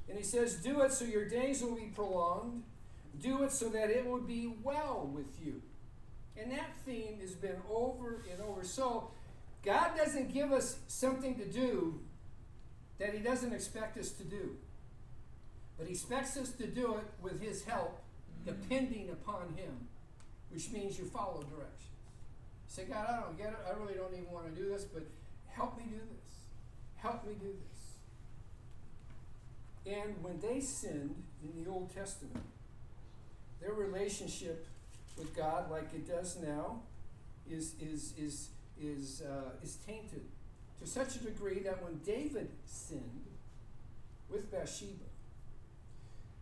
And 0.07 0.17
he 0.17 0.23
says, 0.23 0.55
Do 0.55 0.81
it 0.81 0.91
so 0.93 1.05
your 1.05 1.27
days 1.27 1.61
will 1.61 1.75
be 1.75 1.91
prolonged. 1.95 2.63
Do 3.21 3.43
it 3.43 3.51
so 3.51 3.69
that 3.69 3.89
it 3.89 4.05
will 4.05 4.21
be 4.21 4.53
well 4.63 5.09
with 5.13 5.39
you. 5.43 5.61
And 6.41 6.51
that 6.51 6.75
theme 6.85 7.19
has 7.21 7.35
been 7.35 7.57
over 7.69 8.23
and 8.31 8.41
over. 8.41 8.63
So, 8.63 9.11
God 9.63 9.95
doesn't 9.95 10.33
give 10.33 10.51
us 10.51 10.79
something 10.87 11.35
to 11.35 11.45
do 11.45 11.99
that 12.97 13.13
He 13.13 13.19
doesn't 13.19 13.53
expect 13.53 13.97
us 13.97 14.09
to 14.11 14.23
do. 14.23 14.57
But 15.77 15.87
He 15.87 15.93
expects 15.93 16.37
us 16.37 16.51
to 16.53 16.65
do 16.65 16.95
it 16.95 17.03
with 17.21 17.41
His 17.41 17.63
help, 17.63 17.99
mm-hmm. 17.99 18.51
depending 18.51 19.11
upon 19.11 19.53
Him, 19.55 19.87
which 20.49 20.71
means 20.71 20.97
you 20.97 21.05
follow 21.05 21.43
directions. 21.43 21.77
You 22.67 22.69
say, 22.69 22.85
God, 22.85 23.05
I 23.07 23.19
don't 23.19 23.37
get 23.37 23.49
it. 23.49 23.59
I 23.67 23.79
really 23.79 23.93
don't 23.93 24.13
even 24.13 24.31
want 24.31 24.53
to 24.53 24.59
do 24.59 24.69
this, 24.69 24.83
but 24.83 25.03
help 25.49 25.77
me 25.77 25.83
do 25.89 25.97
this. 25.97 26.33
Help 26.95 27.27
me 27.27 27.33
do 27.39 27.47
this. 27.47 29.93
And 29.93 30.23
when 30.23 30.39
they 30.39 30.59
sinned 30.59 31.23
in 31.43 31.63
the 31.63 31.69
Old 31.69 31.93
Testament, 31.93 32.45
their 33.59 33.73
relationship 33.73 34.65
with 35.17 35.35
God, 35.35 35.69
like 35.69 35.93
it 35.93 36.07
does 36.07 36.37
now, 36.41 36.81
is, 37.49 37.75
is, 37.79 38.13
is, 38.17 38.49
is, 38.79 39.21
uh, 39.21 39.51
is 39.63 39.77
tainted 39.87 40.25
to 40.79 40.87
such 40.87 41.15
a 41.15 41.19
degree 41.19 41.59
that 41.59 41.83
when 41.83 41.99
David 41.99 42.49
sinned 42.65 43.25
with 44.29 44.51
Bathsheba, 44.51 45.05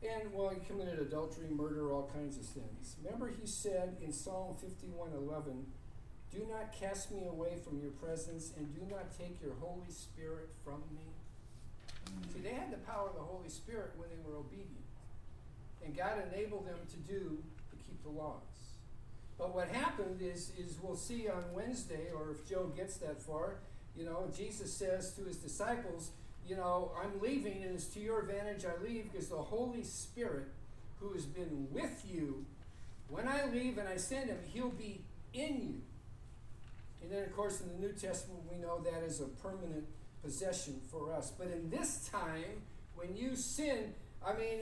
and 0.02 0.34
well, 0.34 0.50
he 0.50 0.60
committed 0.66 1.00
adultery, 1.00 1.50
murder, 1.50 1.92
all 1.92 2.10
kinds 2.14 2.38
of 2.38 2.46
sins. 2.46 2.96
Remember, 3.04 3.28
he 3.30 3.46
said 3.46 3.98
in 4.02 4.14
Psalm 4.14 4.56
51 4.56 5.12
11, 5.12 5.66
Do 6.32 6.48
not 6.50 6.72
cast 6.72 7.12
me 7.12 7.26
away 7.28 7.58
from 7.64 7.82
your 7.82 7.92
presence, 7.92 8.54
and 8.58 8.74
do 8.74 8.82
not 8.90 9.18
take 9.18 9.42
your 9.42 9.56
Holy 9.60 9.90
Spirit 9.90 10.50
from 10.64 10.82
me. 10.96 11.12
Mm. 12.06 12.34
See, 12.34 12.40
they 12.40 12.54
had 12.54 12.72
the 12.72 12.78
power 12.78 13.10
of 13.10 13.16
the 13.16 13.22
Holy 13.22 13.50
Spirit 13.50 13.92
when 13.98 14.08
they 14.10 14.24
were 14.26 14.38
obedient. 14.38 14.88
And 15.84 15.96
God 15.96 16.24
enabled 16.32 16.66
them 16.66 16.80
to 16.90 16.98
do, 17.12 17.38
keep 17.90 18.04
the 18.04 18.10
laws. 18.10 18.44
But 19.38 19.56
what 19.56 19.70
happened 19.70 20.22
is, 20.22 20.52
is 20.58 20.78
we'll 20.82 20.96
see 20.96 21.28
on 21.30 21.44
Wednesday, 21.54 22.08
or 22.14 22.32
if 22.32 22.48
Joe 22.48 22.72
gets 22.76 22.98
that 22.98 23.22
far, 23.22 23.56
you 23.96 24.06
know, 24.06 24.30
Jesus 24.36 24.72
says 24.74 25.14
to 25.14 25.24
his 25.24 25.38
disciples, 25.38 26.12
you 26.48 26.56
know, 26.56 26.92
I'm 27.02 27.22
leaving, 27.22 27.64
and 27.64 27.76
it's 27.76 27.88
to 27.88 28.00
your 28.00 28.22
advantage 28.22 28.66
I 28.66 28.82
leave 28.84 29.12
because 29.12 29.30
the 29.30 29.38
Holy 29.38 29.84
Spirit, 29.84 30.48
who 31.00 31.14
has 31.14 31.26
been 31.26 31.68
with 31.72 32.04
you, 32.06 32.46
when 33.08 33.28
I 33.28 33.46
leave 33.46 33.78
and 33.78 33.88
I 33.88 33.98
send 33.98 34.30
him, 34.30 34.40
he'll 34.54 34.70
be 34.70 35.02
in 35.34 35.62
you. 35.62 35.82
And 37.02 37.12
then, 37.12 37.24
of 37.24 37.36
course, 37.36 37.62
in 37.62 37.70
the 37.70 37.88
New 37.88 37.94
Testament, 37.94 38.42
we 38.52 38.58
know 38.58 38.82
that 38.82 39.04
is 39.04 39.22
a 39.22 39.26
permanent 39.26 39.86
possession 40.22 40.82
for 40.92 41.14
us. 41.14 41.32
But 41.38 41.48
in 41.48 41.70
this 41.70 42.10
time, 42.12 42.64
when 42.96 43.16
you 43.16 43.36
sin, 43.36 43.94
I 44.26 44.34
mean, 44.34 44.60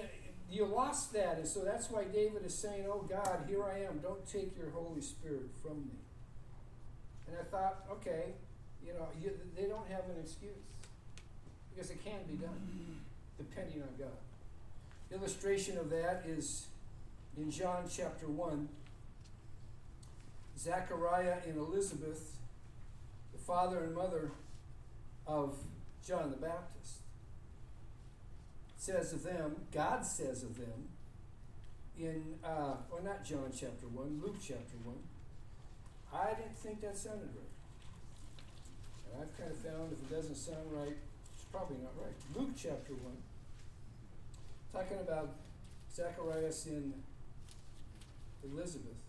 you 0.51 0.65
lost 0.65 1.13
that. 1.13 1.37
And 1.37 1.47
so 1.47 1.61
that's 1.61 1.89
why 1.89 2.05
David 2.05 2.45
is 2.45 2.53
saying, 2.53 2.85
Oh 2.87 3.05
God, 3.07 3.45
here 3.47 3.63
I 3.63 3.79
am. 3.79 3.99
Don't 3.99 4.25
take 4.31 4.57
your 4.57 4.69
Holy 4.69 5.01
Spirit 5.01 5.49
from 5.61 5.77
me. 5.81 5.97
And 7.27 7.35
I 7.39 7.43
thought, 7.43 7.83
okay, 7.91 8.33
you 8.85 8.93
know, 8.93 9.07
you, 9.21 9.31
they 9.55 9.67
don't 9.67 9.87
have 9.89 10.05
an 10.05 10.21
excuse 10.21 10.51
because 11.73 11.91
it 11.91 12.03
can 12.03 12.19
be 12.29 12.35
done 12.35 12.97
depending 13.37 13.81
on 13.81 13.89
God. 13.99 14.07
Illustration 15.11 15.77
of 15.77 15.89
that 15.89 16.23
is 16.27 16.67
in 17.37 17.51
John 17.51 17.83
chapter 17.89 18.27
1. 18.27 18.69
Zechariah 20.57 21.35
and 21.45 21.57
Elizabeth, 21.57 22.35
the 23.31 23.37
father 23.37 23.83
and 23.83 23.93
mother 23.93 24.31
of 25.27 25.55
John 26.05 26.31
the 26.31 26.37
Baptist 26.37 26.95
says 28.77 29.11
of 29.11 29.23
them, 29.23 29.55
God 29.73 30.05
says 30.05 30.43
of 30.43 30.55
them, 30.57 30.89
in, 31.99 32.35
uh, 32.43 32.75
well, 32.91 33.01
not 33.03 33.25
John 33.25 33.51
chapter 33.51 33.87
1, 33.87 34.21
Luke 34.23 34.37
chapter 34.39 34.77
1. 34.83 34.95
I 36.13 36.35
didn't 36.35 36.57
think 36.57 36.81
that 36.81 36.95
sounded 36.95 37.29
right. 37.35 39.11
And 39.11 39.23
I've 39.23 39.37
kind 39.37 39.51
of 39.51 39.57
found 39.57 39.91
if 39.91 39.99
it 39.99 40.15
doesn't 40.15 40.35
sound 40.35 40.71
right, 40.71 40.95
it's 41.33 41.45
probably 41.51 41.77
not 41.77 41.91
right. 41.99 42.13
Luke 42.35 42.51
chapter 42.55 42.93
1, 42.93 43.01
talking 44.71 44.99
about 44.99 45.31
Zacharias 45.93 46.67
and 46.67 46.93
Elizabeth. 48.43 49.01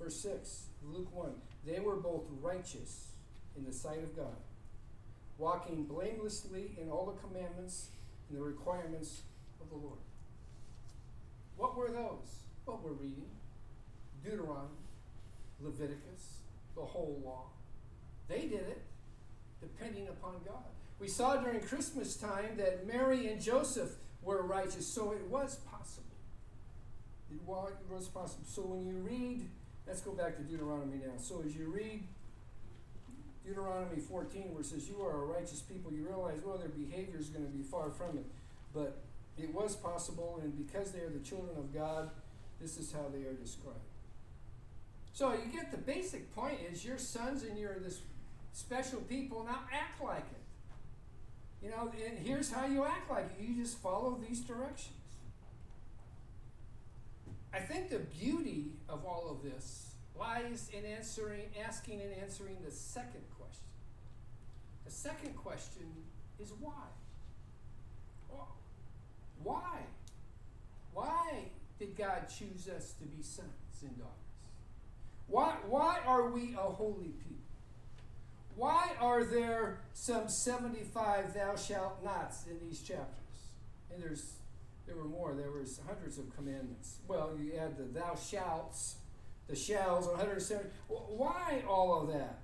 Verse 0.00 0.16
6, 0.16 0.64
Luke 0.92 1.14
1. 1.14 1.30
They 1.64 1.78
were 1.78 1.96
both 1.96 2.24
righteous 2.42 3.08
in 3.56 3.64
the 3.64 3.72
sight 3.72 4.02
of 4.02 4.16
God, 4.16 4.36
walking 5.38 5.84
blamelessly 5.84 6.72
in 6.80 6.90
all 6.90 7.06
the 7.06 7.28
commandments 7.28 7.90
and 8.30 8.38
the 8.38 8.42
requirements 8.42 9.22
of 9.60 9.68
the 9.68 9.76
Lord. 9.76 9.98
What 11.56 11.76
were 11.76 11.90
those? 11.90 12.44
What 12.64 12.82
we're 12.82 12.92
reading 12.92 13.28
Deuteronomy, 14.24 14.68
Leviticus, 15.60 16.38
the 16.76 16.82
whole 16.82 17.20
law. 17.24 17.46
They 18.28 18.42
did 18.42 18.60
it 18.60 18.82
depending 19.60 20.08
upon 20.08 20.34
God. 20.46 20.64
We 20.98 21.08
saw 21.08 21.36
during 21.36 21.60
Christmas 21.60 22.16
time 22.16 22.56
that 22.58 22.86
Mary 22.86 23.28
and 23.28 23.40
Joseph 23.40 23.90
were 24.22 24.42
righteous, 24.42 24.86
so 24.86 25.12
it 25.12 25.26
was 25.28 25.56
possible. 25.56 26.04
It 27.30 27.40
was 27.46 28.08
possible. 28.08 28.44
So 28.46 28.62
when 28.62 28.86
you 28.86 28.96
read, 28.96 29.48
let's 29.86 30.00
go 30.00 30.12
back 30.12 30.36
to 30.36 30.42
Deuteronomy 30.42 30.98
now. 30.98 31.14
So 31.16 31.42
as 31.44 31.56
you 31.56 31.70
read 31.70 32.06
Deuteronomy 33.46 34.00
14, 34.00 34.52
where 34.52 34.60
it 34.60 34.66
says, 34.66 34.88
You 34.88 35.02
are 35.02 35.22
a 35.22 35.26
righteous 35.26 35.60
people, 35.60 35.92
you 35.92 36.06
realize, 36.06 36.40
well, 36.44 36.58
their 36.58 36.68
behavior 36.68 37.18
is 37.18 37.28
going 37.28 37.44
to 37.44 37.50
be 37.50 37.62
far 37.62 37.90
from 37.90 38.18
it. 38.18 38.24
But 38.74 38.98
it 39.38 39.52
was 39.54 39.76
possible, 39.76 40.40
and 40.42 40.56
because 40.56 40.92
they 40.92 41.00
are 41.00 41.08
the 41.08 41.20
children 41.20 41.56
of 41.56 41.72
God, 41.74 42.10
this 42.60 42.76
is 42.76 42.92
how 42.92 43.06
they 43.12 43.24
are 43.24 43.32
described. 43.32 43.78
So 45.12 45.32
you 45.32 45.50
get 45.52 45.70
the 45.70 45.78
basic 45.78 46.34
point 46.34 46.58
is 46.70 46.84
your 46.84 46.98
sons 46.98 47.42
and 47.42 47.58
you're 47.58 47.78
this 47.78 48.00
special 48.52 49.00
people, 49.00 49.44
now 49.44 49.60
act 49.72 50.02
like 50.02 50.18
it. 50.18 51.64
You 51.64 51.70
know, 51.70 51.92
and 52.06 52.18
here's 52.18 52.50
how 52.50 52.66
you 52.66 52.84
act 52.84 53.10
like 53.10 53.26
it. 53.38 53.44
You 53.44 53.62
just 53.62 53.78
follow 53.78 54.18
these 54.26 54.40
directions. 54.40 54.96
I 57.52 57.58
think 57.58 57.90
the 57.90 57.98
beauty 57.98 58.72
of 58.88 59.04
all 59.04 59.28
of 59.30 59.42
this 59.42 59.89
lies 60.20 60.70
in 60.72 60.84
answering, 60.84 61.46
asking 61.66 62.00
and 62.02 62.12
answering 62.22 62.58
the 62.64 62.70
second 62.70 63.24
question. 63.38 63.64
The 64.84 64.92
second 64.92 65.34
question 65.34 65.86
is 66.38 66.52
why? 66.60 66.72
Why? 69.42 69.78
Why 70.92 71.44
did 71.78 71.96
God 71.96 72.26
choose 72.28 72.68
us 72.68 72.92
to 73.00 73.04
be 73.04 73.22
sons 73.22 73.48
and 73.82 73.96
daughters? 73.96 74.10
Why, 75.28 75.54
why 75.66 76.00
are 76.06 76.28
we 76.28 76.54
a 76.54 76.62
holy 76.62 77.14
people? 77.24 77.36
Why 78.56 78.90
are 79.00 79.24
there 79.24 79.78
some 79.94 80.28
75 80.28 81.32
thou 81.32 81.56
shalt 81.56 82.04
nots 82.04 82.44
in 82.46 82.58
these 82.68 82.80
chapters? 82.80 83.06
And 83.92 84.02
there's 84.02 84.34
there 84.86 84.96
were 84.96 85.04
more. 85.04 85.34
There 85.34 85.52
was 85.52 85.80
hundreds 85.86 86.18
of 86.18 86.34
commandments. 86.34 86.96
Well, 87.06 87.30
you 87.40 87.52
add 87.56 87.78
the 87.78 87.84
thou 87.84 88.16
shalts 88.16 88.96
the 89.50 89.56
shells, 89.56 90.06
170. 90.06 90.70
Why 90.88 91.62
all 91.68 92.00
of 92.00 92.12
that? 92.12 92.38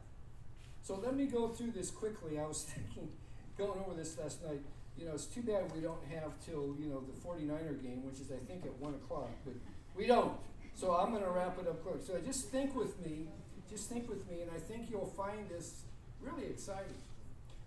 So 0.82 1.00
let 1.02 1.16
me 1.16 1.26
go 1.26 1.48
through 1.48 1.70
this 1.70 1.90
quickly. 1.90 2.38
I 2.38 2.46
was 2.46 2.62
thinking, 2.68 3.08
going 3.56 3.80
over 3.80 3.94
this 3.94 4.18
last 4.18 4.44
night. 4.44 4.60
You 4.98 5.06
know, 5.06 5.12
it's 5.12 5.26
too 5.26 5.42
bad 5.42 5.70
we 5.74 5.80
don't 5.80 6.04
have 6.10 6.32
till, 6.44 6.74
you 6.80 6.88
know, 6.88 7.02
the 7.02 7.12
49er 7.26 7.82
game, 7.82 8.04
which 8.04 8.20
is, 8.20 8.32
I 8.32 8.44
think, 8.46 8.64
at 8.64 8.74
1 8.78 8.94
o'clock, 8.94 9.30
but 9.44 9.54
we 9.94 10.06
don't. 10.06 10.32
So 10.74 10.92
I'm 10.94 11.10
going 11.10 11.22
to 11.22 11.30
wrap 11.30 11.58
it 11.58 11.68
up 11.68 11.82
quick. 11.84 12.02
So 12.06 12.18
just 12.24 12.48
think 12.48 12.74
with 12.74 12.98
me, 13.04 13.28
just 13.70 13.88
think 13.88 14.08
with 14.08 14.28
me, 14.30 14.40
and 14.42 14.50
I 14.50 14.58
think 14.58 14.90
you'll 14.90 15.12
find 15.16 15.48
this 15.50 15.82
Really 16.20 16.46
exciting. 16.46 16.96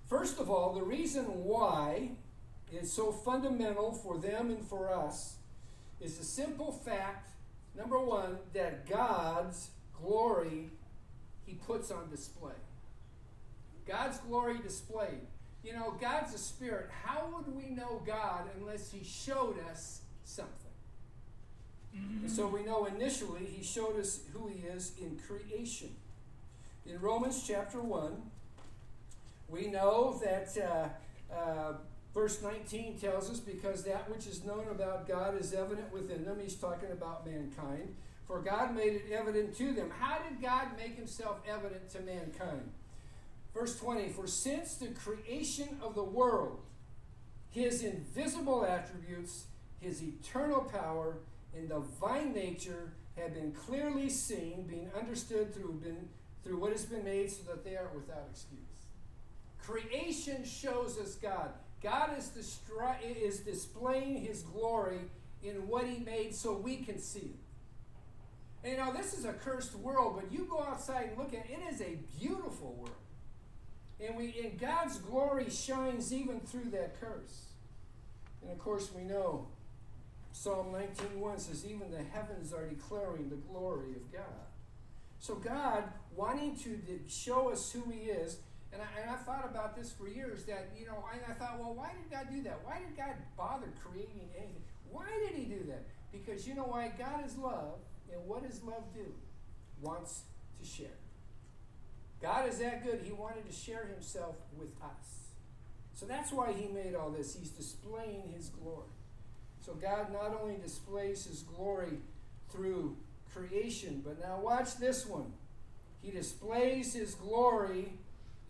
First 0.08 0.40
of 0.40 0.50
all, 0.50 0.74
the 0.74 0.84
reason 0.84 1.24
why 1.44 2.12
it's 2.72 2.92
so 2.92 3.12
fundamental 3.12 3.92
for 3.92 4.18
them 4.18 4.50
and 4.50 4.66
for 4.66 4.92
us 4.92 5.36
is 6.02 6.18
the 6.18 6.26
simple 6.26 6.72
fact 6.72 7.30
number 7.78 8.00
one, 8.00 8.38
that 8.54 8.88
God's 8.88 9.70
glory 10.02 10.70
he 11.46 11.56
puts 11.56 11.92
on 11.92 12.10
display. 12.10 12.54
God's 13.88 14.20
glory 14.20 14.60
displayed. 14.60 15.22
You 15.64 15.74
know, 15.74 15.96
God's 16.00 16.34
a 16.34 16.38
spirit. 16.38 16.90
How 17.04 17.28
would 17.34 17.54
we 17.56 17.72
know 17.72 18.02
God 18.06 18.44
unless 18.60 18.92
he 18.92 19.04
showed 19.04 19.56
us 19.72 20.02
something? 20.24 20.54
And 21.94 22.30
so 22.30 22.48
we 22.48 22.64
know 22.64 22.86
initially 22.86 23.46
he 23.46 23.64
showed 23.64 24.00
us 24.00 24.22
who 24.32 24.48
he 24.48 24.68
is 24.68 24.94
in 25.02 25.18
creation. 25.18 25.90
In 26.86 27.00
Romans 27.02 27.44
chapter 27.46 27.82
1, 27.82 28.14
we 29.50 29.68
know 29.68 30.22
that 30.24 30.56
uh, 30.58 31.34
uh, 31.36 31.74
verse 32.14 32.42
19 32.42 32.98
tells 33.00 33.30
us, 33.30 33.40
because 33.40 33.84
that 33.84 34.10
which 34.10 34.28
is 34.28 34.44
known 34.44 34.68
about 34.70 35.08
God 35.08 35.40
is 35.40 35.54
evident 35.54 35.92
within 35.92 36.26
them. 36.26 36.40
He's 36.42 36.56
talking 36.56 36.92
about 36.92 37.26
mankind. 37.26 37.96
For 38.26 38.40
God 38.42 38.76
made 38.76 38.94
it 38.94 39.12
evident 39.12 39.58
to 39.58 39.74
them. 39.74 39.90
How 39.90 40.20
did 40.20 40.42
God 40.42 40.68
make 40.78 40.96
himself 40.96 41.38
evident 41.48 41.90
to 41.92 42.02
mankind? 42.02 42.72
Verse 43.54 43.80
20 43.80 44.10
For 44.10 44.28
since 44.28 44.76
the 44.76 44.90
creation 44.90 45.80
of 45.82 45.96
the 45.96 46.04
world, 46.04 46.60
his 47.50 47.84
invisible 47.84 48.64
attributes, 48.66 49.46
his 49.80 50.04
eternal 50.04 50.62
power, 50.62 51.18
and 51.56 51.70
divine 51.70 52.34
nature 52.34 52.94
have 53.18 53.34
been 53.34 53.52
clearly 53.52 54.10
seen, 54.10 54.66
being 54.68 54.92
understood 54.98 55.54
through, 55.54 55.74
been, 55.84 56.08
through 56.44 56.60
what 56.60 56.72
has 56.72 56.86
been 56.86 57.04
made, 57.04 57.32
so 57.32 57.44
that 57.48 57.64
they 57.64 57.76
are 57.76 57.90
without 57.96 58.28
excuse. 58.32 58.60
Creation 59.60 60.46
shows 60.46 60.98
us 61.00 61.16
God. 61.16 61.50
God 61.82 62.12
is, 62.18 62.32
is 63.02 63.40
displaying 63.40 64.18
his 64.18 64.42
glory 64.42 65.00
in 65.44 65.68
what 65.68 65.86
he 65.86 66.04
made 66.04 66.36
so 66.36 66.54
we 66.54 66.78
can 66.78 67.00
see 67.00 67.20
it. 67.20 67.36
And 68.64 68.74
you 68.74 68.78
know, 68.78 68.94
this 68.94 69.14
is 69.18 69.24
a 69.24 69.34
cursed 69.34 69.76
world, 69.76 70.22
but 70.22 70.32
you 70.32 70.46
go 70.50 70.62
outside 70.62 71.10
and 71.10 71.18
look 71.18 71.34
at 71.34 71.46
it, 71.46 71.60
it 71.62 71.74
is 71.74 71.82
a 71.82 71.98
beautiful 72.20 72.76
world. 72.78 72.96
And 74.06 74.18
we 74.18 74.36
and 74.44 74.60
God's 74.60 74.98
glory 74.98 75.50
shines 75.50 76.14
even 76.14 76.40
through 76.42 76.72
that 76.72 77.00
curse. 77.00 77.46
And 78.42 78.52
of 78.52 78.60
course 78.60 78.90
we 78.94 79.04
know 79.04 79.48
Psalm 80.32 80.68
19:1 80.74 81.40
says, 81.40 81.66
even 81.66 81.92
the 81.92 82.04
heavens 82.04 82.54
are 82.54 82.66
declaring 82.66 83.30
the 83.30 83.36
glory 83.36 83.92
of 83.92 84.12
God. 84.12 84.48
So 85.20 85.36
God, 85.36 85.84
wanting 86.16 86.56
to 86.60 86.80
show 87.10 87.50
us 87.50 87.72
who 87.72 87.90
He 87.92 88.10
is, 88.10 88.38
and 88.72 88.82
I, 88.82 89.02
and 89.02 89.10
I 89.10 89.16
thought 89.16 89.46
about 89.50 89.76
this 89.76 89.92
for 89.92 90.08
years, 90.08 90.46
that, 90.46 90.70
you 90.78 90.86
know, 90.86 91.04
I, 91.04 91.32
I 91.32 91.34
thought, 91.34 91.60
well, 91.60 91.74
why 91.74 91.90
did 91.90 92.12
God 92.12 92.28
do 92.32 92.44
that? 92.44 92.60
Why 92.64 92.80
did 92.80 92.96
God 92.96 93.16
bother 93.36 93.68
creating 93.84 94.30
anything? 94.38 94.62
Why 94.92 95.08
did 95.28 95.38
He 95.38 95.46
do 95.46 95.64
that? 95.68 95.86
Because 96.12 96.48
you 96.48 96.54
know 96.54 96.64
why? 96.64 96.92
God 96.98 97.26
is 97.26 97.38
love, 97.38 97.80
and 98.12 98.22
what 98.28 98.48
does 98.48 98.64
love 98.64 98.84
do? 98.94 99.12
Wants 99.82 100.24
to 100.60 100.68
share. 100.68 100.88
God 102.22 102.50
is 102.50 102.60
that 102.60 102.84
good, 102.84 103.02
He 103.04 103.12
wanted 103.12 103.48
to 103.48 103.56
share 103.56 103.86
Himself 103.86 104.36
with 104.58 104.70
us. 104.84 105.30
So 105.94 106.06
that's 106.06 106.32
why 106.32 106.54
He 106.54 106.68
made 106.68 106.96
all 106.96 107.10
this. 107.10 107.36
He's 107.36 107.50
displaying 107.50 108.34
His 108.36 108.50
glory. 108.50 108.90
So 109.66 109.74
God 109.74 110.14
not 110.14 110.38
only 110.42 110.58
displays 110.58 111.26
His 111.26 111.42
glory 111.42 112.00
through 112.52 112.98
creation, 113.34 114.02
but 114.06 114.20
now 114.20 114.40
watch 114.42 114.78
this 114.78 115.06
one. 115.06 115.34
He 116.02 116.12
displays 116.12 116.94
His 116.94 117.16
glory 117.16 117.94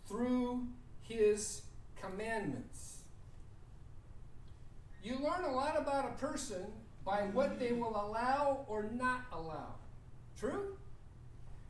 through 0.09 0.67
His 1.01 1.61
commandments. 2.01 2.97
You 5.03 5.13
learn 5.13 5.45
a 5.45 5.51
lot 5.51 5.79
about 5.79 6.05
a 6.05 6.19
person 6.19 6.65
by 7.05 7.21
what 7.33 7.59
they 7.59 7.71
will 7.71 7.95
allow 7.95 8.65
or 8.67 8.89
not 8.93 9.21
allow. 9.31 9.75
True? 10.37 10.75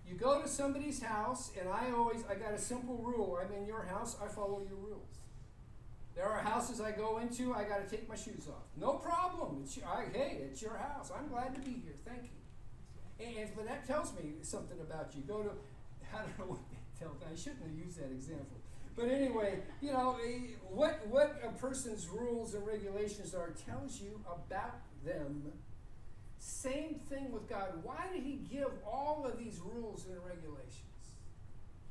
You 0.07 0.15
go 0.15 0.41
to 0.41 0.47
somebody's 0.47 1.03
house, 1.03 1.51
and 1.59 1.69
I 1.69 1.91
always, 1.91 2.23
I 2.29 2.33
got 2.33 2.53
a 2.53 2.57
simple 2.57 2.97
rule. 2.97 3.39
I'm 3.39 3.53
in 3.55 3.67
your 3.67 3.83
house, 3.83 4.15
I 4.23 4.27
follow 4.27 4.61
your 4.67 4.77
rules. 4.77 5.19
There 6.15 6.25
are 6.25 6.39
houses 6.39 6.81
I 6.81 6.91
go 6.91 7.19
into, 7.19 7.53
I 7.53 7.63
got 7.63 7.87
to 7.87 7.95
take 7.95 8.09
my 8.09 8.15
shoes 8.15 8.47
off. 8.49 8.63
No 8.75 8.93
problem. 8.93 9.61
It's, 9.63 9.77
I, 9.85 10.05
hey, 10.11 10.39
it's 10.41 10.61
your 10.61 10.75
house. 10.75 11.11
I'm 11.15 11.29
glad 11.29 11.53
to 11.53 11.61
be 11.61 11.71
here. 11.71 11.93
Thank 12.05 12.23
you. 12.23 13.25
And, 13.25 13.37
and, 13.37 13.49
but 13.55 13.67
that 13.67 13.85
tells 13.85 14.13
me 14.15 14.33
something 14.41 14.79
about 14.81 15.11
you. 15.15 15.21
Go 15.21 15.43
to, 15.43 15.51
I 16.13 16.17
don't 16.23 16.39
know 16.39 16.45
what 16.45 16.59
I 17.01 17.35
shouldn't 17.35 17.61
have 17.61 17.71
used 17.71 17.99
that 17.99 18.11
example. 18.11 18.57
But 18.95 19.09
anyway, 19.09 19.59
you 19.81 19.93
know, 19.93 20.17
eh, 20.25 20.55
what, 20.69 21.07
what 21.07 21.39
a 21.43 21.49
person's 21.57 22.07
rules 22.07 22.53
and 22.53 22.65
regulations 22.67 23.33
are 23.33 23.53
tells 23.65 24.01
you 24.01 24.19
about 24.25 24.81
them. 25.05 25.53
Same 26.37 26.95
thing 27.09 27.31
with 27.31 27.47
God. 27.47 27.81
Why 27.83 28.07
did 28.13 28.23
He 28.23 28.39
give 28.51 28.67
all 28.85 29.25
of 29.25 29.37
these 29.37 29.59
rules 29.59 30.05
and 30.07 30.17
regulations? 30.17 30.83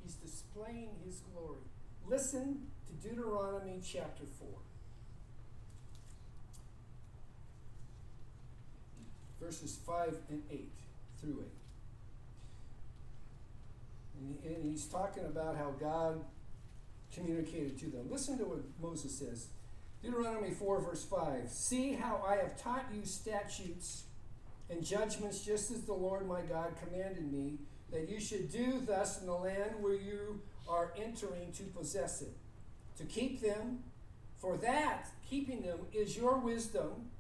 He's 0.02 0.14
displaying 0.14 0.90
His 1.04 1.20
glory. 1.32 1.60
Listen 2.06 2.66
to 2.86 3.08
Deuteronomy 3.08 3.80
chapter 3.82 4.24
4. 4.38 4.48
Verses 9.40 9.78
5 9.86 10.16
and 10.30 10.42
8 10.50 10.68
through 11.20 11.44
8. 11.46 11.57
And, 14.20 14.38
and 14.44 14.64
he's 14.64 14.86
talking 14.86 15.24
about 15.24 15.56
how 15.56 15.70
God 15.80 16.24
communicated 17.12 17.78
to 17.80 17.86
them. 17.86 18.06
Listen 18.10 18.38
to 18.38 18.44
what 18.44 18.60
Moses 18.80 19.18
says. 19.18 19.48
Deuteronomy 20.02 20.50
4, 20.50 20.80
verse 20.80 21.04
5. 21.04 21.48
See 21.48 21.94
how 21.94 22.22
I 22.26 22.36
have 22.36 22.60
taught 22.60 22.86
you 22.94 23.04
statutes 23.04 24.04
and 24.70 24.84
judgments 24.84 25.40
just 25.40 25.70
as 25.70 25.82
the 25.82 25.92
Lord 25.92 26.28
my 26.28 26.42
God 26.42 26.74
commanded 26.82 27.32
me, 27.32 27.58
that 27.90 28.08
you 28.08 28.20
should 28.20 28.50
do 28.50 28.82
thus 28.86 29.20
in 29.20 29.26
the 29.26 29.32
land 29.32 29.72
where 29.80 29.94
you 29.94 30.40
are 30.68 30.92
entering 30.96 31.52
to 31.52 31.64
possess 31.64 32.22
it, 32.22 32.36
to 32.98 33.04
keep 33.04 33.40
them. 33.40 33.80
For 34.38 34.56
that, 34.58 35.08
keeping 35.28 35.62
them, 35.62 35.78
is 35.92 36.16
your 36.16 36.38
wisdom 36.38 37.10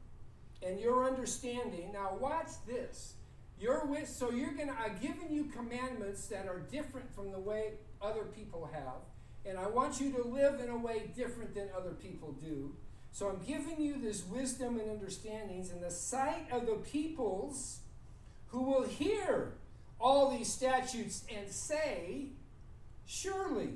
and 0.64 0.78
your 0.78 1.04
understanding. 1.04 1.90
Now, 1.92 2.16
watch 2.20 2.50
this. 2.66 3.14
Your 3.60 3.86
wis- 3.86 4.14
so 4.14 4.30
you're 4.30 4.52
gonna. 4.52 4.76
I've 4.78 5.00
given 5.00 5.32
you 5.32 5.44
commandments 5.44 6.26
that 6.26 6.46
are 6.46 6.60
different 6.60 7.12
from 7.14 7.32
the 7.32 7.38
way 7.38 7.72
other 8.00 8.24
people 8.24 8.70
have, 8.72 9.02
and 9.44 9.58
I 9.58 9.66
want 9.66 10.00
you 10.00 10.12
to 10.12 10.22
live 10.22 10.60
in 10.60 10.68
a 10.68 10.76
way 10.78 11.10
different 11.16 11.54
than 11.54 11.68
other 11.76 11.90
people 11.90 12.32
do. 12.32 12.74
So 13.10 13.28
I'm 13.28 13.40
giving 13.44 13.80
you 13.80 14.00
this 14.00 14.24
wisdom 14.24 14.78
and 14.78 14.90
understandings 14.90 15.70
in 15.70 15.80
the 15.80 15.90
sight 15.90 16.46
of 16.52 16.66
the 16.66 16.74
peoples 16.74 17.80
who 18.48 18.62
will 18.62 18.84
hear 18.84 19.54
all 20.00 20.30
these 20.30 20.52
statutes 20.52 21.24
and 21.34 21.50
say, 21.50 22.26
Surely 23.06 23.70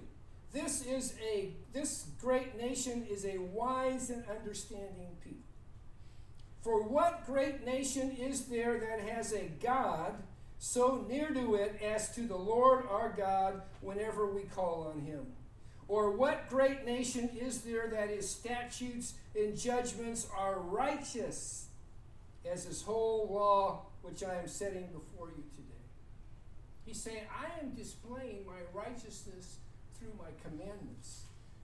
this 0.53 0.85
is 0.85 1.15
a 1.23 1.55
this 1.73 2.07
great 2.21 2.57
nation 2.57 3.07
is 3.11 3.25
a 3.25 3.39
wise 3.39 4.11
and 4.11 4.25
understanding 4.29 5.17
people. 5.25 5.39
For 6.63 6.81
what 6.81 7.27
great 7.27 7.67
nation 7.67 8.13
is 8.13 8.47
there 8.47 8.79
that 8.79 9.01
has 9.01 9.33
a 9.33 9.51
God 9.61 10.15
so 10.61 11.05
near 11.09 11.31
to 11.31 11.57
it 11.57 11.81
as 11.83 12.15
to 12.15 12.21
the 12.21 12.37
Lord 12.37 12.85
our 12.89 13.13
God 13.17 13.63
whenever 13.81 14.27
we 14.33 14.43
call 14.43 14.93
on 14.95 15.03
him? 15.03 15.27
Or 15.89 16.13
what 16.13 16.49
great 16.49 16.87
nation 16.87 17.31
is 17.37 17.63
there 17.63 17.89
that 17.89 18.11
his 18.11 18.31
statutes 18.31 19.15
and 19.35 19.59
judgments 19.59 20.29
are 20.39 20.61
righteous 20.61 21.67
as 22.51 22.65
his 22.65 22.81
whole 22.83 23.29
law 23.29 23.87
which 24.03 24.23
I 24.23 24.37
am 24.37 24.47
setting 24.47 24.87
before 24.87 25.31
you 25.31 25.43
today? 25.57 25.83
He's 26.87 27.03
saying, 27.03 27.25
I 27.29 27.61
am 27.61 27.73
displaying 27.75 28.47
my 28.47 28.61
righteousness 28.73 29.57
through 29.99 30.13
my 30.17 30.31
commandments. 30.49 31.23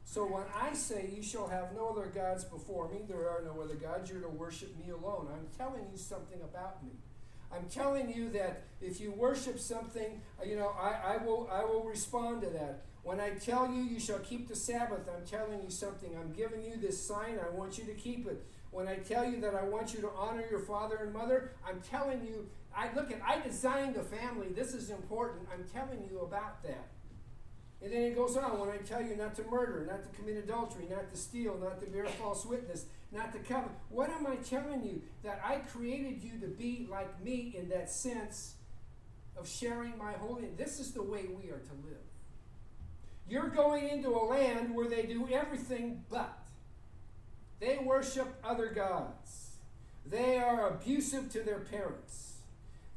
So 0.09 0.25
when 0.25 0.45
I 0.59 0.73
say, 0.73 1.11
You 1.15 1.23
shall 1.23 1.49
have 1.49 1.75
no 1.77 1.91
other 1.91 2.07
gods 2.07 2.43
before 2.43 2.89
me, 2.89 3.01
there 3.07 3.29
are 3.29 3.43
no 3.45 3.61
other 3.61 3.75
gods, 3.75 4.11
you're 4.11 4.23
to 4.23 4.29
worship 4.29 4.75
me 4.79 4.91
alone. 4.91 5.29
I'm 5.31 5.47
telling 5.59 5.85
you 5.93 5.99
something 5.99 6.41
about 6.41 6.83
me. 6.83 6.93
I'm 7.53 7.69
telling 7.69 8.11
you 8.11 8.31
that 8.31 8.65
if 8.81 9.03
you 9.03 9.13
worship 9.13 9.61
something, 9.61 10.23
uh, 10.41 10.47
you 10.47 10.57
know, 10.57 10.73
I, 10.81 11.17
I, 11.17 11.17
will, 11.19 11.47
I 11.53 11.63
will 11.63 11.85
respond 11.85 12.41
to 12.41 12.49
that. 12.51 12.85
When 13.03 13.21
I 13.21 13.31
tell 13.31 13.71
you 13.71 13.83
you 13.83 14.01
shall 14.01 14.19
keep 14.21 14.49
the 14.49 14.57
Sabbath, 14.57 15.07
I'm 15.15 15.27
telling 15.27 15.63
you 15.63 15.71
something. 15.71 16.17
I'm 16.17 16.33
giving 16.33 16.65
you 16.65 16.79
this 16.79 16.99
sign. 17.07 17.39
I 17.39 17.55
want 17.55 17.77
you 17.77 17.85
to 17.85 17.95
keep 17.95 18.27
it. 18.27 18.43
When 18.71 18.89
I 18.89 18.97
tell 18.97 19.31
you 19.31 19.43
that 19.43 19.55
I 19.55 19.65
want 19.65 19.93
you 19.93 20.01
to 20.01 20.11
honor 20.17 20.45
your 20.51 20.61
father 20.61 20.97
and 21.03 21.13
mother, 21.13 21.53
I'm 21.67 21.81
telling 21.83 22.25
you. 22.27 22.49
I 22.75 22.89
look 22.95 23.11
at. 23.11 23.21
I 23.27 23.41
designed 23.41 23.97
a 23.97 24.03
family. 24.03 24.49
This 24.55 24.73
is 24.73 24.91
important. 24.91 25.49
I'm 25.53 25.65
telling 25.65 26.03
you 26.11 26.21
about 26.21 26.63
that. 26.63 26.89
And 27.83 27.93
then 27.93 28.03
it 28.03 28.16
goes 28.16 28.37
on. 28.37 28.59
When 28.59 28.70
I 28.70 28.79
tell 28.79 29.03
you 29.03 29.14
not 29.16 29.35
to 29.37 29.45
murder, 29.45 29.87
not 29.89 30.03
to 30.03 30.09
commit 30.18 30.37
adultery, 30.37 30.87
not 30.91 31.11
to 31.11 31.16
steal, 31.16 31.57
not 31.59 31.81
to 31.81 31.87
bear 31.87 32.07
false 32.07 32.45
witness, 32.45 32.87
not 33.12 33.33
to 33.33 33.39
covet, 33.39 33.70
what 33.89 34.11
am 34.11 34.26
I 34.26 34.37
telling 34.37 34.85
you? 34.85 35.03
That 35.22 35.41
I 35.45 35.57
created 35.57 36.22
you 36.22 36.39
to 36.41 36.49
be 36.49 36.89
like 36.91 37.22
me 37.22 37.55
in 37.57 37.68
that 37.68 37.91
sense 37.91 38.55
of 39.37 39.49
sharing 39.49 39.97
my 39.97 40.12
holy. 40.12 40.49
This 40.57 40.81
is 40.81 40.93
the 40.93 41.03
way 41.03 41.26
we 41.26 41.51
are 41.51 41.61
to 41.61 41.72
live. 41.87 41.99
You're 43.29 43.49
going 43.49 43.89
into 43.89 44.09
a 44.09 44.24
land 44.24 44.74
where 44.74 44.89
they 44.89 45.03
do 45.03 45.29
everything 45.31 46.05
but. 46.11 46.37
They 47.61 47.79
worship 47.79 48.35
other 48.43 48.68
gods. 48.68 49.57
They 50.07 50.39
are 50.39 50.70
abusive 50.70 51.31
to 51.33 51.43
their 51.43 51.59
parents. 51.59 52.28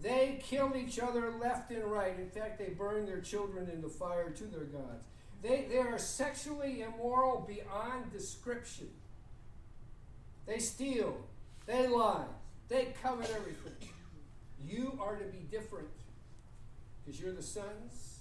They 0.01 0.39
kill 0.43 0.75
each 0.75 0.99
other 0.99 1.31
left 1.39 1.71
and 1.71 1.83
right. 1.83 2.17
In 2.17 2.29
fact, 2.29 2.57
they 2.57 2.69
burn 2.69 3.05
their 3.05 3.19
children 3.19 3.69
in 3.69 3.81
the 3.81 3.89
fire 3.89 4.31
to 4.31 4.43
their 4.45 4.63
gods. 4.63 5.05
They, 5.43 5.67
they 5.69 5.77
are 5.77 5.99
sexually 5.99 6.81
immoral 6.81 7.47
beyond 7.47 8.11
description. 8.11 8.89
They 10.47 10.59
steal. 10.59 11.17
They 11.67 11.87
lie. 11.87 12.25
They 12.67 12.93
covet 13.01 13.31
everything. 13.35 13.89
You 14.67 14.97
are 15.01 15.17
to 15.17 15.25
be 15.25 15.45
different 15.51 15.87
because 17.03 17.19
you're 17.19 17.33
the 17.33 17.43
sons 17.43 18.19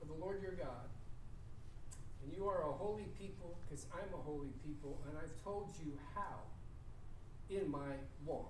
of 0.00 0.08
the 0.08 0.14
Lord 0.14 0.42
your 0.42 0.52
God. 0.52 0.88
And 2.22 2.32
you 2.36 2.48
are 2.48 2.62
a 2.62 2.72
holy 2.72 3.06
people 3.18 3.56
because 3.68 3.86
I'm 3.92 4.12
a 4.14 4.22
holy 4.22 4.52
people, 4.66 5.00
and 5.08 5.16
I've 5.18 5.44
told 5.44 5.70
you 5.84 5.92
how 6.14 6.40
in 7.48 7.70
my 7.70 7.96
law. 8.26 8.46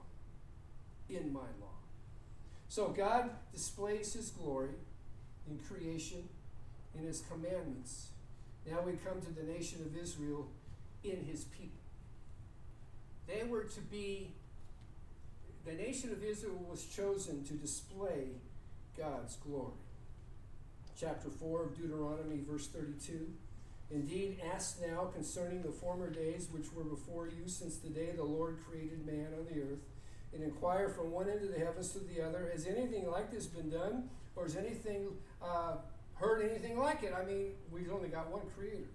In 1.09 1.33
my 1.33 1.41
law. 1.61 1.80
So 2.71 2.91
God 2.91 3.31
displays 3.53 4.13
his 4.13 4.31
glory 4.31 4.71
in 5.49 5.59
creation, 5.59 6.29
in 6.97 7.05
his 7.05 7.21
commandments. 7.29 8.11
Now 8.65 8.81
we 8.83 8.93
come 8.93 9.21
to 9.21 9.33
the 9.33 9.43
nation 9.43 9.81
of 9.81 10.01
Israel 10.01 10.47
in 11.03 11.25
his 11.25 11.43
people. 11.43 11.81
They 13.27 13.43
were 13.43 13.65
to 13.65 13.81
be, 13.81 14.31
the 15.67 15.73
nation 15.73 16.13
of 16.13 16.23
Israel 16.23 16.65
was 16.71 16.85
chosen 16.85 17.43
to 17.47 17.55
display 17.55 18.29
God's 18.97 19.35
glory. 19.35 19.73
Chapter 20.97 21.29
4 21.29 21.65
of 21.65 21.77
Deuteronomy, 21.77 22.39
verse 22.49 22.69
32. 22.69 23.33
Indeed, 23.91 24.41
ask 24.55 24.81
now 24.81 25.07
concerning 25.13 25.63
the 25.63 25.73
former 25.73 26.09
days 26.09 26.47
which 26.53 26.73
were 26.73 26.85
before 26.85 27.27
you, 27.27 27.49
since 27.49 27.79
the 27.79 27.91
day 27.91 28.11
the 28.15 28.23
Lord 28.23 28.59
created 28.65 29.05
man 29.05 29.27
on 29.37 29.47
the 29.53 29.61
earth, 29.61 29.81
and 30.33 30.43
inquire 30.43 30.89
from 30.89 31.11
one 31.11 31.29
end 31.29 31.43
of 31.43 31.53
the 31.53 31.59
heavens 31.59 31.91
to 31.93 31.99
the 31.99 32.25
other, 32.25 32.51
has 32.53 32.67
anything 32.67 33.11
like 33.11 33.31
this 33.31 33.47
been 33.47 33.71
done, 33.71 34.09
or 34.37 34.45
has 34.45 34.57
anything 34.57 35.09
uh, 35.43 35.77
heard 36.15 36.43
anything 36.49 36.79
like 36.79 37.03
it? 37.03 37.13
I 37.17 37.25
mean, 37.25 37.53
we've 37.73 37.91
only 37.93 38.09
got 38.09 38.31
one 38.31 38.43
creator. 38.57 38.89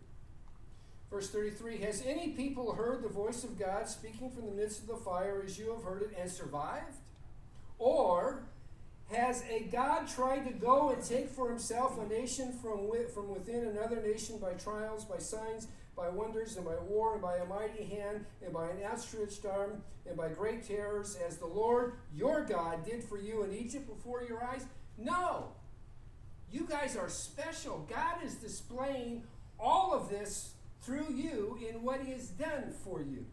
Verse 1.11 1.29
33 1.29 1.77
Has 1.79 2.03
any 2.05 2.29
people 2.29 2.73
heard 2.73 3.03
the 3.03 3.09
voice 3.09 3.43
of 3.43 3.59
God 3.59 3.87
speaking 3.87 4.29
from 4.29 4.45
the 4.45 4.51
midst 4.51 4.81
of 4.81 4.87
the 4.87 4.97
fire 4.97 5.43
as 5.45 5.57
you 5.57 5.71
have 5.71 5.83
heard 5.83 6.01
it 6.01 6.11
and 6.19 6.29
survived? 6.29 6.95
Or 7.77 8.43
has 9.11 9.43
a 9.49 9.61
God 9.71 10.07
tried 10.07 10.45
to 10.45 10.53
go 10.53 10.89
and 10.89 11.03
take 11.03 11.29
for 11.29 11.49
himself 11.49 11.99
a 11.99 12.07
nation 12.07 12.53
from, 12.53 12.89
from 13.13 13.29
within 13.29 13.65
another 13.65 14.01
nation 14.01 14.39
by 14.39 14.53
trials, 14.53 15.05
by 15.05 15.17
signs, 15.19 15.67
by 15.95 16.09
wonders, 16.09 16.57
and 16.57 16.65
by 16.65 16.75
war, 16.87 17.13
and 17.13 17.21
by 17.21 17.37
a 17.37 17.45
mighty 17.45 17.83
hand, 17.83 18.25
and 18.43 18.53
by 18.53 18.69
an 18.69 18.83
outstretched 18.83 19.45
arm, 19.45 19.81
and 20.07 20.17
by 20.17 20.29
great 20.29 20.67
terrors, 20.67 21.17
as 21.27 21.37
the 21.37 21.45
Lord 21.45 21.93
your 22.13 22.43
God 22.43 22.85
did 22.85 23.03
for 23.03 23.17
you 23.17 23.43
in 23.43 23.53
Egypt 23.53 23.87
before 23.87 24.23
your 24.23 24.43
eyes? 24.43 24.65
No. 24.97 25.49
You 26.51 26.65
guys 26.67 26.95
are 26.95 27.09
special. 27.09 27.87
God 27.89 28.23
is 28.23 28.35
displaying 28.35 29.23
all 29.59 29.93
of 29.93 30.09
this 30.09 30.53
through 30.81 31.07
you 31.13 31.57
in 31.67 31.81
what 31.81 32.01
He 32.01 32.11
has 32.11 32.27
done 32.29 32.73
for 32.83 33.01
you. 33.01 33.25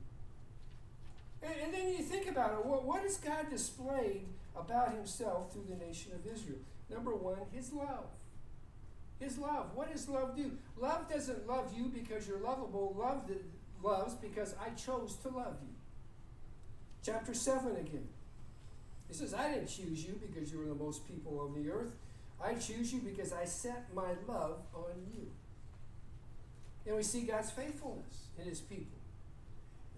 And, 1.42 1.52
and 1.64 1.74
then 1.74 1.88
you 1.88 1.98
think 1.98 2.28
about 2.28 2.52
it 2.52 2.64
what, 2.64 2.84
what 2.84 3.02
has 3.02 3.18
God 3.18 3.50
displayed 3.50 4.26
about 4.56 4.94
Himself 4.94 5.52
through 5.52 5.66
the 5.68 5.84
nation 5.84 6.12
of 6.12 6.26
Israel? 6.32 6.58
Number 6.90 7.14
one, 7.14 7.38
His 7.52 7.72
love. 7.72 8.06
His 9.22 9.38
love. 9.38 9.66
What 9.76 9.92
does 9.92 10.08
love 10.08 10.36
do? 10.36 10.50
Love 10.76 11.08
doesn't 11.08 11.46
love 11.46 11.72
you 11.76 11.84
because 11.94 12.26
you're 12.26 12.40
lovable. 12.40 12.96
Love 12.98 13.30
loves 13.80 14.14
because 14.14 14.56
I 14.60 14.70
chose 14.70 15.14
to 15.22 15.28
love 15.28 15.54
you. 15.62 15.74
Chapter 17.04 17.32
7 17.32 17.76
again. 17.76 18.08
He 19.06 19.14
says, 19.14 19.32
I 19.32 19.52
didn't 19.52 19.68
choose 19.68 20.04
you 20.04 20.20
because 20.20 20.50
you 20.50 20.58
were 20.58 20.66
the 20.66 20.74
most 20.74 21.06
people 21.06 21.38
on 21.38 21.62
the 21.62 21.70
earth. 21.70 21.92
I 22.42 22.54
choose 22.54 22.92
you 22.92 22.98
because 22.98 23.32
I 23.32 23.44
set 23.44 23.94
my 23.94 24.10
love 24.26 24.58
on 24.74 24.90
you. 25.14 25.30
And 26.84 26.96
we 26.96 27.04
see 27.04 27.20
God's 27.20 27.52
faithfulness 27.52 28.24
in 28.40 28.48
his 28.48 28.58
people. 28.58 28.98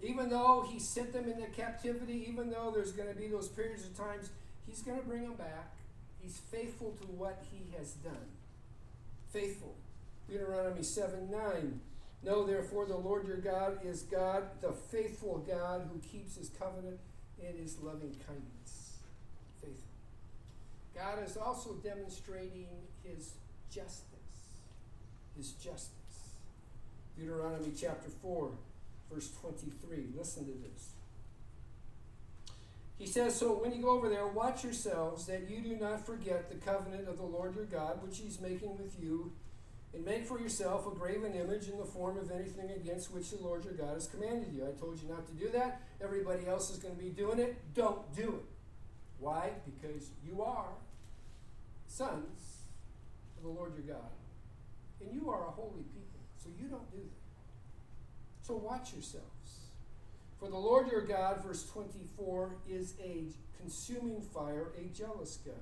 Even 0.03 0.29
though 0.29 0.67
he 0.69 0.77
sent 0.77 1.13
them 1.13 1.27
into 1.27 1.47
captivity, 1.47 2.27
even 2.29 2.51
though 2.51 2.71
there's 2.71 2.91
going 2.91 3.09
to 3.09 3.19
be 3.19 3.27
those 3.27 3.47
periods 3.47 3.85
of 3.85 3.97
times, 3.97 4.29
he's 4.67 4.83
going 4.83 4.99
to 4.99 5.05
bring 5.05 5.23
them 5.23 5.33
back. 5.33 5.73
He's 6.21 6.37
faithful 6.51 6.95
to 7.01 7.07
what 7.07 7.43
he 7.51 7.75
has 7.75 7.93
done. 7.93 8.27
Faithful. 9.35 9.75
Deuteronomy 10.29 10.81
7 10.81 11.29
9. 11.29 11.79
Know 12.23 12.45
therefore 12.45 12.85
the 12.85 12.95
Lord 12.95 13.27
your 13.27 13.35
God 13.35 13.79
is 13.83 14.03
God, 14.03 14.43
the 14.61 14.71
faithful 14.71 15.45
God 15.45 15.89
who 15.91 15.99
keeps 15.99 16.37
his 16.37 16.49
covenant 16.57 16.99
and 17.45 17.59
his 17.59 17.77
loving 17.81 18.15
kindness. 18.25 18.99
Faithful. 19.59 19.83
God 20.95 21.21
is 21.27 21.35
also 21.35 21.73
demonstrating 21.83 22.67
his 23.03 23.33
justice. 23.69 24.05
His 25.35 25.51
justice. 25.51 25.91
Deuteronomy 27.17 27.73
chapter 27.77 28.09
4, 28.21 28.51
verse 29.11 29.31
23. 29.41 30.05
Listen 30.17 30.45
to 30.45 30.53
this. 30.53 30.91
He 32.97 33.07
says, 33.07 33.35
So 33.35 33.53
when 33.53 33.73
you 33.73 33.81
go 33.81 33.89
over 33.89 34.09
there, 34.09 34.27
watch 34.27 34.63
yourselves 34.63 35.25
that 35.25 35.49
you 35.49 35.61
do 35.61 35.75
not 35.75 36.05
forget 36.05 36.49
the 36.49 36.55
covenant 36.55 37.07
of 37.07 37.17
the 37.17 37.23
Lord 37.23 37.55
your 37.55 37.65
God, 37.65 38.01
which 38.01 38.19
he's 38.19 38.39
making 38.39 38.77
with 38.77 38.95
you, 39.01 39.33
and 39.93 40.05
make 40.05 40.25
for 40.25 40.39
yourself 40.39 40.87
a 40.87 40.91
graven 40.91 41.33
image 41.33 41.67
in 41.67 41.77
the 41.77 41.85
form 41.85 42.17
of 42.17 42.31
anything 42.31 42.71
against 42.71 43.13
which 43.13 43.31
the 43.31 43.37
Lord 43.37 43.65
your 43.65 43.73
God 43.73 43.93
has 43.93 44.07
commanded 44.07 44.53
you. 44.53 44.65
I 44.65 44.71
told 44.79 45.01
you 45.01 45.09
not 45.09 45.27
to 45.27 45.33
do 45.33 45.49
that. 45.49 45.81
Everybody 46.01 46.47
else 46.47 46.69
is 46.69 46.77
going 46.77 46.95
to 46.95 47.01
be 47.01 47.09
doing 47.09 47.39
it. 47.39 47.55
Don't 47.73 48.13
do 48.15 48.23
it. 48.23 48.45
Why? 49.19 49.51
Because 49.65 50.09
you 50.25 50.41
are 50.41 50.67
sons 51.87 52.59
of 53.37 53.43
the 53.43 53.49
Lord 53.49 53.73
your 53.75 53.95
God. 53.95 54.11
And 55.01 55.13
you 55.13 55.29
are 55.29 55.47
a 55.47 55.51
holy 55.51 55.83
people. 55.93 56.19
So 56.37 56.49
you 56.61 56.67
don't 56.67 56.89
do 56.91 56.97
that. 56.97 58.45
So 58.45 58.55
watch 58.55 58.93
yourselves. 58.93 59.34
For 60.39 60.49
the 60.49 60.57
Lord 60.57 60.91
your 60.91 61.01
God, 61.01 61.43
verse 61.43 61.65
24, 61.69 62.55
is 62.69 62.93
a 63.01 63.25
consuming 63.59 64.21
fire, 64.21 64.67
a 64.77 64.93
jealous 64.95 65.39
God. 65.45 65.55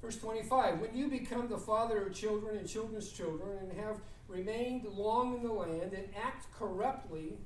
Verse 0.00 0.16
25 0.16 0.80
When 0.80 0.96
you 0.96 1.08
become 1.08 1.48
the 1.48 1.58
father 1.58 2.06
of 2.06 2.14
children 2.14 2.56
and 2.56 2.68
children's 2.68 3.10
children 3.10 3.58
and 3.60 3.72
have 3.78 4.00
remained 4.28 4.84
long 4.84 5.34
in 5.34 5.42
the 5.42 5.52
land 5.52 5.92
and 5.92 6.08
act 6.22 6.46
corruptly, 6.58 7.36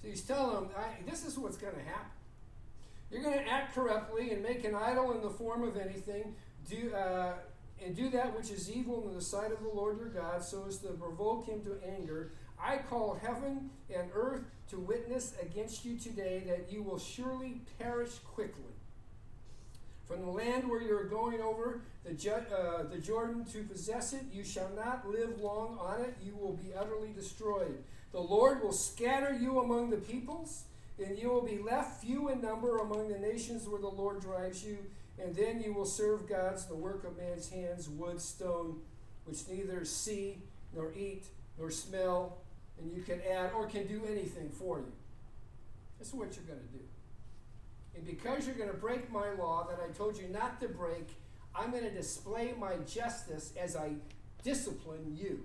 so 0.00 0.08
he's 0.08 0.22
telling 0.22 0.54
them, 0.54 0.68
this 1.06 1.24
is 1.26 1.36
what's 1.36 1.56
going 1.56 1.74
to 1.74 1.82
happen. 1.82 2.10
You're 3.10 3.22
going 3.22 3.38
to 3.38 3.48
act 3.48 3.74
corruptly 3.74 4.30
and 4.32 4.42
make 4.42 4.64
an 4.64 4.74
idol 4.74 5.12
in 5.12 5.22
the 5.22 5.30
form 5.30 5.64
of 5.64 5.76
anything, 5.76 6.34
do, 6.68 6.92
uh, 6.94 7.32
and 7.84 7.96
do 7.96 8.10
that 8.10 8.36
which 8.36 8.50
is 8.50 8.70
evil 8.70 9.08
in 9.08 9.14
the 9.14 9.22
sight 9.22 9.50
of 9.50 9.62
the 9.62 9.68
Lord 9.68 9.98
your 9.98 10.08
God, 10.08 10.44
so 10.44 10.64
as 10.68 10.78
to 10.78 10.88
provoke 10.88 11.46
him 11.46 11.62
to 11.62 11.78
anger. 11.86 12.32
I 12.62 12.78
call 12.78 13.18
heaven 13.22 13.70
and 13.94 14.10
earth 14.14 14.42
to 14.70 14.78
witness 14.78 15.34
against 15.40 15.84
you 15.84 15.96
today 15.96 16.42
that 16.46 16.70
you 16.70 16.82
will 16.82 16.98
surely 16.98 17.60
perish 17.78 18.18
quickly. 18.18 18.64
From 20.06 20.22
the 20.22 20.30
land 20.30 20.68
where 20.68 20.80
you 20.80 20.96
are 20.96 21.04
going 21.04 21.40
over 21.40 21.82
the, 22.04 22.32
uh, 22.32 22.84
the 22.84 22.98
Jordan 22.98 23.44
to 23.52 23.62
possess 23.64 24.14
it, 24.14 24.22
you 24.32 24.42
shall 24.42 24.70
not 24.74 25.08
live 25.08 25.38
long 25.40 25.78
on 25.78 26.00
it. 26.00 26.16
You 26.24 26.34
will 26.34 26.54
be 26.54 26.72
utterly 26.74 27.12
destroyed. 27.14 27.82
The 28.12 28.20
Lord 28.20 28.62
will 28.62 28.72
scatter 28.72 29.34
you 29.34 29.60
among 29.60 29.90
the 29.90 29.98
peoples, 29.98 30.64
and 30.98 31.18
you 31.18 31.28
will 31.28 31.42
be 31.42 31.58
left 31.58 32.02
few 32.02 32.28
in 32.28 32.40
number 32.40 32.78
among 32.78 33.10
the 33.10 33.18
nations 33.18 33.68
where 33.68 33.80
the 33.80 33.88
Lord 33.88 34.20
drives 34.20 34.64
you. 34.64 34.78
And 35.22 35.34
then 35.36 35.60
you 35.60 35.74
will 35.74 35.84
serve 35.84 36.28
gods, 36.28 36.64
the 36.66 36.74
work 36.74 37.04
of 37.04 37.18
man's 37.18 37.50
hands, 37.50 37.88
wood, 37.88 38.20
stone, 38.20 38.80
which 39.26 39.46
neither 39.48 39.84
see 39.84 40.38
nor 40.74 40.92
eat 40.96 41.24
nor 41.58 41.70
smell 41.70 42.38
and 42.80 42.92
you 42.94 43.02
can 43.02 43.20
add 43.30 43.52
or 43.52 43.66
can 43.66 43.86
do 43.86 44.02
anything 44.10 44.50
for 44.50 44.78
you. 44.78 44.92
This 45.98 46.08
is 46.08 46.14
what 46.14 46.34
you're 46.36 46.44
going 46.44 46.60
to 46.60 46.78
do. 46.78 46.84
And 47.96 48.06
because 48.06 48.46
you're 48.46 48.56
going 48.56 48.70
to 48.70 48.76
break 48.76 49.10
my 49.10 49.32
law 49.32 49.66
that 49.68 49.78
I 49.82 49.90
told 49.92 50.16
you 50.16 50.28
not 50.28 50.60
to 50.60 50.68
break, 50.68 51.08
I'm 51.54 51.70
going 51.70 51.82
to 51.82 51.90
display 51.90 52.54
my 52.58 52.76
justice 52.86 53.52
as 53.60 53.74
I 53.74 53.94
discipline 54.44 55.16
you. 55.18 55.44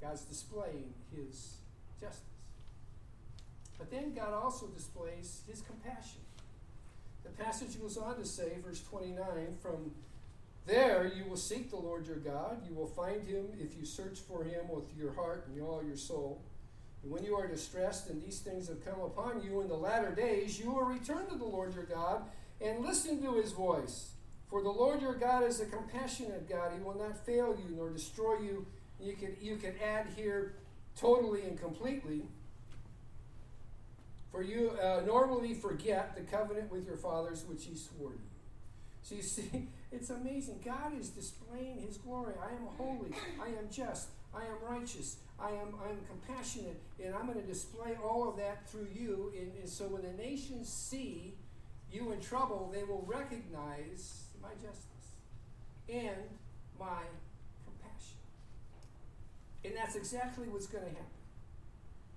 God's 0.00 0.22
displaying 0.22 0.94
his 1.14 1.56
justice. 2.00 2.22
But 3.78 3.90
then 3.90 4.14
God 4.14 4.32
also 4.32 4.66
displays 4.68 5.42
his 5.48 5.62
compassion. 5.62 6.20
The 7.24 7.30
passage 7.42 7.80
goes 7.80 7.96
on 7.96 8.16
to 8.16 8.24
say, 8.24 8.52
verse 8.64 8.82
29, 8.88 9.18
from 9.60 9.90
there 10.66 11.10
you 11.16 11.24
will 11.24 11.36
seek 11.36 11.70
the 11.70 11.76
Lord 11.76 12.06
your 12.06 12.16
God. 12.16 12.62
You 12.68 12.74
will 12.74 12.88
find 12.88 13.24
him 13.26 13.46
if 13.58 13.76
you 13.78 13.84
search 13.84 14.18
for 14.18 14.42
him 14.42 14.68
with 14.68 14.84
your 14.98 15.12
heart 15.12 15.46
and 15.46 15.62
all 15.62 15.82
your 15.86 15.96
soul. 15.96 16.42
And 17.02 17.12
when 17.12 17.24
you 17.24 17.36
are 17.36 17.46
distressed 17.46 18.10
and 18.10 18.22
these 18.22 18.40
things 18.40 18.68
have 18.68 18.84
come 18.84 19.00
upon 19.00 19.42
you 19.42 19.60
in 19.60 19.68
the 19.68 19.76
latter 19.76 20.12
days, 20.12 20.58
you 20.58 20.72
will 20.72 20.84
return 20.84 21.26
to 21.28 21.36
the 21.36 21.44
Lord 21.44 21.74
your 21.74 21.84
God 21.84 22.22
and 22.60 22.84
listen 22.84 23.22
to 23.22 23.34
his 23.34 23.52
voice. 23.52 24.10
For 24.50 24.62
the 24.62 24.70
Lord 24.70 25.02
your 25.02 25.14
God 25.14 25.44
is 25.44 25.60
a 25.60 25.66
compassionate 25.66 26.48
God. 26.48 26.72
He 26.76 26.82
will 26.82 26.98
not 26.98 27.24
fail 27.24 27.56
you 27.56 27.76
nor 27.76 27.90
destroy 27.90 28.38
you 28.38 28.66
You 29.00 29.12
could 29.14 29.36
you 29.40 29.56
can 29.56 29.74
add 29.84 30.06
here 30.16 30.54
totally 30.98 31.42
and 31.42 31.60
completely. 31.60 32.22
For 34.30 34.42
you 34.42 34.70
uh, 34.82 35.02
normally 35.06 35.54
forget 35.54 36.14
the 36.16 36.22
covenant 36.22 36.70
with 36.70 36.86
your 36.86 36.96
fathers 36.96 37.44
which 37.46 37.64
he 37.64 37.74
swore 37.74 38.10
to 38.10 38.16
you. 38.16 38.20
So 39.02 39.14
you 39.14 39.22
see, 39.22 39.68
it's 39.96 40.10
amazing. 40.10 40.60
God 40.64 40.98
is 41.00 41.08
displaying 41.08 41.80
his 41.80 41.96
glory. 41.96 42.34
I 42.40 42.52
am 42.52 42.66
holy. 42.76 43.12
I 43.42 43.48
am 43.48 43.68
just. 43.70 44.08
I 44.34 44.40
am 44.40 44.56
righteous. 44.62 45.16
I 45.40 45.50
am 45.50 45.74
I'm 45.82 45.98
compassionate. 46.08 46.80
And 47.02 47.14
I'm 47.14 47.26
going 47.26 47.40
to 47.40 47.46
display 47.46 47.96
all 48.02 48.28
of 48.28 48.36
that 48.36 48.68
through 48.68 48.88
you. 48.94 49.32
And, 49.36 49.52
and 49.58 49.68
so 49.68 49.84
when 49.86 50.02
the 50.02 50.12
nations 50.22 50.68
see 50.68 51.34
you 51.90 52.12
in 52.12 52.20
trouble, 52.20 52.70
they 52.74 52.84
will 52.84 53.04
recognize 53.06 54.24
my 54.42 54.50
justice 54.54 54.86
and 55.88 56.28
my 56.78 57.02
compassion. 57.64 58.18
And 59.64 59.74
that's 59.76 59.96
exactly 59.96 60.48
what's 60.48 60.66
going 60.66 60.84
to 60.84 60.90
happen. 60.90 61.06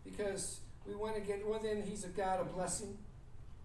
Because 0.03 0.59
we 0.85 0.95
want 0.95 1.15
to 1.15 1.21
get, 1.21 1.47
well, 1.47 1.59
then 1.61 1.81
he's 1.81 2.03
a 2.03 2.09
God 2.09 2.41
of 2.41 2.53
blessing. 2.53 2.97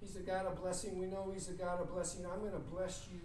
He's 0.00 0.16
a 0.16 0.20
God 0.20 0.46
of 0.46 0.60
blessing. 0.60 0.98
We 0.98 1.06
know 1.06 1.30
he's 1.32 1.48
a 1.48 1.54
God 1.54 1.80
of 1.80 1.92
blessing. 1.92 2.24
I'm 2.30 2.40
going 2.40 2.52
to 2.52 2.58
bless 2.58 3.06
you. 3.12 3.20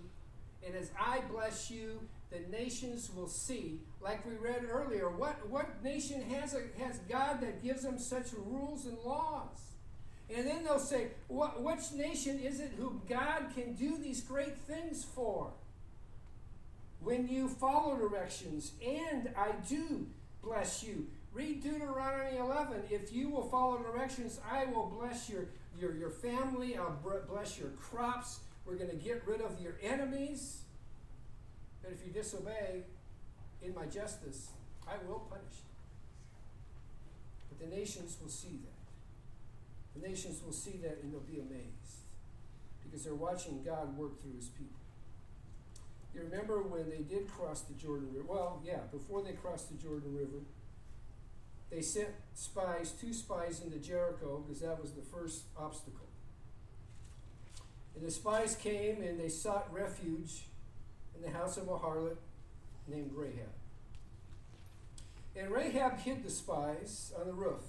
And 0.66 0.76
as 0.76 0.92
I 1.00 1.22
bless 1.32 1.72
you, 1.72 2.02
the 2.32 2.40
nations 2.52 3.10
will 3.16 3.28
see, 3.28 3.80
like 4.02 4.26
we 4.26 4.36
read 4.36 4.66
earlier, 4.70 5.10
what, 5.10 5.50
what 5.50 5.84
nation 5.84 6.22
has, 6.22 6.54
a, 6.54 6.62
has 6.84 7.00
God 7.10 7.42
that 7.42 7.64
gives 7.64 7.84
them 7.84 7.98
such 7.98 8.34
rules 8.34 8.86
and 8.86 8.98
laws? 9.00 9.70
And 10.34 10.46
then 10.46 10.64
they'll 10.64 10.78
say, 10.78 11.08
what, 11.28 11.64
which 11.64 11.92
nation 11.96 12.40
is 12.40 12.60
it 12.60 12.72
who 12.78 13.02
God 13.10 13.48
can 13.56 13.74
do 13.74 13.98
these 13.98 14.22
great 14.22 14.58
things 14.58 15.04
for? 15.04 15.52
When 17.02 17.28
you 17.28 17.48
follow 17.48 17.98
directions, 17.98 18.74
and 18.86 19.32
I 19.36 19.54
do 19.68 20.06
bless 20.44 20.84
you. 20.84 21.08
Read 21.34 21.64
Deuteronomy 21.64 22.38
11. 22.38 22.84
If 22.90 23.14
you 23.14 23.30
will 23.30 23.48
follow 23.50 23.78
directions, 23.80 24.40
I 24.52 24.66
will 24.66 24.88
bless 24.88 25.30
your, 25.30 25.46
your, 25.80 25.96
your 25.96 26.10
family, 26.10 26.78
I'll 26.78 27.00
bless 27.28 27.58
your 27.58 27.70
crops. 27.70 28.42
We're 28.70 28.76
going 28.76 28.92
to 28.92 28.96
get 28.96 29.24
rid 29.26 29.42
of 29.42 29.60
your 29.60 29.74
enemies. 29.82 30.62
But 31.82 31.92
if 31.92 32.06
you 32.06 32.14
disobey 32.14 32.84
in 33.64 33.74
my 33.74 33.86
justice, 33.86 34.50
I 34.88 34.94
will 35.08 35.20
punish 35.20 35.58
you. 35.58 35.70
But 37.50 37.68
the 37.68 37.76
nations 37.76 38.18
will 38.22 38.30
see 38.30 38.60
that. 38.64 40.00
The 40.00 40.08
nations 40.08 40.42
will 40.46 40.54
see 40.54 40.78
that 40.84 41.00
and 41.02 41.12
they'll 41.12 41.20
be 41.22 41.40
amazed 41.40 42.04
because 42.84 43.04
they're 43.04 43.16
watching 43.16 43.64
God 43.64 43.98
work 43.98 44.22
through 44.22 44.36
his 44.36 44.50
people. 44.50 44.78
You 46.14 46.22
remember 46.22 46.62
when 46.62 46.90
they 46.90 47.02
did 47.02 47.28
cross 47.28 47.62
the 47.62 47.74
Jordan 47.74 48.10
River? 48.14 48.26
Well, 48.28 48.62
yeah, 48.64 48.82
before 48.92 49.24
they 49.24 49.34
crossed 49.34 49.70
the 49.70 49.82
Jordan 49.82 50.16
River, 50.16 50.44
they 51.72 51.82
sent 51.82 52.10
spies, 52.34 52.92
two 52.92 53.14
spies 53.14 53.62
into 53.64 53.78
Jericho, 53.78 54.44
because 54.46 54.62
that 54.62 54.82
was 54.82 54.92
the 54.94 55.02
first 55.02 55.44
obstacle. 55.58 56.09
And 58.00 58.08
the 58.08 58.12
spies 58.12 58.56
came 58.56 59.02
and 59.02 59.20
they 59.20 59.28
sought 59.28 59.68
refuge 59.74 60.46
in 61.14 61.22
the 61.22 61.38
house 61.38 61.58
of 61.58 61.68
a 61.68 61.78
harlot 61.78 62.16
named 62.88 63.12
Rahab. 63.14 63.52
And 65.36 65.52
Rahab 65.52 66.00
hid 66.00 66.24
the 66.24 66.30
spies 66.30 67.12
on 67.20 67.28
the 67.28 67.34
roof. 67.34 67.60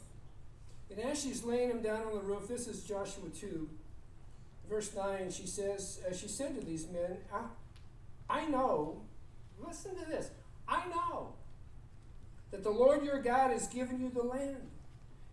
And 0.89 1.01
as 1.01 1.21
she's 1.21 1.43
laying 1.43 1.69
them 1.69 1.83
down 1.83 2.03
on 2.03 2.15
the 2.15 2.21
roof, 2.21 2.47
this 2.47 2.69
is 2.69 2.85
Joshua 2.85 3.29
2, 3.41 3.69
verse 4.69 4.95
9, 4.95 5.33
she 5.33 5.49
says, 5.49 6.01
as 6.09 6.21
she 6.21 6.29
said 6.29 6.55
to 6.55 6.65
these 6.65 6.87
men, 6.89 7.17
I, 7.33 8.43
I 8.43 8.47
know, 8.47 9.03
listen 9.59 9.97
to 9.97 10.05
this, 10.05 10.31
I 10.69 10.87
know 10.89 11.35
that 12.53 12.63
the 12.63 12.71
Lord 12.71 13.05
your 13.05 13.21
God 13.21 13.51
has 13.51 13.67
given 13.67 14.01
you 14.01 14.11
the 14.11 14.23
land. 14.23 14.69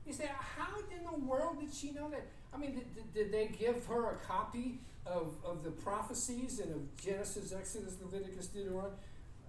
You 0.08 0.14
say, 0.14 0.30
how 0.58 0.80
in 0.96 1.04
the 1.04 1.26
world 1.26 1.60
did 1.60 1.72
she 1.72 1.92
know 1.92 2.10
that? 2.10 2.26
I 2.54 2.58
mean, 2.58 2.76
did, 2.76 3.14
did 3.14 3.32
they 3.32 3.48
give 3.48 3.86
her 3.86 4.12
a 4.12 4.16
copy 4.16 4.80
of, 5.06 5.36
of 5.44 5.64
the 5.64 5.72
prophecies 5.72 6.60
and 6.60 6.74
of 6.74 6.98
Genesis, 6.98 7.54
Exodus, 7.54 7.98
Leviticus, 8.02 8.48
Deuteronomy? 8.48 8.96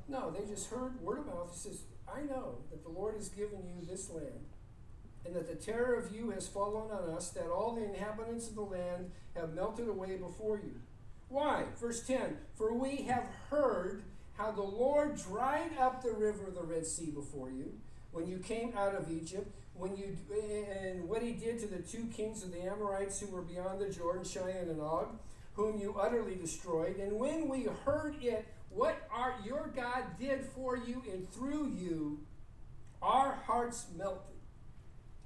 No, 0.08 0.30
they 0.30 0.46
just 0.46 0.70
heard 0.70 1.00
word 1.00 1.18
of 1.18 1.26
mouth. 1.26 1.50
He 1.52 1.58
says, 1.58 1.82
I 2.12 2.22
know 2.22 2.56
that 2.70 2.82
the 2.82 2.90
Lord 2.90 3.14
has 3.14 3.28
given 3.28 3.60
you 3.66 3.86
this 3.86 4.10
land, 4.10 4.46
and 5.24 5.34
that 5.34 5.46
the 5.46 5.54
terror 5.54 5.94
of 5.94 6.14
you 6.14 6.30
has 6.30 6.48
fallen 6.48 6.90
on 6.90 7.10
us, 7.10 7.30
that 7.30 7.50
all 7.50 7.74
the 7.74 7.84
inhabitants 7.84 8.48
of 8.48 8.54
the 8.54 8.62
land 8.62 9.10
have 9.36 9.54
melted 9.54 9.88
away 9.88 10.16
before 10.16 10.56
you. 10.56 10.74
Why? 11.28 11.64
Verse 11.78 12.06
10 12.06 12.38
For 12.56 12.72
we 12.72 13.02
have 13.02 13.26
heard 13.50 14.02
how 14.38 14.52
the 14.52 14.62
Lord 14.62 15.16
dried 15.16 15.76
up 15.78 16.02
the 16.02 16.12
river 16.12 16.46
of 16.46 16.54
the 16.54 16.62
Red 16.62 16.86
Sea 16.86 17.10
before 17.10 17.50
you 17.50 17.72
when 18.12 18.26
you 18.26 18.38
came 18.38 18.72
out 18.76 18.94
of 18.94 19.10
Egypt, 19.10 19.54
when 19.78 19.96
you 19.96 20.16
and 20.82 21.08
what 21.08 21.22
he 21.22 21.32
did 21.32 21.58
to 21.60 21.66
the 21.66 21.78
two 21.78 22.06
kings 22.06 22.42
of 22.42 22.52
the 22.52 22.60
Amorites 22.62 23.20
who 23.20 23.28
were 23.28 23.42
beyond 23.42 23.80
the 23.80 23.88
Jordan, 23.88 24.24
Sihon 24.24 24.68
and 24.68 24.80
Og, 24.80 25.08
whom 25.54 25.78
you 25.78 25.96
utterly 25.98 26.34
destroyed. 26.34 26.96
And 26.98 27.18
when 27.18 27.48
we 27.48 27.68
heard 27.84 28.16
it, 28.22 28.46
what 28.70 29.08
our 29.10 29.36
your 29.44 29.72
God 29.74 30.04
did 30.18 30.44
for 30.44 30.76
you 30.76 31.02
and 31.10 31.30
through 31.32 31.72
you, 31.76 32.20
our 33.00 33.34
hearts 33.46 33.86
melted. 33.96 34.34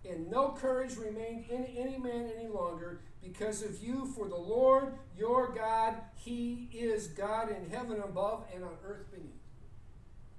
And 0.08 0.30
no 0.30 0.50
courage 0.50 0.96
remained 0.96 1.46
in 1.48 1.64
any 1.64 1.96
man 1.96 2.30
any 2.36 2.48
longer 2.48 3.00
because 3.22 3.62
of 3.62 3.80
you, 3.80 4.06
for 4.16 4.28
the 4.28 4.36
Lord 4.36 4.94
your 5.16 5.52
God, 5.54 5.94
He 6.16 6.68
is 6.72 7.06
God 7.06 7.50
in 7.50 7.70
heaven 7.70 8.00
above 8.00 8.44
and 8.52 8.64
on 8.64 8.76
earth 8.84 9.10
beneath. 9.12 9.30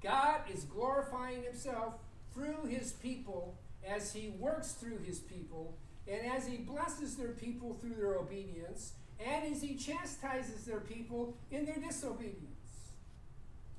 God 0.02 0.42
is 0.54 0.66
glorifying 0.66 1.44
Himself 1.44 1.94
through 2.34 2.66
His 2.66 2.92
people 2.92 3.58
as 3.88 4.14
He 4.14 4.30
works 4.40 4.74
through 4.74 5.00
His 5.00 5.20
people, 5.20 5.78
and 6.08 6.26
as 6.26 6.48
He 6.48 6.58
blesses 6.58 7.16
their 7.16 7.30
people 7.30 7.74
through 7.74 7.96
their 7.96 8.16
obedience, 8.16 8.94
and 9.20 9.54
as 9.54 9.62
He 9.62 9.76
chastises 9.76 10.66
their 10.66 10.80
people 10.80 11.38
in 11.52 11.66
their 11.66 11.78
disobedience. 11.78 12.48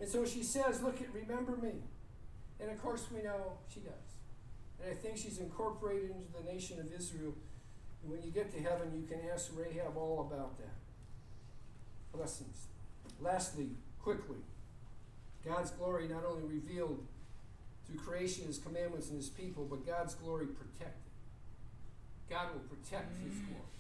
And 0.01 0.09
so 0.09 0.25
she 0.25 0.43
says, 0.43 0.83
Look, 0.83 1.01
at, 1.01 1.13
remember 1.15 1.57
me. 1.57 1.73
And 2.61 2.71
of 2.71 2.81
course, 2.83 3.07
we 3.15 3.23
know 3.23 3.59
she 3.73 3.81
does. 3.81 3.93
And 4.83 4.91
I 4.91 4.95
think 4.95 5.17
she's 5.17 5.39
incorporated 5.39 6.11
into 6.11 6.33
the 6.33 6.53
nation 6.53 6.79
of 6.79 6.93
Israel 6.93 7.35
and 8.05 8.13
when 8.13 8.23
you 8.23 8.31
get 8.31 8.53
to 8.53 8.61
heaven, 8.63 8.93
you 8.95 9.07
can 9.07 9.19
ask 9.33 9.51
Rahab 9.57 9.97
all 9.97 10.29
about 10.31 10.59
that. 10.59 10.75
Blessings. 12.13 12.67
Lastly, 13.21 13.71
quickly, 14.03 14.37
God's 15.45 15.71
glory 15.71 16.07
not 16.09 16.25
only 16.25 16.43
revealed 16.43 17.03
through 17.87 18.01
creation, 18.01 18.47
His 18.47 18.59
commandments, 18.59 19.09
and 19.09 19.17
His 19.17 19.29
people, 19.29 19.67
but 19.69 19.87
God's 19.87 20.15
glory 20.15 20.47
protected. 20.47 21.11
God 22.31 22.49
will 22.53 22.77
protect 22.77 23.13
His 23.23 23.35
mm. 23.35 23.47
glory. 23.49 23.75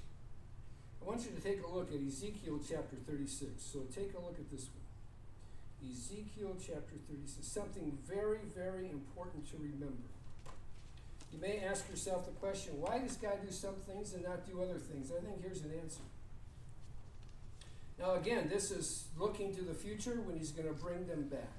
I 1.00 1.08
want 1.08 1.20
you 1.20 1.32
to 1.36 1.40
take 1.40 1.62
a 1.62 1.68
look 1.68 1.92
at 1.92 2.00
Ezekiel 2.00 2.60
chapter 2.66 2.96
36. 3.06 3.62
So 3.62 3.80
take 3.94 4.14
a 4.16 4.20
look 4.20 4.38
at 4.38 4.50
this 4.50 4.68
one. 4.72 5.90
Ezekiel 5.90 6.56
chapter 6.58 6.96
36. 7.10 7.46
Something 7.46 7.98
very, 8.06 8.38
very 8.56 8.88
important 8.88 9.50
to 9.50 9.56
remember. 9.58 10.08
You 11.32 11.40
may 11.40 11.60
ask 11.64 11.90
yourself 11.90 12.26
the 12.26 12.32
question 12.32 12.80
why 12.80 12.98
does 12.98 13.16
God 13.16 13.44
do 13.44 13.52
some 13.52 13.74
things 13.86 14.14
and 14.14 14.22
not 14.22 14.46
do 14.46 14.62
other 14.62 14.78
things? 14.78 15.10
I 15.10 15.20
think 15.20 15.42
here's 15.42 15.62
an 15.62 15.72
answer. 15.82 16.00
Now, 17.98 18.14
again, 18.14 18.48
this 18.48 18.70
is 18.70 19.04
looking 19.18 19.54
to 19.56 19.62
the 19.62 19.74
future 19.74 20.20
when 20.24 20.36
He's 20.38 20.52
going 20.52 20.68
to 20.68 20.74
bring 20.74 21.06
them 21.06 21.24
back. 21.24 21.52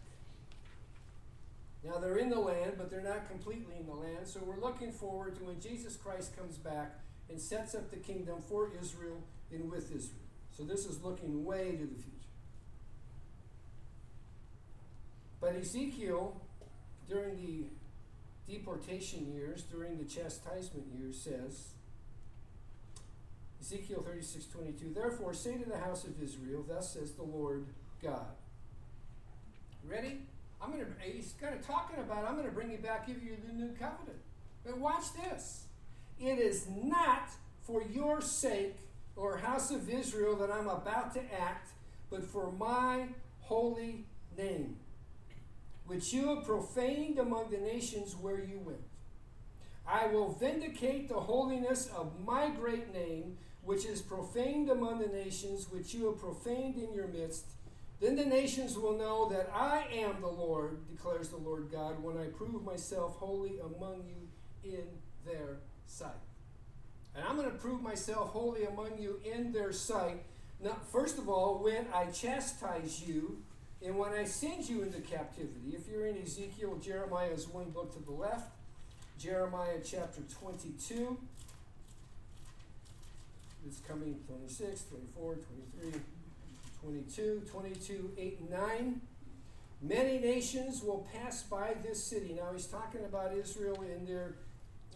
Now, 1.85 1.99
they're 1.99 2.17
in 2.17 2.29
the 2.29 2.39
land, 2.39 2.73
but 2.77 2.89
they're 2.89 3.01
not 3.01 3.29
completely 3.29 3.75
in 3.79 3.85
the 3.85 3.93
land, 3.93 4.27
so 4.27 4.39
we're 4.43 4.59
looking 4.59 4.91
forward 4.91 5.35
to 5.37 5.43
when 5.43 5.59
Jesus 5.59 5.95
Christ 5.95 6.35
comes 6.35 6.57
back 6.57 6.99
and 7.29 7.39
sets 7.39 7.75
up 7.75 7.91
the 7.91 7.97
kingdom 7.97 8.41
for 8.49 8.71
Israel 8.81 9.21
and 9.51 9.69
with 9.69 9.95
Israel. 9.95 10.21
So, 10.51 10.63
this 10.63 10.85
is 10.85 11.03
looking 11.03 11.45
way 11.45 11.71
to 11.71 11.85
the 11.85 12.01
future. 12.01 12.15
But 15.39 15.55
Ezekiel, 15.55 16.41
during 17.07 17.35
the 17.35 17.65
deportation 18.51 19.31
years, 19.31 19.61
during 19.63 19.99
the 19.99 20.05
chastisement 20.05 20.87
years, 20.97 21.21
says, 21.21 21.73
Ezekiel 23.61 24.01
36 24.01 24.45
22, 24.45 24.93
Therefore 24.93 25.33
say 25.33 25.57
to 25.57 25.69
the 25.69 25.77
house 25.77 26.03
of 26.03 26.21
Israel, 26.21 26.65
Thus 26.67 26.93
says 26.93 27.11
the 27.11 27.23
Lord 27.23 27.67
God. 28.01 28.27
Ready? 29.87 30.21
I'm 30.61 30.71
going 30.71 30.85
to, 30.85 30.91
he's 31.03 31.33
kind 31.39 31.53
of 31.53 31.65
talking 31.65 31.99
about, 31.99 32.25
I'm 32.25 32.35
going 32.35 32.47
to 32.47 32.53
bring 32.53 32.71
you 32.71 32.77
back, 32.77 33.07
give 33.07 33.23
you 33.23 33.37
the 33.45 33.53
new 33.53 33.69
covenant. 33.73 34.19
But 34.65 34.77
watch 34.77 35.05
this. 35.13 35.65
It 36.19 36.39
is 36.39 36.67
not 36.69 37.29
for 37.61 37.83
your 37.83 38.21
sake, 38.21 38.77
or 39.15 39.37
house 39.37 39.71
of 39.71 39.89
Israel, 39.89 40.35
that 40.37 40.51
I'm 40.51 40.67
about 40.67 41.13
to 41.13 41.21
act, 41.33 41.71
but 42.09 42.23
for 42.23 42.51
my 42.51 43.07
holy 43.41 44.05
name 44.37 44.77
which 45.85 46.13
you 46.13 46.35
have 46.35 46.45
profaned 46.45 47.19
among 47.19 47.51
the 47.51 47.57
nations 47.57 48.15
where 48.15 48.39
you 48.39 48.59
went. 48.59 48.79
I 49.87 50.07
will 50.07 50.33
vindicate 50.33 51.07
the 51.07 51.19
holiness 51.19 51.87
of 51.95 52.19
my 52.25 52.49
great 52.49 52.91
name, 52.91 53.37
which 53.63 53.85
is 53.85 54.01
profaned 54.01 54.69
among 54.69 54.99
the 54.99 55.07
nations, 55.07 55.67
which 55.69 55.93
you 55.93 56.07
have 56.07 56.19
profaned 56.19 56.77
in 56.77 56.93
your 56.93 57.07
midst, 57.07 57.45
Then 58.01 58.15
the 58.15 58.25
nations 58.25 58.77
will 58.77 58.97
know 58.97 59.29
that 59.29 59.49
I 59.53 59.85
am 59.93 60.21
the 60.21 60.27
Lord, 60.27 60.79
declares 60.91 61.29
the 61.29 61.37
Lord 61.37 61.69
God, 61.71 62.03
when 62.03 62.17
I 62.17 62.25
prove 62.25 62.63
myself 62.63 63.15
holy 63.17 63.59
among 63.59 64.03
you 64.05 64.27
in 64.63 64.85
their 65.25 65.59
sight. 65.85 66.11
And 67.15 67.23
I'm 67.23 67.37
going 67.37 67.49
to 67.49 67.57
prove 67.57 67.81
myself 67.81 68.31
holy 68.31 68.65
among 68.65 68.97
you 68.99 69.21
in 69.23 69.53
their 69.53 69.71
sight. 69.71 70.23
Now, 70.61 70.77
first 70.91 71.17
of 71.17 71.29
all, 71.29 71.63
when 71.63 71.87
I 71.93 72.07
chastise 72.07 73.01
you 73.05 73.41
and 73.85 73.97
when 73.97 74.13
I 74.13 74.25
send 74.25 74.67
you 74.67 74.81
into 74.81 74.99
captivity. 74.99 75.75
If 75.75 75.87
you're 75.87 76.07
in 76.07 76.17
Ezekiel, 76.17 76.77
Jeremiah 76.77 77.29
is 77.29 77.47
one 77.47 77.69
book 77.69 77.93
to 77.93 78.03
the 78.03 78.11
left. 78.11 78.51
Jeremiah 79.19 79.77
chapter 79.83 80.21
22. 80.41 81.17
It's 83.67 83.79
coming 83.87 84.19
26, 84.27 84.83
24, 84.89 85.35
23. 85.81 86.01
22, 86.85 87.41
22, 87.49 88.11
8, 88.15 88.39
and 88.41 88.49
9. 88.51 89.01
Many 89.81 90.19
nations 90.19 90.83
will 90.83 91.07
pass 91.11 91.41
by 91.41 91.73
this 91.83 92.03
city. 92.03 92.35
Now 92.37 92.53
he's 92.53 92.67
talking 92.67 93.03
about 93.05 93.33
Israel 93.33 93.81
in 93.81 94.05
their 94.05 94.35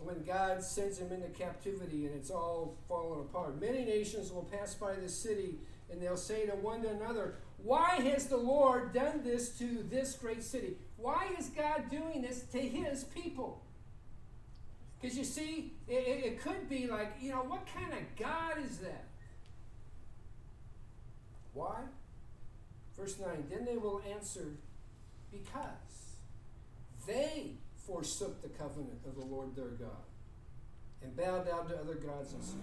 when 0.03 0.23
God 0.23 0.63
sends 0.63 0.99
them 0.99 1.11
into 1.11 1.27
captivity 1.29 2.05
and 2.05 2.15
it's 2.15 2.29
all 2.29 2.77
falling 2.87 3.21
apart. 3.21 3.59
Many 3.59 3.83
nations 3.83 4.31
will 4.31 4.43
pass 4.43 4.75
by 4.75 4.93
this 4.93 5.17
city 5.17 5.55
and 5.91 5.99
they'll 5.99 6.15
say 6.15 6.45
to 6.45 6.51
one 6.53 6.83
to 6.83 6.89
another, 6.89 7.35
Why 7.57 7.95
has 7.95 8.27
the 8.27 8.37
Lord 8.37 8.93
done 8.93 9.23
this 9.23 9.49
to 9.57 9.83
this 9.89 10.13
great 10.13 10.43
city? 10.43 10.77
Why 10.95 11.27
is 11.39 11.49
God 11.49 11.89
doing 11.89 12.21
this 12.21 12.43
to 12.51 12.59
his 12.59 13.03
people? 13.03 13.63
Because 15.01 15.17
you 15.17 15.23
see, 15.23 15.73
it, 15.87 16.25
it, 16.25 16.41
could 16.41 16.69
be 16.69 16.85
like, 16.85 17.13
you 17.19 17.31
know, 17.31 17.37
what 17.37 17.65
kind 17.73 17.91
of 17.93 17.99
God 18.17 18.63
is 18.63 18.77
that? 18.77 19.05
Why? 21.53 21.81
Verse 22.97 23.17
9 23.19 23.45
Then 23.49 23.65
they 23.65 23.77
will 23.77 24.01
answer, 24.09 24.55
Because 25.31 26.17
they 27.07 27.53
forsook 27.85 28.41
the 28.41 28.49
covenant 28.49 28.99
of 29.07 29.15
the 29.15 29.25
Lord 29.25 29.55
their 29.55 29.65
God 29.65 30.05
and 31.01 31.15
bowed 31.15 31.47
down 31.47 31.67
to 31.69 31.77
other 31.77 31.95
gods 31.95 32.33
and 32.33 32.43
served. 32.43 32.59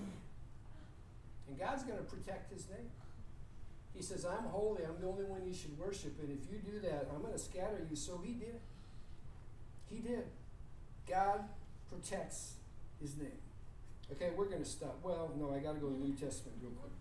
And 1.49 1.59
God's 1.59 1.85
going 1.85 1.99
to 1.99 2.05
protect 2.05 2.53
his 2.53 2.69
name. 2.69 2.91
He 3.95 4.03
says, 4.03 4.27
I'm 4.27 4.45
holy. 4.45 4.85
I'm 4.85 5.01
the 5.01 5.07
only 5.07 5.25
one 5.25 5.47
you 5.47 5.55
should 5.55 5.79
worship. 5.79 6.19
And 6.21 6.31
if 6.31 6.53
you 6.53 6.59
do 6.59 6.81
that, 6.81 7.09
I'm 7.15 7.23
going 7.23 7.33
to 7.33 7.39
scatter 7.39 7.87
you. 7.89 7.97
So 7.97 8.21
he 8.23 8.33
did. 8.33 8.61
He 9.89 9.99
did. 10.01 10.25
God 11.09 11.45
protects 11.89 12.55
his 13.01 13.17
name. 13.17 13.39
Okay, 14.13 14.31
we're 14.37 14.47
going 14.47 14.63
to 14.63 14.69
stop. 14.69 14.99
Well, 15.03 15.33
no, 15.39 15.53
I 15.55 15.59
got 15.59 15.75
to 15.75 15.81
go 15.81 15.89
to 15.89 15.95
the 15.95 16.05
New 16.05 16.15
Testament 16.15 16.59
real 16.61 16.73
quick. 16.73 16.93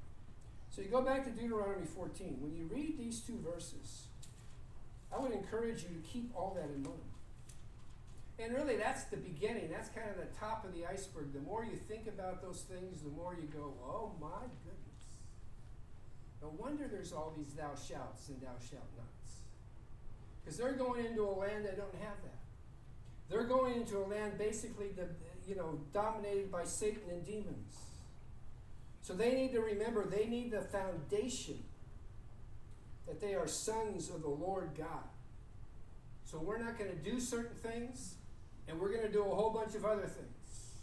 So 0.76 0.81
you 0.81 0.89
go 0.89 1.02
back 1.02 1.23
to 1.23 1.30
Deuteronomy 1.30 1.85
14. 1.85 2.35
When 2.41 2.53
you 2.53 2.65
read 2.65 2.97
these 2.99 3.22
two 3.22 3.39
verses, 3.49 4.07
I 5.15 5.18
would 5.22 5.31
encourage 5.31 5.84
you 5.84 5.89
to 5.89 6.03
keep 6.06 6.31
all 6.35 6.53
that 6.60 6.65
in 6.65 6.84
mind. 6.84 6.99
And 8.38 8.53
really, 8.53 8.76
that's 8.76 9.06
the 9.06 9.15
beginning. 9.15 9.69
That's 9.72 9.88
kind 9.88 10.10
of 10.10 10.18
the 10.18 10.38
top 10.38 10.65
of 10.65 10.73
the 10.73 10.85
iceberg. 10.85 11.31
The 11.31 11.39
more 11.39 11.64
you 11.64 11.77
think 11.77 12.07
about 12.07 12.41
those 12.41 12.64
things, 12.64 13.02
the 13.02 13.10
more 13.10 13.38
you 13.39 13.47
go, 13.47 13.73
oh 13.85 14.11
my 14.19 14.43
goodness. 14.65 15.06
No 16.41 16.52
wonder 16.57 16.89
there's 16.91 17.14
all 17.14 17.34
these 17.38 17.53
thou 17.53 17.72
shalt 17.76 18.19
and 18.27 18.41
thou 18.41 18.60
shalt 18.60 18.91
nots. 18.97 19.39
Because 20.43 20.57
they're 20.57 20.73
going 20.73 21.06
into 21.06 21.23
a 21.23 21.31
land 21.31 21.64
that 21.64 21.77
don't 21.77 21.95
have 22.03 22.18
that. 22.23 22.43
They're 23.30 23.47
going 23.47 23.76
into 23.76 23.97
a 23.97 24.06
land 24.06 24.38
basically, 24.38 24.89
the, 24.89 25.07
you 25.47 25.56
know, 25.56 25.80
dominated 25.93 26.52
by 26.52 26.65
Satan 26.65 27.03
and 27.10 27.26
demons. 27.26 27.95
So 29.06 29.14
they 29.14 29.36
need 29.36 29.52
to 29.52 29.61
remember, 29.61 30.03
they 30.03 30.26
need 30.26 30.49
the 30.49 30.64
foundation 30.64 31.64
that 33.06 33.22
they 33.22 33.36
are 33.36 33.45
sons 33.45 34.10
of 34.10 34.23
the 34.23 34.30
Lord 34.30 34.72
God. 34.76 35.03
So 36.23 36.40
we're 36.40 36.57
not 36.57 36.80
going 36.80 36.90
to 36.90 36.98
do 36.98 37.19
certain 37.19 37.56
things, 37.56 38.15
and 38.68 38.80
we're 38.80 38.90
going 38.90 39.06
to 39.06 39.11
do 39.11 39.22
a 39.22 39.36
whole 39.36 39.52
bunch 39.52 39.76
of 39.76 39.86
other 39.86 40.07
things. 40.07 40.80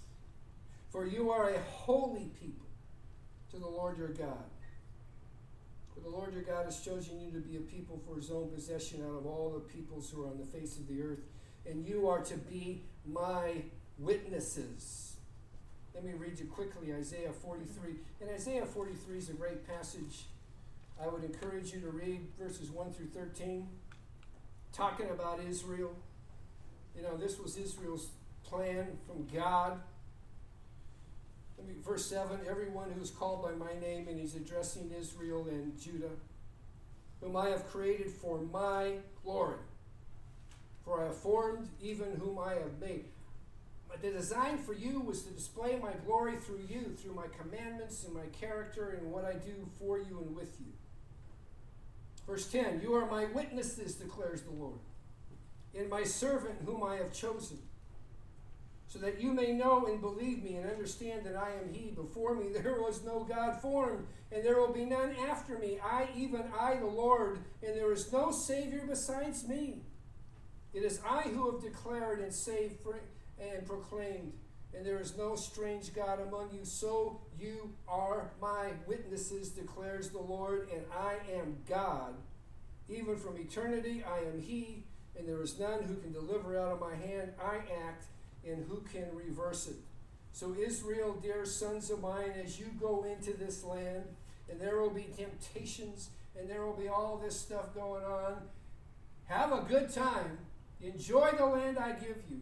For 0.91 1.05
you 1.05 1.33
are 1.33 1.51
a 1.51 1.59
holy 1.63 2.31
people 2.41 2.69
to 3.51 3.57
the 3.57 3.67
Lord 3.67 3.99
your 3.99 4.13
God. 4.13 4.45
For 5.93 5.99
the 5.99 6.09
Lord 6.09 6.33
your 6.33 6.45
God 6.45 6.67
has 6.67 6.79
chosen 6.79 7.19
you 7.19 7.33
to 7.33 7.41
be 7.41 7.57
a 7.57 7.61
people 7.61 8.01
for 8.07 8.15
his 8.15 8.31
own 8.31 8.53
possession 8.55 9.03
out 9.05 9.19
of 9.19 9.27
all 9.27 9.51
the 9.53 9.75
peoples 9.75 10.13
who 10.13 10.23
are 10.23 10.29
on 10.29 10.39
the 10.39 10.47
face 10.47 10.77
of 10.77 10.87
the 10.87 11.03
earth, 11.03 11.25
and 11.69 11.85
you 11.85 12.09
are 12.09 12.21
to 12.21 12.37
be 12.37 12.85
my 13.05 13.65
witnesses. 13.99 15.12
Let 15.95 16.05
me 16.05 16.13
read 16.17 16.39
you 16.39 16.47
quickly 16.47 16.93
Isaiah 16.95 17.33
43. 17.33 17.95
And 18.21 18.31
Isaiah 18.31 18.65
43 18.65 19.19
is 19.19 19.29
a 19.29 19.35
great 19.35 19.67
passage. 19.67 20.25
I 21.03 21.07
would 21.07 21.23
encourage 21.23 21.73
you 21.73 21.81
to 21.81 21.91
read 21.91 22.27
verses 22.39 22.71
1 22.71 22.93
through 22.93 23.09
13, 23.09 23.69
talking 24.73 25.11
about 25.11 25.41
Israel. 25.47 25.95
You 26.97 27.03
know, 27.03 27.17
this 27.17 27.39
was 27.39 27.57
Israel's 27.57 28.09
plan 28.45 28.87
from 29.07 29.27
God. 29.35 29.81
Let 31.59 31.69
me, 31.69 31.75
verse 31.85 32.07
7 32.07 32.41
Everyone 32.49 32.91
who 32.91 33.03
is 33.03 33.11
called 33.11 33.43
by 33.43 33.53
my 33.53 33.79
name, 33.81 34.09
and 34.09 34.19
he's 34.19 34.35
addressing 34.35 34.91
Israel 34.99 35.47
and 35.51 35.79
Judah, 35.79 36.11
whom 37.21 37.37
I 37.37 37.49
have 37.51 37.69
created 37.69 38.11
for 38.11 38.41
my 38.41 38.95
glory. 39.23 39.59
For 40.85 41.03
I 41.03 41.07
have 41.07 41.17
formed 41.17 41.69
even 41.83 42.17
whom 42.19 42.39
I 42.39 42.55
have 42.55 42.81
made 42.81 43.05
the 44.01 44.11
design 44.11 44.59
for 44.59 44.73
you 44.73 45.01
was 45.01 45.23
to 45.23 45.33
display 45.33 45.79
my 45.81 45.93
glory 46.07 46.37
through 46.37 46.63
you, 46.69 46.95
through 46.97 47.15
my 47.15 47.27
commandments 47.39 48.05
and 48.05 48.15
my 48.15 48.27
character 48.41 48.99
and 48.99 49.11
what 49.11 49.25
I 49.25 49.35
do 49.35 49.69
for 49.79 49.99
you 49.99 50.19
and 50.27 50.35
with 50.35 50.57
you. 50.61 50.73
Verse 52.27 52.47
10 52.47 52.81
You 52.83 52.95
are 52.95 53.11
my 53.11 53.27
witnesses, 53.27 53.97
declares 53.97 54.43
the 54.43 54.51
Lord, 54.51 54.79
and 55.77 55.89
my 55.89 56.05
servant 56.05 56.61
whom 56.65 56.83
I 56.83 56.97
have 56.97 57.13
chosen, 57.13 57.59
so 58.89 58.99
that 59.01 59.21
you 59.21 59.33
may 59.33 59.53
know 59.53 59.87
and 59.87 60.01
believe 60.01 60.43
me 60.43 60.57
and 60.57 60.71
understand 60.71 61.25
that 61.25 61.37
I 61.37 61.51
am 61.63 61.73
He. 61.73 61.91
Before 61.91 62.35
me 62.35 62.49
there 62.53 62.81
was 62.81 63.05
no 63.05 63.25
God 63.25 63.61
formed, 63.61 64.07
and 64.31 64.45
there 64.45 64.59
will 64.59 64.73
be 64.73 64.85
none 64.85 65.15
after 65.29 65.59
me. 65.59 65.79
I, 65.85 66.09
even 66.17 66.45
I, 66.59 66.77
the 66.77 66.87
Lord, 66.87 67.41
and 67.63 67.77
there 67.77 67.93
is 67.93 68.13
no 68.13 68.31
Savior 68.31 68.85
besides 68.89 69.47
me. 69.47 69.83
It 70.73 70.85
is 70.85 71.01
I 71.07 71.23
who 71.23 71.51
have 71.51 71.63
declared 71.63 72.21
and 72.21 72.33
saved 72.33 72.83
and 73.55 73.67
proclaimed, 73.67 74.33
and 74.75 74.87
there 74.87 75.01
is 75.01 75.17
no 75.17 75.37
strange 75.37 75.95
God 75.95 76.21
among 76.21 76.51
you. 76.53 76.65
So 76.65 77.21
you 77.39 77.73
are 77.89 78.31
my 78.41 78.71
witnesses, 78.87 79.51
declares 79.51 80.11
the 80.11 80.21
Lord, 80.21 80.69
and 80.73 80.83
I 80.93 81.17
am 81.37 81.57
God. 81.69 82.15
Even 82.89 83.17
from 83.17 83.39
eternity, 83.39 84.05
I 84.07 84.19
am 84.27 84.41
He, 84.41 84.85
and 85.19 85.29
there 85.29 85.43
is 85.43 85.59
none 85.59 85.83
who 85.85 85.97
can 85.97 86.13
deliver 86.13 86.59
out 86.59 86.73
of 86.73 86.81
my 86.81 86.95
hand. 86.95 87.33
I 87.43 87.57
act, 87.87 88.05
and 88.47 88.65
who 88.69 88.83
can 88.93 89.15
reverse 89.15 89.69
it? 89.69 89.77
So, 90.33 90.55
Israel, 90.59 91.19
dear 91.23 91.45
sons 91.45 91.91
of 91.91 92.01
mine, 92.01 92.33
as 92.43 92.59
you 92.59 92.67
go 92.81 93.05
into 93.05 93.37
this 93.37 93.63
land, 93.63 94.05
and 94.51 94.61
there 94.61 94.81
will 94.81 94.91
be 94.91 95.07
temptations, 95.17 96.09
and 96.39 96.49
there 96.49 96.65
will 96.65 96.77
be 96.77 96.89
all 96.89 97.21
this 97.23 97.39
stuff 97.39 97.75
going 97.75 98.05
on, 98.05 98.37
have 99.27 99.53
a 99.53 99.65
good 99.69 99.93
time. 99.93 100.39
Enjoy 100.81 101.31
the 101.37 101.47
land 101.47 101.79
I 101.79 101.93
give 101.93 102.17
you. 102.31 102.41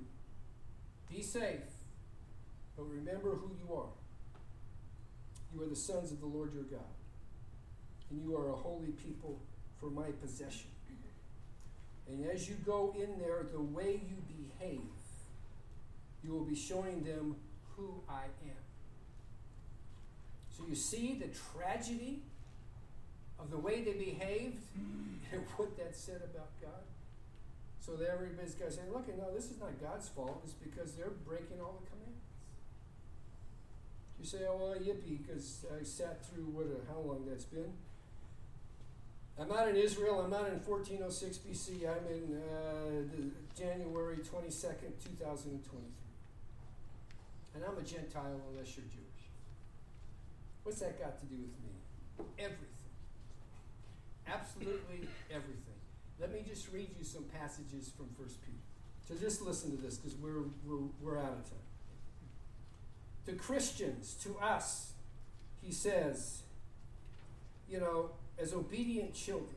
Be 1.11 1.23
safe, 1.23 1.61
but 2.77 2.85
remember 2.85 3.31
who 3.35 3.51
you 3.59 3.74
are. 3.74 3.91
You 5.53 5.62
are 5.62 5.66
the 5.66 5.77
sons 5.77 6.12
of 6.12 6.20
the 6.20 6.27
Lord 6.27 6.55
your 6.55 6.62
God, 6.62 6.81
and 8.11 8.23
you 8.23 8.37
are 8.37 8.51
a 8.51 8.55
holy 8.55 8.93
people 8.93 9.41
for 9.81 9.91
my 9.91 10.11
possession. 10.23 10.70
And 12.09 12.27
as 12.27 12.49
you 12.49 12.57
go 12.66 12.95
in 12.97 13.19
there, 13.19 13.47
the 13.53 13.61
way 13.61 14.01
you 14.09 14.16
behave, 14.28 14.81
you 16.24 16.32
will 16.32 16.45
be 16.45 16.57
showing 16.57 17.03
them 17.03 17.37
who 17.77 18.03
I 18.09 18.24
am. 18.43 18.57
So 20.57 20.65
you 20.69 20.74
see 20.74 21.15
the 21.15 21.28
tragedy 21.53 22.23
of 23.39 23.51
the 23.51 23.59
way 23.59 23.82
they 23.82 23.93
behaved 23.93 24.62
and 25.32 25.43
what 25.57 25.77
that 25.78 25.97
said 25.97 26.23
about 26.23 26.51
God? 26.61 26.82
So 27.81 27.97
that 27.97 28.11
everybody's 28.11 28.55
got 28.55 28.66
to 28.66 28.73
say, 28.73 28.82
look, 28.93 29.09
no, 29.16 29.35
this 29.35 29.51
is 29.51 29.59
not 29.59 29.81
God's 29.81 30.09
fault. 30.09 30.43
It's 30.44 30.52
because 30.52 30.93
they're 30.93 31.16
breaking 31.27 31.61
all 31.61 31.81
the 31.81 31.89
commandments. 31.89 32.28
You 34.20 34.27
say, 34.27 34.44
oh, 34.47 34.57
well, 34.57 34.74
yippee, 34.77 35.24
because 35.24 35.65
I 35.73 35.82
sat 35.82 36.24
through 36.27 36.44
what, 36.52 36.66
a, 36.66 36.93
how 36.93 37.01
long 37.01 37.24
that's 37.27 37.44
been. 37.44 37.73
I'm 39.40 39.48
not 39.48 39.69
in 39.69 39.77
Israel. 39.77 40.20
I'm 40.20 40.31
not 40.31 40.48
in 40.48 40.61
1406 40.61 41.39
BC. 41.39 41.89
I'm 41.89 42.05
in 42.12 42.36
uh, 42.36 43.09
January 43.57 44.19
22nd, 44.19 44.93
2023. 45.01 45.81
And 47.55 47.65
I'm 47.65 47.78
a 47.78 47.82
Gentile 47.82 48.40
unless 48.52 48.77
you're 48.77 48.85
Jewish. 48.85 49.24
What's 50.62 50.81
that 50.81 51.01
got 51.01 51.19
to 51.20 51.27
do 51.27 51.36
with 51.36 51.57
me? 51.65 51.73
Everything. 52.39 52.66
Absolutely 54.28 55.09
everything. 55.31 55.70
Let 56.21 56.33
me 56.33 56.45
just 56.47 56.71
read 56.73 56.91
you 56.99 57.05
some 57.05 57.25
passages 57.25 57.91
from 57.97 58.09
First 58.19 58.43
Peter. 58.43 58.59
So 59.09 59.15
just 59.15 59.41
listen 59.43 59.75
to 59.77 59.83
this 59.83 59.97
because 59.97 60.17
we're, 60.17 60.43
we're, 60.67 60.87
we're 61.01 61.19
out 61.19 61.33
of 61.33 61.45
time. 61.45 61.59
To 63.27 63.33
Christians, 63.33 64.15
to 64.25 64.37
us, 64.39 64.93
he 65.63 65.73
says, 65.73 66.43
you 67.69 67.81
know, 67.81 68.11
as 68.39 68.53
obedient 68.53 69.15
children, 69.15 69.57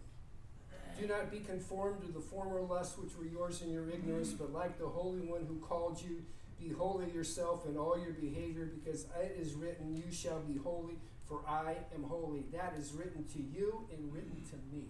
Do 0.99 1.07
not 1.07 1.31
be 1.31 1.39
conformed 1.39 2.01
to 2.01 2.11
the 2.11 2.19
former 2.19 2.61
lusts 2.61 2.97
which 2.97 3.15
were 3.17 3.25
yours 3.25 3.61
in 3.61 3.71
your 3.71 3.89
ignorance, 3.89 4.31
but 4.31 4.53
like 4.53 4.77
the 4.77 4.87
Holy 4.87 5.21
One 5.21 5.45
who 5.47 5.57
called 5.57 5.99
you, 6.01 6.23
be 6.59 6.69
holy 6.69 7.09
yourself 7.11 7.65
in 7.67 7.77
all 7.77 7.97
your 7.97 8.13
behavior, 8.13 8.69
because 8.75 9.05
it 9.19 9.35
is 9.39 9.53
written, 9.53 9.95
You 9.95 10.11
shall 10.11 10.39
be 10.41 10.57
holy, 10.57 10.95
for 11.27 11.41
I 11.47 11.75
am 11.95 12.03
holy. 12.03 12.45
That 12.53 12.75
is 12.77 12.93
written 12.93 13.25
to 13.33 13.39
you 13.39 13.87
and 13.91 14.13
written 14.13 14.43
to 14.51 14.75
me. 14.75 14.85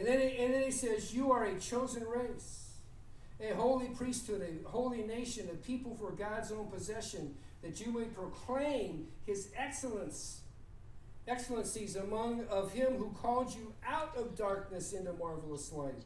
And 0.00 0.08
then, 0.08 0.18
and 0.38 0.54
then 0.54 0.62
he 0.62 0.70
says, 0.70 1.12
You 1.12 1.30
are 1.30 1.44
a 1.44 1.60
chosen 1.60 2.04
race, 2.08 2.70
a 3.38 3.54
holy 3.54 3.88
priesthood, 3.88 4.40
a 4.40 4.66
holy 4.66 5.02
nation, 5.02 5.46
a 5.52 5.56
people 5.56 5.94
for 5.94 6.12
God's 6.12 6.50
own 6.50 6.68
possession, 6.68 7.34
that 7.62 7.84
you 7.84 7.92
may 7.92 8.06
proclaim 8.06 9.08
his 9.26 9.50
excellence, 9.54 10.40
excellencies 11.28 11.96
among 11.96 12.46
of 12.46 12.72
him 12.72 12.94
who 12.94 13.14
called 13.20 13.54
you 13.54 13.74
out 13.86 14.16
of 14.16 14.34
darkness 14.34 14.94
into 14.94 15.12
marvelous 15.12 15.70
light. 15.70 16.02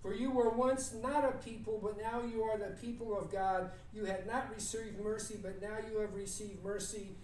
For 0.00 0.14
you 0.14 0.30
were 0.30 0.50
once 0.50 0.94
not 1.02 1.24
a 1.24 1.32
people, 1.32 1.80
but 1.82 1.98
now 2.00 2.22
you 2.22 2.44
are 2.44 2.56
the 2.56 2.76
people 2.80 3.18
of 3.18 3.32
God. 3.32 3.72
You 3.92 4.04
had 4.04 4.28
not 4.28 4.54
received 4.54 5.00
mercy, 5.00 5.38
but 5.42 5.60
now 5.60 5.78
you 5.90 5.98
have 5.98 6.14
received 6.14 6.62
mercy. 6.62 7.16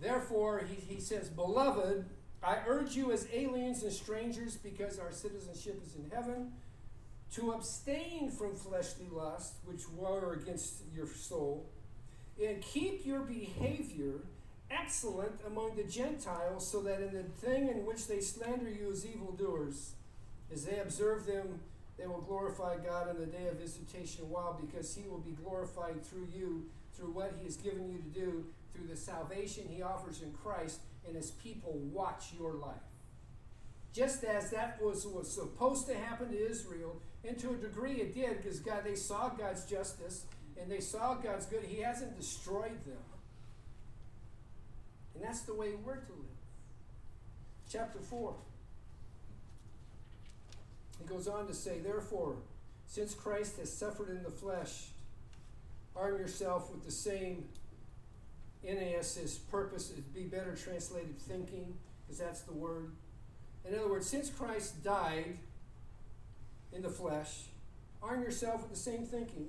Therefore, 0.00 0.62
he, 0.66 0.94
he 0.94 1.02
says, 1.02 1.28
Beloved, 1.28 2.06
I 2.42 2.58
urge 2.66 2.94
you 2.94 3.12
as 3.12 3.26
aliens 3.32 3.82
and 3.82 3.92
strangers, 3.92 4.56
because 4.56 4.98
our 4.98 5.10
citizenship 5.10 5.82
is 5.84 5.96
in 5.96 6.10
heaven, 6.10 6.52
to 7.34 7.52
abstain 7.52 8.30
from 8.30 8.54
fleshly 8.54 9.06
lusts, 9.10 9.56
which 9.64 9.88
war 9.90 10.38
against 10.40 10.82
your 10.94 11.08
soul, 11.08 11.66
and 12.42 12.62
keep 12.62 13.04
your 13.04 13.20
behavior 13.20 14.20
excellent 14.70 15.32
among 15.46 15.76
the 15.76 15.82
Gentiles, 15.84 16.66
so 16.66 16.80
that 16.82 17.00
in 17.00 17.12
the 17.12 17.24
thing 17.24 17.68
in 17.68 17.84
which 17.84 18.06
they 18.06 18.20
slander 18.20 18.70
you 18.70 18.90
as 18.92 19.04
evildoers, 19.04 19.92
as 20.52 20.64
they 20.64 20.78
observe 20.78 21.26
them, 21.26 21.60
they 21.98 22.06
will 22.06 22.20
glorify 22.20 22.76
God 22.76 23.10
in 23.10 23.18
the 23.18 23.26
day 23.26 23.48
of 23.48 23.58
visitation. 23.58 24.30
Why? 24.30 24.52
Because 24.60 24.94
he 24.94 25.08
will 25.08 25.18
be 25.18 25.32
glorified 25.32 26.04
through 26.04 26.28
you, 26.32 26.66
through 26.94 27.10
what 27.10 27.34
he 27.38 27.44
has 27.44 27.56
given 27.56 27.90
you 27.90 27.98
to 27.98 28.20
do, 28.20 28.44
through 28.72 28.86
the 28.86 28.96
salvation 28.96 29.64
he 29.68 29.82
offers 29.82 30.22
in 30.22 30.32
Christ, 30.32 30.80
and 31.08 31.16
his 31.16 31.32
people 31.32 31.72
watch 31.92 32.26
your 32.38 32.52
life. 32.52 32.76
Just 33.92 34.22
as 34.22 34.50
that 34.50 34.80
was, 34.80 35.06
was 35.06 35.32
supposed 35.32 35.86
to 35.88 35.94
happen 35.94 36.30
to 36.30 36.50
Israel, 36.50 37.00
and 37.26 37.36
to 37.38 37.50
a 37.50 37.56
degree 37.56 37.94
it 37.94 38.14
did, 38.14 38.42
because 38.42 38.60
God 38.60 38.84
they 38.84 38.94
saw 38.94 39.28
God's 39.30 39.64
justice 39.64 40.24
and 40.60 40.70
they 40.70 40.80
saw 40.80 41.14
God's 41.14 41.46
good. 41.46 41.64
He 41.64 41.82
hasn't 41.82 42.16
destroyed 42.16 42.84
them. 42.84 42.96
And 45.14 45.22
that's 45.22 45.40
the 45.40 45.54
way 45.54 45.70
we're 45.84 45.96
to 45.96 46.12
live. 46.12 46.38
Chapter 47.70 47.98
4. 47.98 48.34
He 51.00 51.04
goes 51.06 51.28
on 51.28 51.46
to 51.46 51.54
say, 51.54 51.78
Therefore, 51.78 52.36
since 52.86 53.14
Christ 53.14 53.58
has 53.58 53.72
suffered 53.72 54.10
in 54.10 54.22
the 54.22 54.30
flesh, 54.30 54.88
arm 55.94 56.18
yourself 56.18 56.70
with 56.70 56.84
the 56.84 56.90
same 56.90 57.44
NAS's 58.64 59.38
purpose, 59.50 59.90
it'd 59.90 60.14
be 60.14 60.24
better 60.24 60.54
translated 60.54 61.18
thinking, 61.18 61.76
because 62.06 62.18
that's 62.18 62.42
the 62.42 62.52
word. 62.52 62.92
In 63.64 63.74
other 63.74 63.88
words, 63.88 64.08
since 64.08 64.30
Christ 64.30 64.82
died 64.82 65.38
in 66.72 66.82
the 66.82 66.88
flesh, 66.88 67.44
arm 68.02 68.22
yourself 68.22 68.62
with 68.62 68.70
the 68.70 68.76
same 68.76 69.04
thinking, 69.04 69.48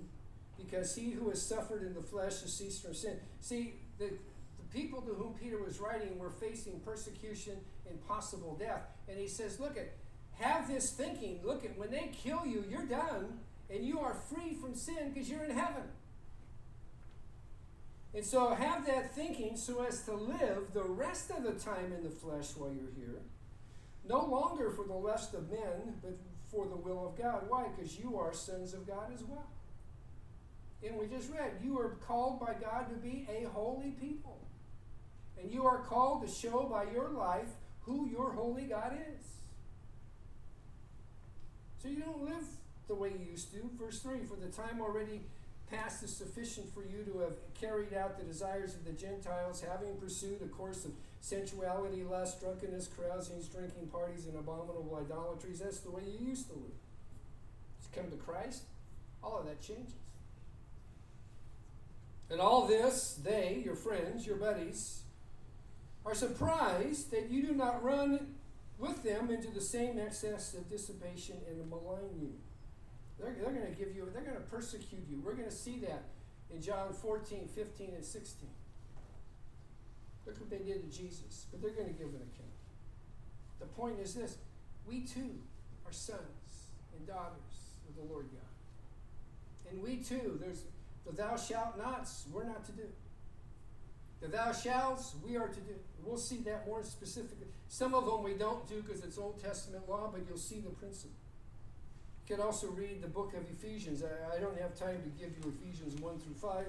because 0.57 0.95
he 0.95 1.11
who 1.11 1.29
has 1.29 1.41
suffered 1.41 1.83
in 1.83 1.93
the 1.93 2.01
flesh 2.01 2.41
has 2.41 2.53
ceased 2.53 2.83
from 2.83 2.93
sin. 2.93 3.17
See, 3.39 3.75
the, 3.97 4.05
the 4.05 4.77
people 4.77 5.01
to 5.01 5.13
whom 5.13 5.33
Peter 5.33 5.61
was 5.61 5.79
writing 5.79 6.17
were 6.19 6.31
facing 6.31 6.79
persecution 6.81 7.57
and 7.89 8.05
possible 8.07 8.55
death. 8.59 8.83
And 9.07 9.17
he 9.17 9.27
says, 9.27 9.59
Look 9.59 9.77
at 9.77 9.89
have 10.39 10.67
this 10.67 10.91
thinking. 10.91 11.41
Look 11.43 11.65
at 11.65 11.77
when 11.77 11.91
they 11.91 12.11
kill 12.23 12.45
you, 12.45 12.63
you're 12.69 12.85
done, 12.85 13.39
and 13.69 13.85
you 13.85 13.99
are 13.99 14.13
free 14.13 14.53
from 14.53 14.73
sin 14.73 15.11
because 15.13 15.29
you're 15.29 15.43
in 15.43 15.51
heaven. 15.51 15.83
And 18.13 18.25
so 18.25 18.53
have 18.53 18.85
that 18.87 19.13
thinking 19.13 19.55
so 19.55 19.83
as 19.83 20.03
to 20.05 20.13
live 20.13 20.73
the 20.73 20.83
rest 20.83 21.29
of 21.29 21.43
the 21.43 21.51
time 21.51 21.93
in 21.95 22.03
the 22.03 22.09
flesh 22.09 22.55
while 22.55 22.71
you're 22.71 22.91
here, 22.97 23.21
no 24.07 24.25
longer 24.25 24.71
for 24.71 24.85
the 24.85 24.93
lust 24.93 25.33
of 25.35 25.49
men, 25.51 25.95
but 26.01 26.17
for 26.51 26.65
the 26.65 26.75
will 26.75 27.07
of 27.07 27.17
God. 27.17 27.43
Why? 27.47 27.67
Because 27.75 27.99
you 27.99 28.17
are 28.17 28.33
sons 28.33 28.73
of 28.73 28.87
God 28.87 29.13
as 29.13 29.23
well. 29.23 29.47
And 30.83 30.97
we 30.97 31.07
just 31.07 31.31
read, 31.31 31.51
you 31.63 31.77
are 31.79 31.97
called 32.07 32.39
by 32.39 32.55
God 32.59 32.89
to 32.89 32.95
be 32.95 33.27
a 33.29 33.47
holy 33.49 33.91
people. 33.91 34.39
And 35.39 35.51
you 35.51 35.65
are 35.65 35.83
called 35.83 36.25
to 36.25 36.33
show 36.33 36.63
by 36.63 36.91
your 36.91 37.09
life 37.09 37.49
who 37.81 38.09
your 38.09 38.31
holy 38.31 38.63
God 38.63 38.97
is. 39.13 39.25
So 41.81 41.89
you 41.89 41.99
don't 41.99 42.23
live 42.23 42.43
the 42.87 42.95
way 42.95 43.09
you 43.09 43.31
used 43.31 43.53
to. 43.53 43.69
Verse 43.79 43.99
3 43.99 44.19
For 44.25 44.35
the 44.35 44.47
time 44.47 44.81
already 44.81 45.21
past 45.71 46.03
is 46.03 46.15
sufficient 46.15 46.73
for 46.73 46.81
you 46.81 47.03
to 47.11 47.19
have 47.19 47.33
carried 47.59 47.93
out 47.93 48.17
the 48.17 48.23
desires 48.23 48.75
of 48.75 48.85
the 48.85 48.91
Gentiles, 48.91 49.61
having 49.61 49.95
pursued 49.97 50.41
a 50.41 50.47
course 50.47 50.85
of 50.85 50.91
sensuality, 51.21 52.03
lust, 52.03 52.39
drunkenness, 52.39 52.89
carousings, 52.95 53.47
drinking 53.47 53.87
parties, 53.87 54.25
and 54.25 54.37
abominable 54.37 54.99
idolatries. 55.05 55.59
That's 55.59 55.79
the 55.79 55.91
way 55.91 56.03
you 56.05 56.27
used 56.27 56.47
to 56.49 56.53
live. 56.55 56.71
You 57.81 58.01
come 58.01 58.11
to 58.11 58.17
Christ, 58.17 58.63
all 59.23 59.39
of 59.39 59.45
that 59.45 59.61
changes. 59.61 59.93
And 62.29 62.39
all 62.39 62.67
this, 62.67 63.19
they, 63.23 63.61
your 63.65 63.75
friends, 63.75 64.25
your 64.25 64.37
buddies, 64.37 65.01
are 66.05 66.15
surprised 66.15 67.11
that 67.11 67.29
you 67.29 67.45
do 67.45 67.53
not 67.53 67.83
run 67.83 68.35
with 68.77 69.03
them 69.03 69.29
into 69.29 69.49
the 69.49 69.61
same 69.61 69.99
excess 69.99 70.53
of 70.53 70.69
dissipation 70.69 71.37
and 71.49 71.69
malign 71.69 72.15
you. 72.19 72.33
They're, 73.19 73.35
they're 73.39 73.51
going 73.51 73.67
to 73.67 73.77
give 73.77 73.95
you, 73.95 74.07
they're 74.13 74.23
going 74.23 74.37
to 74.37 74.49
persecute 74.49 75.03
you. 75.09 75.21
We're 75.23 75.33
going 75.33 75.49
to 75.49 75.55
see 75.55 75.79
that 75.79 76.03
in 76.53 76.61
John 76.61 76.93
14, 76.93 77.47
15, 77.53 77.91
and 77.95 78.03
16. 78.03 78.49
Look 80.25 80.39
what 80.39 80.49
they 80.49 80.59
did 80.59 80.89
to 80.89 80.97
Jesus, 80.97 81.47
but 81.51 81.61
they're 81.61 81.71
going 81.71 81.87
to 81.87 81.93
give 81.93 82.07
an 82.07 82.21
account. 82.21 82.49
The 83.59 83.65
point 83.65 83.99
is 83.99 84.13
this 84.13 84.37
we 84.87 85.01
too 85.01 85.35
are 85.85 85.91
sons 85.91 86.69
and 86.97 87.07
daughters 87.07 87.75
of 87.87 87.95
the 87.95 88.13
Lord 88.13 88.27
God. 88.31 89.71
And 89.71 89.81
we 89.83 89.97
too, 89.97 90.39
there's 90.41 90.63
the 91.05 91.11
thou 91.11 91.35
shalt 91.35 91.77
nots, 91.77 92.25
we're 92.31 92.43
not 92.43 92.65
to 92.65 92.71
do. 92.71 92.87
The 94.21 94.27
thou 94.27 94.51
shalls, 94.51 95.15
we 95.25 95.37
are 95.37 95.47
to 95.47 95.59
do. 95.61 95.73
We'll 96.03 96.17
see 96.17 96.37
that 96.37 96.65
more 96.67 96.83
specifically. 96.83 97.47
Some 97.67 97.93
of 97.93 98.05
them 98.05 98.23
we 98.23 98.33
don't 98.33 98.67
do 98.67 98.81
because 98.81 99.03
it's 99.03 99.17
Old 99.17 99.41
Testament 99.41 99.87
law, 99.87 100.09
but 100.11 100.21
you'll 100.27 100.37
see 100.37 100.59
the 100.59 100.69
principle. 100.71 101.15
Can 102.29 102.41
also 102.41 102.67
read 102.67 103.01
the 103.01 103.07
book 103.07 103.33
of 103.33 103.41
Ephesians. 103.49 104.03
I, 104.03 104.37
I 104.37 104.39
don't 104.39 104.55
have 104.61 104.77
time 104.77 105.01
to 105.01 105.09
give 105.19 105.33
you 105.35 105.51
Ephesians 105.63 105.99
1 105.99 106.19
through 106.19 106.35
5. 106.35 106.65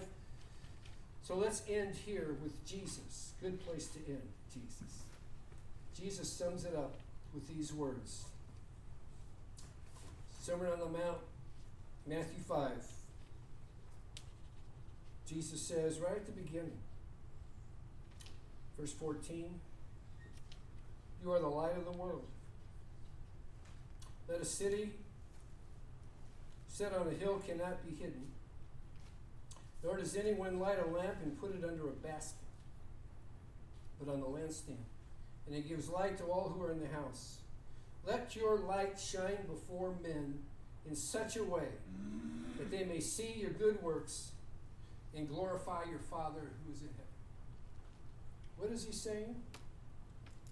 So 1.22 1.34
let's 1.34 1.60
end 1.68 1.94
here 1.94 2.34
with 2.42 2.64
Jesus. 2.64 3.32
Good 3.42 3.62
place 3.66 3.88
to 3.88 3.98
end, 4.08 4.22
Jesus. 4.54 5.02
Jesus 6.00 6.30
sums 6.30 6.64
it 6.64 6.74
up 6.74 6.94
with 7.34 7.46
these 7.46 7.74
words 7.74 8.24
Sermon 10.42 10.68
on 10.68 10.78
the 10.78 10.86
Mount, 10.86 11.18
Matthew 12.06 12.42
5. 12.48 12.70
Jesus 15.28 15.60
says 15.60 16.00
right 16.00 16.16
at 16.16 16.24
the 16.24 16.32
beginning, 16.32 16.78
verse 18.78 18.92
14, 18.94 19.44
You 21.22 21.32
are 21.32 21.38
the 21.38 21.46
light 21.46 21.76
of 21.76 21.84
the 21.84 21.92
world. 21.92 22.24
That 24.26 24.40
a 24.40 24.44
city 24.46 24.92
set 26.70 26.94
on 26.94 27.08
a 27.08 27.10
hill 27.10 27.42
cannot 27.46 27.84
be 27.84 27.94
hidden. 27.94 28.26
Nor 29.82 29.96
does 29.96 30.16
anyone 30.16 30.60
light 30.60 30.78
a 30.78 30.88
lamp 30.88 31.16
and 31.22 31.38
put 31.40 31.54
it 31.54 31.64
under 31.66 31.88
a 31.88 31.92
basket, 31.92 32.36
but 33.98 34.12
on 34.12 34.20
the 34.20 34.26
lampstand. 34.26 34.84
And 35.46 35.56
it 35.56 35.68
gives 35.68 35.88
light 35.88 36.18
to 36.18 36.24
all 36.24 36.54
who 36.54 36.62
are 36.64 36.70
in 36.70 36.80
the 36.80 36.88
house. 36.88 37.38
Let 38.06 38.36
your 38.36 38.58
light 38.58 38.98
shine 38.98 39.38
before 39.48 39.94
men 40.02 40.38
in 40.88 40.94
such 40.94 41.36
a 41.36 41.44
way 41.44 41.68
that 42.58 42.70
they 42.70 42.84
may 42.84 43.00
see 43.00 43.34
your 43.36 43.50
good 43.50 43.82
works 43.82 44.32
and 45.16 45.28
glorify 45.28 45.84
your 45.88 45.98
Father 45.98 46.40
who 46.40 46.72
is 46.72 46.82
in 46.82 46.88
heaven. 46.88 47.04
What 48.58 48.70
is 48.70 48.84
he 48.84 48.92
saying? 48.92 49.34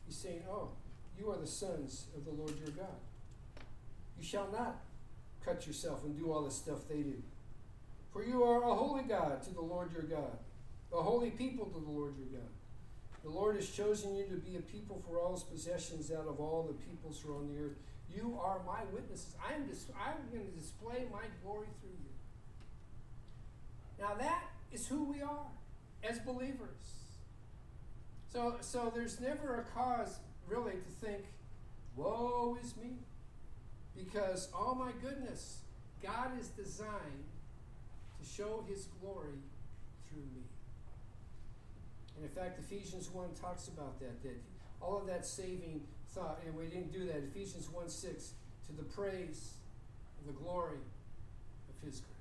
He's 0.06 0.16
saying, 0.16 0.42
Oh, 0.50 0.70
you 1.18 1.30
are 1.30 1.36
the 1.36 1.46
sons 1.46 2.06
of 2.16 2.24
the 2.24 2.30
Lord 2.30 2.58
your 2.58 2.70
God. 2.70 2.96
You 4.18 4.24
shall 4.24 4.48
not 4.50 4.80
cut 5.44 5.66
yourself 5.66 6.04
and 6.04 6.18
do 6.18 6.32
all 6.32 6.42
the 6.42 6.50
stuff 6.50 6.88
they 6.88 7.02
do. 7.02 7.22
For 8.12 8.24
you 8.24 8.42
are 8.44 8.62
a 8.64 8.74
holy 8.74 9.02
God 9.02 9.42
to 9.44 9.54
the 9.54 9.60
Lord 9.60 9.92
your 9.92 10.02
God, 10.02 10.38
a 10.92 11.02
holy 11.02 11.30
people 11.30 11.66
to 11.66 11.80
the 11.80 11.90
Lord 11.90 12.14
your 12.18 12.40
God. 12.40 12.50
The 13.24 13.30
Lord 13.30 13.56
has 13.56 13.68
chosen 13.68 14.14
you 14.14 14.24
to 14.26 14.36
be 14.36 14.56
a 14.56 14.60
people 14.60 15.02
for 15.08 15.20
all 15.20 15.32
his 15.34 15.42
possessions 15.42 16.10
out 16.10 16.26
of 16.26 16.40
all 16.40 16.62
the 16.62 16.74
peoples 16.74 17.20
who 17.20 17.32
are 17.32 17.36
on 17.36 17.48
the 17.48 17.60
earth. 17.60 17.76
You 18.14 18.38
are 18.42 18.60
my 18.66 18.80
witnesses. 18.92 19.34
I 19.46 19.54
am, 19.54 19.66
dis- 19.66 19.90
I 19.94 20.12
am 20.12 20.18
going 20.32 20.46
to 20.46 20.52
display 20.58 21.04
my 21.12 21.24
glory 21.42 21.66
through 21.80 21.90
you. 21.90 22.12
Now 24.00 24.14
that 24.14 24.44
is 24.72 24.86
who 24.86 25.04
we 25.04 25.20
are 25.20 25.46
as 26.02 26.18
believers. 26.20 26.98
So, 28.32 28.56
so 28.60 28.92
there's 28.94 29.20
never 29.20 29.56
a 29.56 29.64
cause 29.78 30.18
really 30.46 30.72
to 30.72 31.06
think, 31.06 31.24
Woe 31.96 32.56
is 32.62 32.76
me. 32.76 32.98
Because, 33.98 34.48
oh 34.54 34.74
my 34.74 34.90
goodness, 35.02 35.58
God 36.02 36.30
is 36.40 36.48
designed 36.48 37.24
to 38.20 38.28
show 38.28 38.64
his 38.68 38.86
glory 39.00 39.40
through 40.08 40.22
me. 40.22 40.44
And 42.16 42.24
in 42.24 42.30
fact, 42.30 42.58
Ephesians 42.58 43.10
1 43.10 43.28
talks 43.40 43.68
about 43.68 43.98
that, 44.00 44.22
that 44.22 44.36
all 44.80 44.98
of 44.98 45.06
that 45.06 45.26
saving 45.26 45.82
thought, 46.10 46.40
and 46.46 46.54
we 46.54 46.66
didn't 46.66 46.92
do 46.92 47.06
that. 47.06 47.16
Ephesians 47.16 47.68
1 47.70 47.88
6, 47.88 48.32
to 48.66 48.72
the 48.72 48.82
praise 48.82 49.54
of 50.20 50.26
the 50.26 50.40
glory 50.40 50.78
of 51.68 51.86
his 51.86 52.00
grace. 52.00 52.14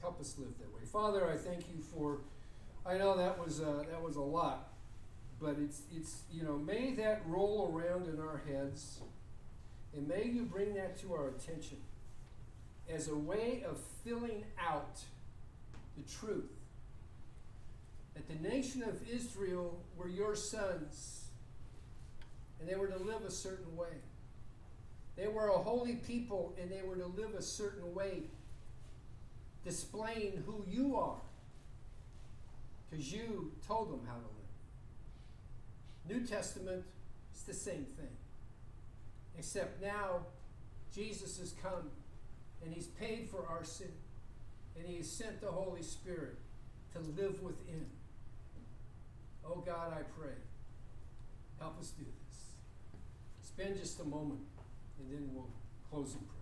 Help 0.00 0.20
us 0.20 0.36
live 0.38 0.56
that 0.58 0.72
way. 0.74 0.82
Father, 0.84 1.28
I 1.28 1.36
thank 1.36 1.68
you 1.68 1.82
for 1.82 2.18
I 2.88 2.96
know 2.96 3.18
that 3.18 3.38
was 3.38 3.60
uh, 3.60 3.84
that 3.90 4.02
was 4.02 4.16
a 4.16 4.22
lot, 4.22 4.72
but 5.38 5.56
it's 5.62 5.82
it's 5.94 6.22
you 6.32 6.42
know 6.42 6.56
may 6.56 6.94
that 6.94 7.20
roll 7.26 7.70
around 7.70 8.06
in 8.06 8.18
our 8.18 8.42
heads, 8.48 9.00
and 9.94 10.06
may 10.06 10.24
you 10.24 10.44
bring 10.44 10.74
that 10.74 11.00
to 11.00 11.14
our 11.14 11.28
attention 11.28 11.78
as 12.92 13.08
a 13.08 13.16
way 13.16 13.64
of 13.68 13.78
filling 14.04 14.44
out 14.58 15.00
the 15.96 16.02
truth 16.10 16.50
that 18.14 18.28
the 18.28 18.48
nation 18.48 18.82
of 18.82 19.00
Israel 19.08 19.78
were 19.96 20.08
your 20.08 20.34
sons, 20.34 21.26
and 22.60 22.68
they 22.68 22.74
were 22.74 22.88
to 22.88 22.98
live 22.98 23.24
a 23.26 23.30
certain 23.30 23.76
way. 23.76 24.02
They 25.16 25.28
were 25.28 25.48
a 25.48 25.58
holy 25.58 25.96
people, 25.96 26.54
and 26.60 26.70
they 26.70 26.82
were 26.82 26.96
to 26.96 27.06
live 27.06 27.34
a 27.36 27.42
certain 27.42 27.94
way, 27.94 28.24
displaying 29.64 30.42
who 30.46 30.64
you 30.68 30.96
are 30.96 31.20
because 32.90 33.12
you 33.12 33.52
told 33.66 33.90
them 33.90 34.00
how 34.06 34.14
to 34.14 34.20
live. 34.20 34.28
New 36.20 36.26
Testament, 36.26 36.84
it's 37.32 37.42
the 37.42 37.54
same 37.54 37.84
thing. 37.84 38.16
Except 39.38 39.80
now, 39.80 40.26
Jesus 40.92 41.38
has 41.38 41.52
come 41.62 41.90
and 42.64 42.74
he's 42.74 42.88
paid 42.88 43.28
for 43.30 43.46
our 43.48 43.62
sin. 43.62 43.92
And 44.76 44.86
he 44.86 44.96
has 44.96 45.10
sent 45.10 45.40
the 45.40 45.50
Holy 45.50 45.82
Spirit 45.82 46.36
to 46.92 46.98
live 47.20 47.40
within. 47.42 47.86
Oh 49.44 49.62
God, 49.64 49.92
I 49.92 50.02
pray, 50.18 50.34
help 51.60 51.78
us 51.78 51.90
do 51.90 52.04
this. 52.04 52.52
Spend 53.42 53.78
just 53.78 54.00
a 54.00 54.04
moment 54.04 54.40
and 54.98 55.10
then 55.10 55.30
we'll 55.32 55.50
close 55.90 56.14
in 56.14 56.20
prayer. 56.20 56.37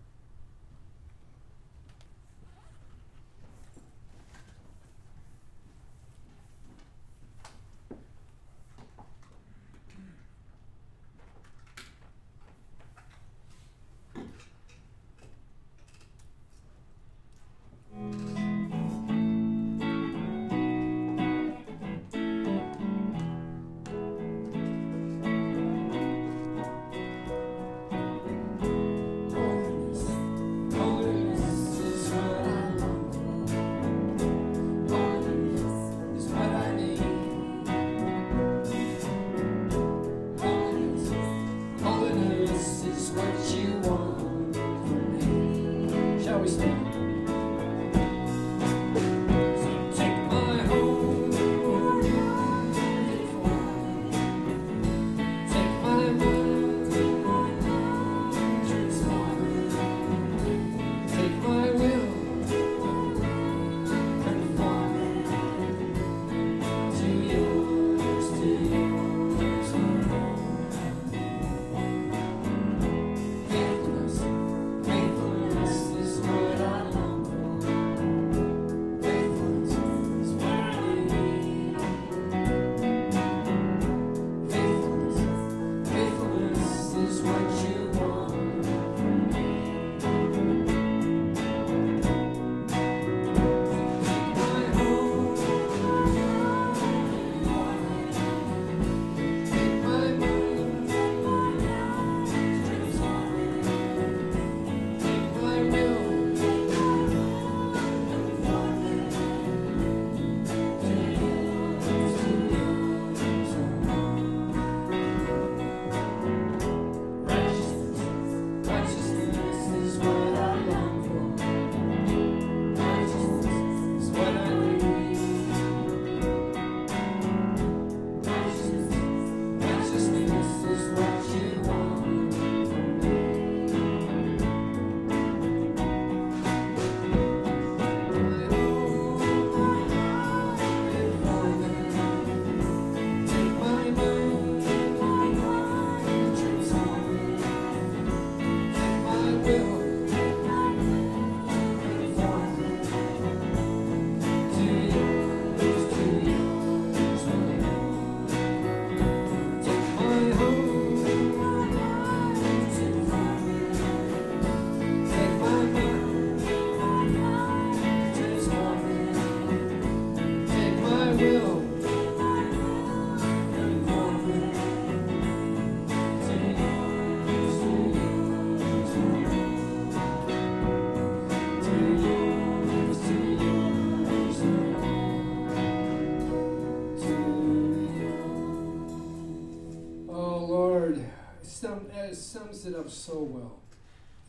Sums 192.47 192.67
it 192.67 192.79
up 192.79 192.89
so 192.89 193.19
well. 193.23 193.61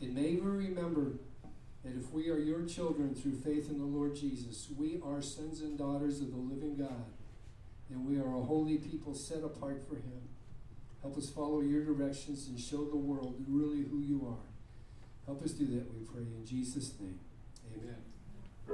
And 0.00 0.14
may 0.14 0.34
we 0.34 0.40
remember 0.40 1.12
that 1.84 1.96
if 1.96 2.12
we 2.12 2.28
are 2.30 2.38
your 2.38 2.64
children 2.64 3.14
through 3.14 3.36
faith 3.36 3.70
in 3.70 3.78
the 3.78 3.84
Lord 3.84 4.16
Jesus, 4.16 4.66
we 4.76 5.00
are 5.04 5.22
sons 5.22 5.60
and 5.60 5.78
daughters 5.78 6.20
of 6.20 6.32
the 6.32 6.36
living 6.36 6.76
God, 6.76 7.04
and 7.90 8.04
we 8.04 8.18
are 8.18 8.36
a 8.36 8.42
holy 8.42 8.78
people 8.78 9.14
set 9.14 9.44
apart 9.44 9.84
for 9.88 9.96
Him. 9.96 10.22
Help 11.02 11.16
us 11.16 11.30
follow 11.30 11.60
your 11.60 11.84
directions 11.84 12.48
and 12.48 12.58
show 12.58 12.84
the 12.84 12.96
world 12.96 13.36
really 13.46 13.84
who 13.84 14.00
you 14.00 14.26
are. 14.28 14.46
Help 15.26 15.44
us 15.44 15.52
do 15.52 15.66
that, 15.66 15.86
we 15.94 16.04
pray, 16.04 16.22
in 16.22 16.44
Jesus' 16.44 16.94
name. 16.98 17.20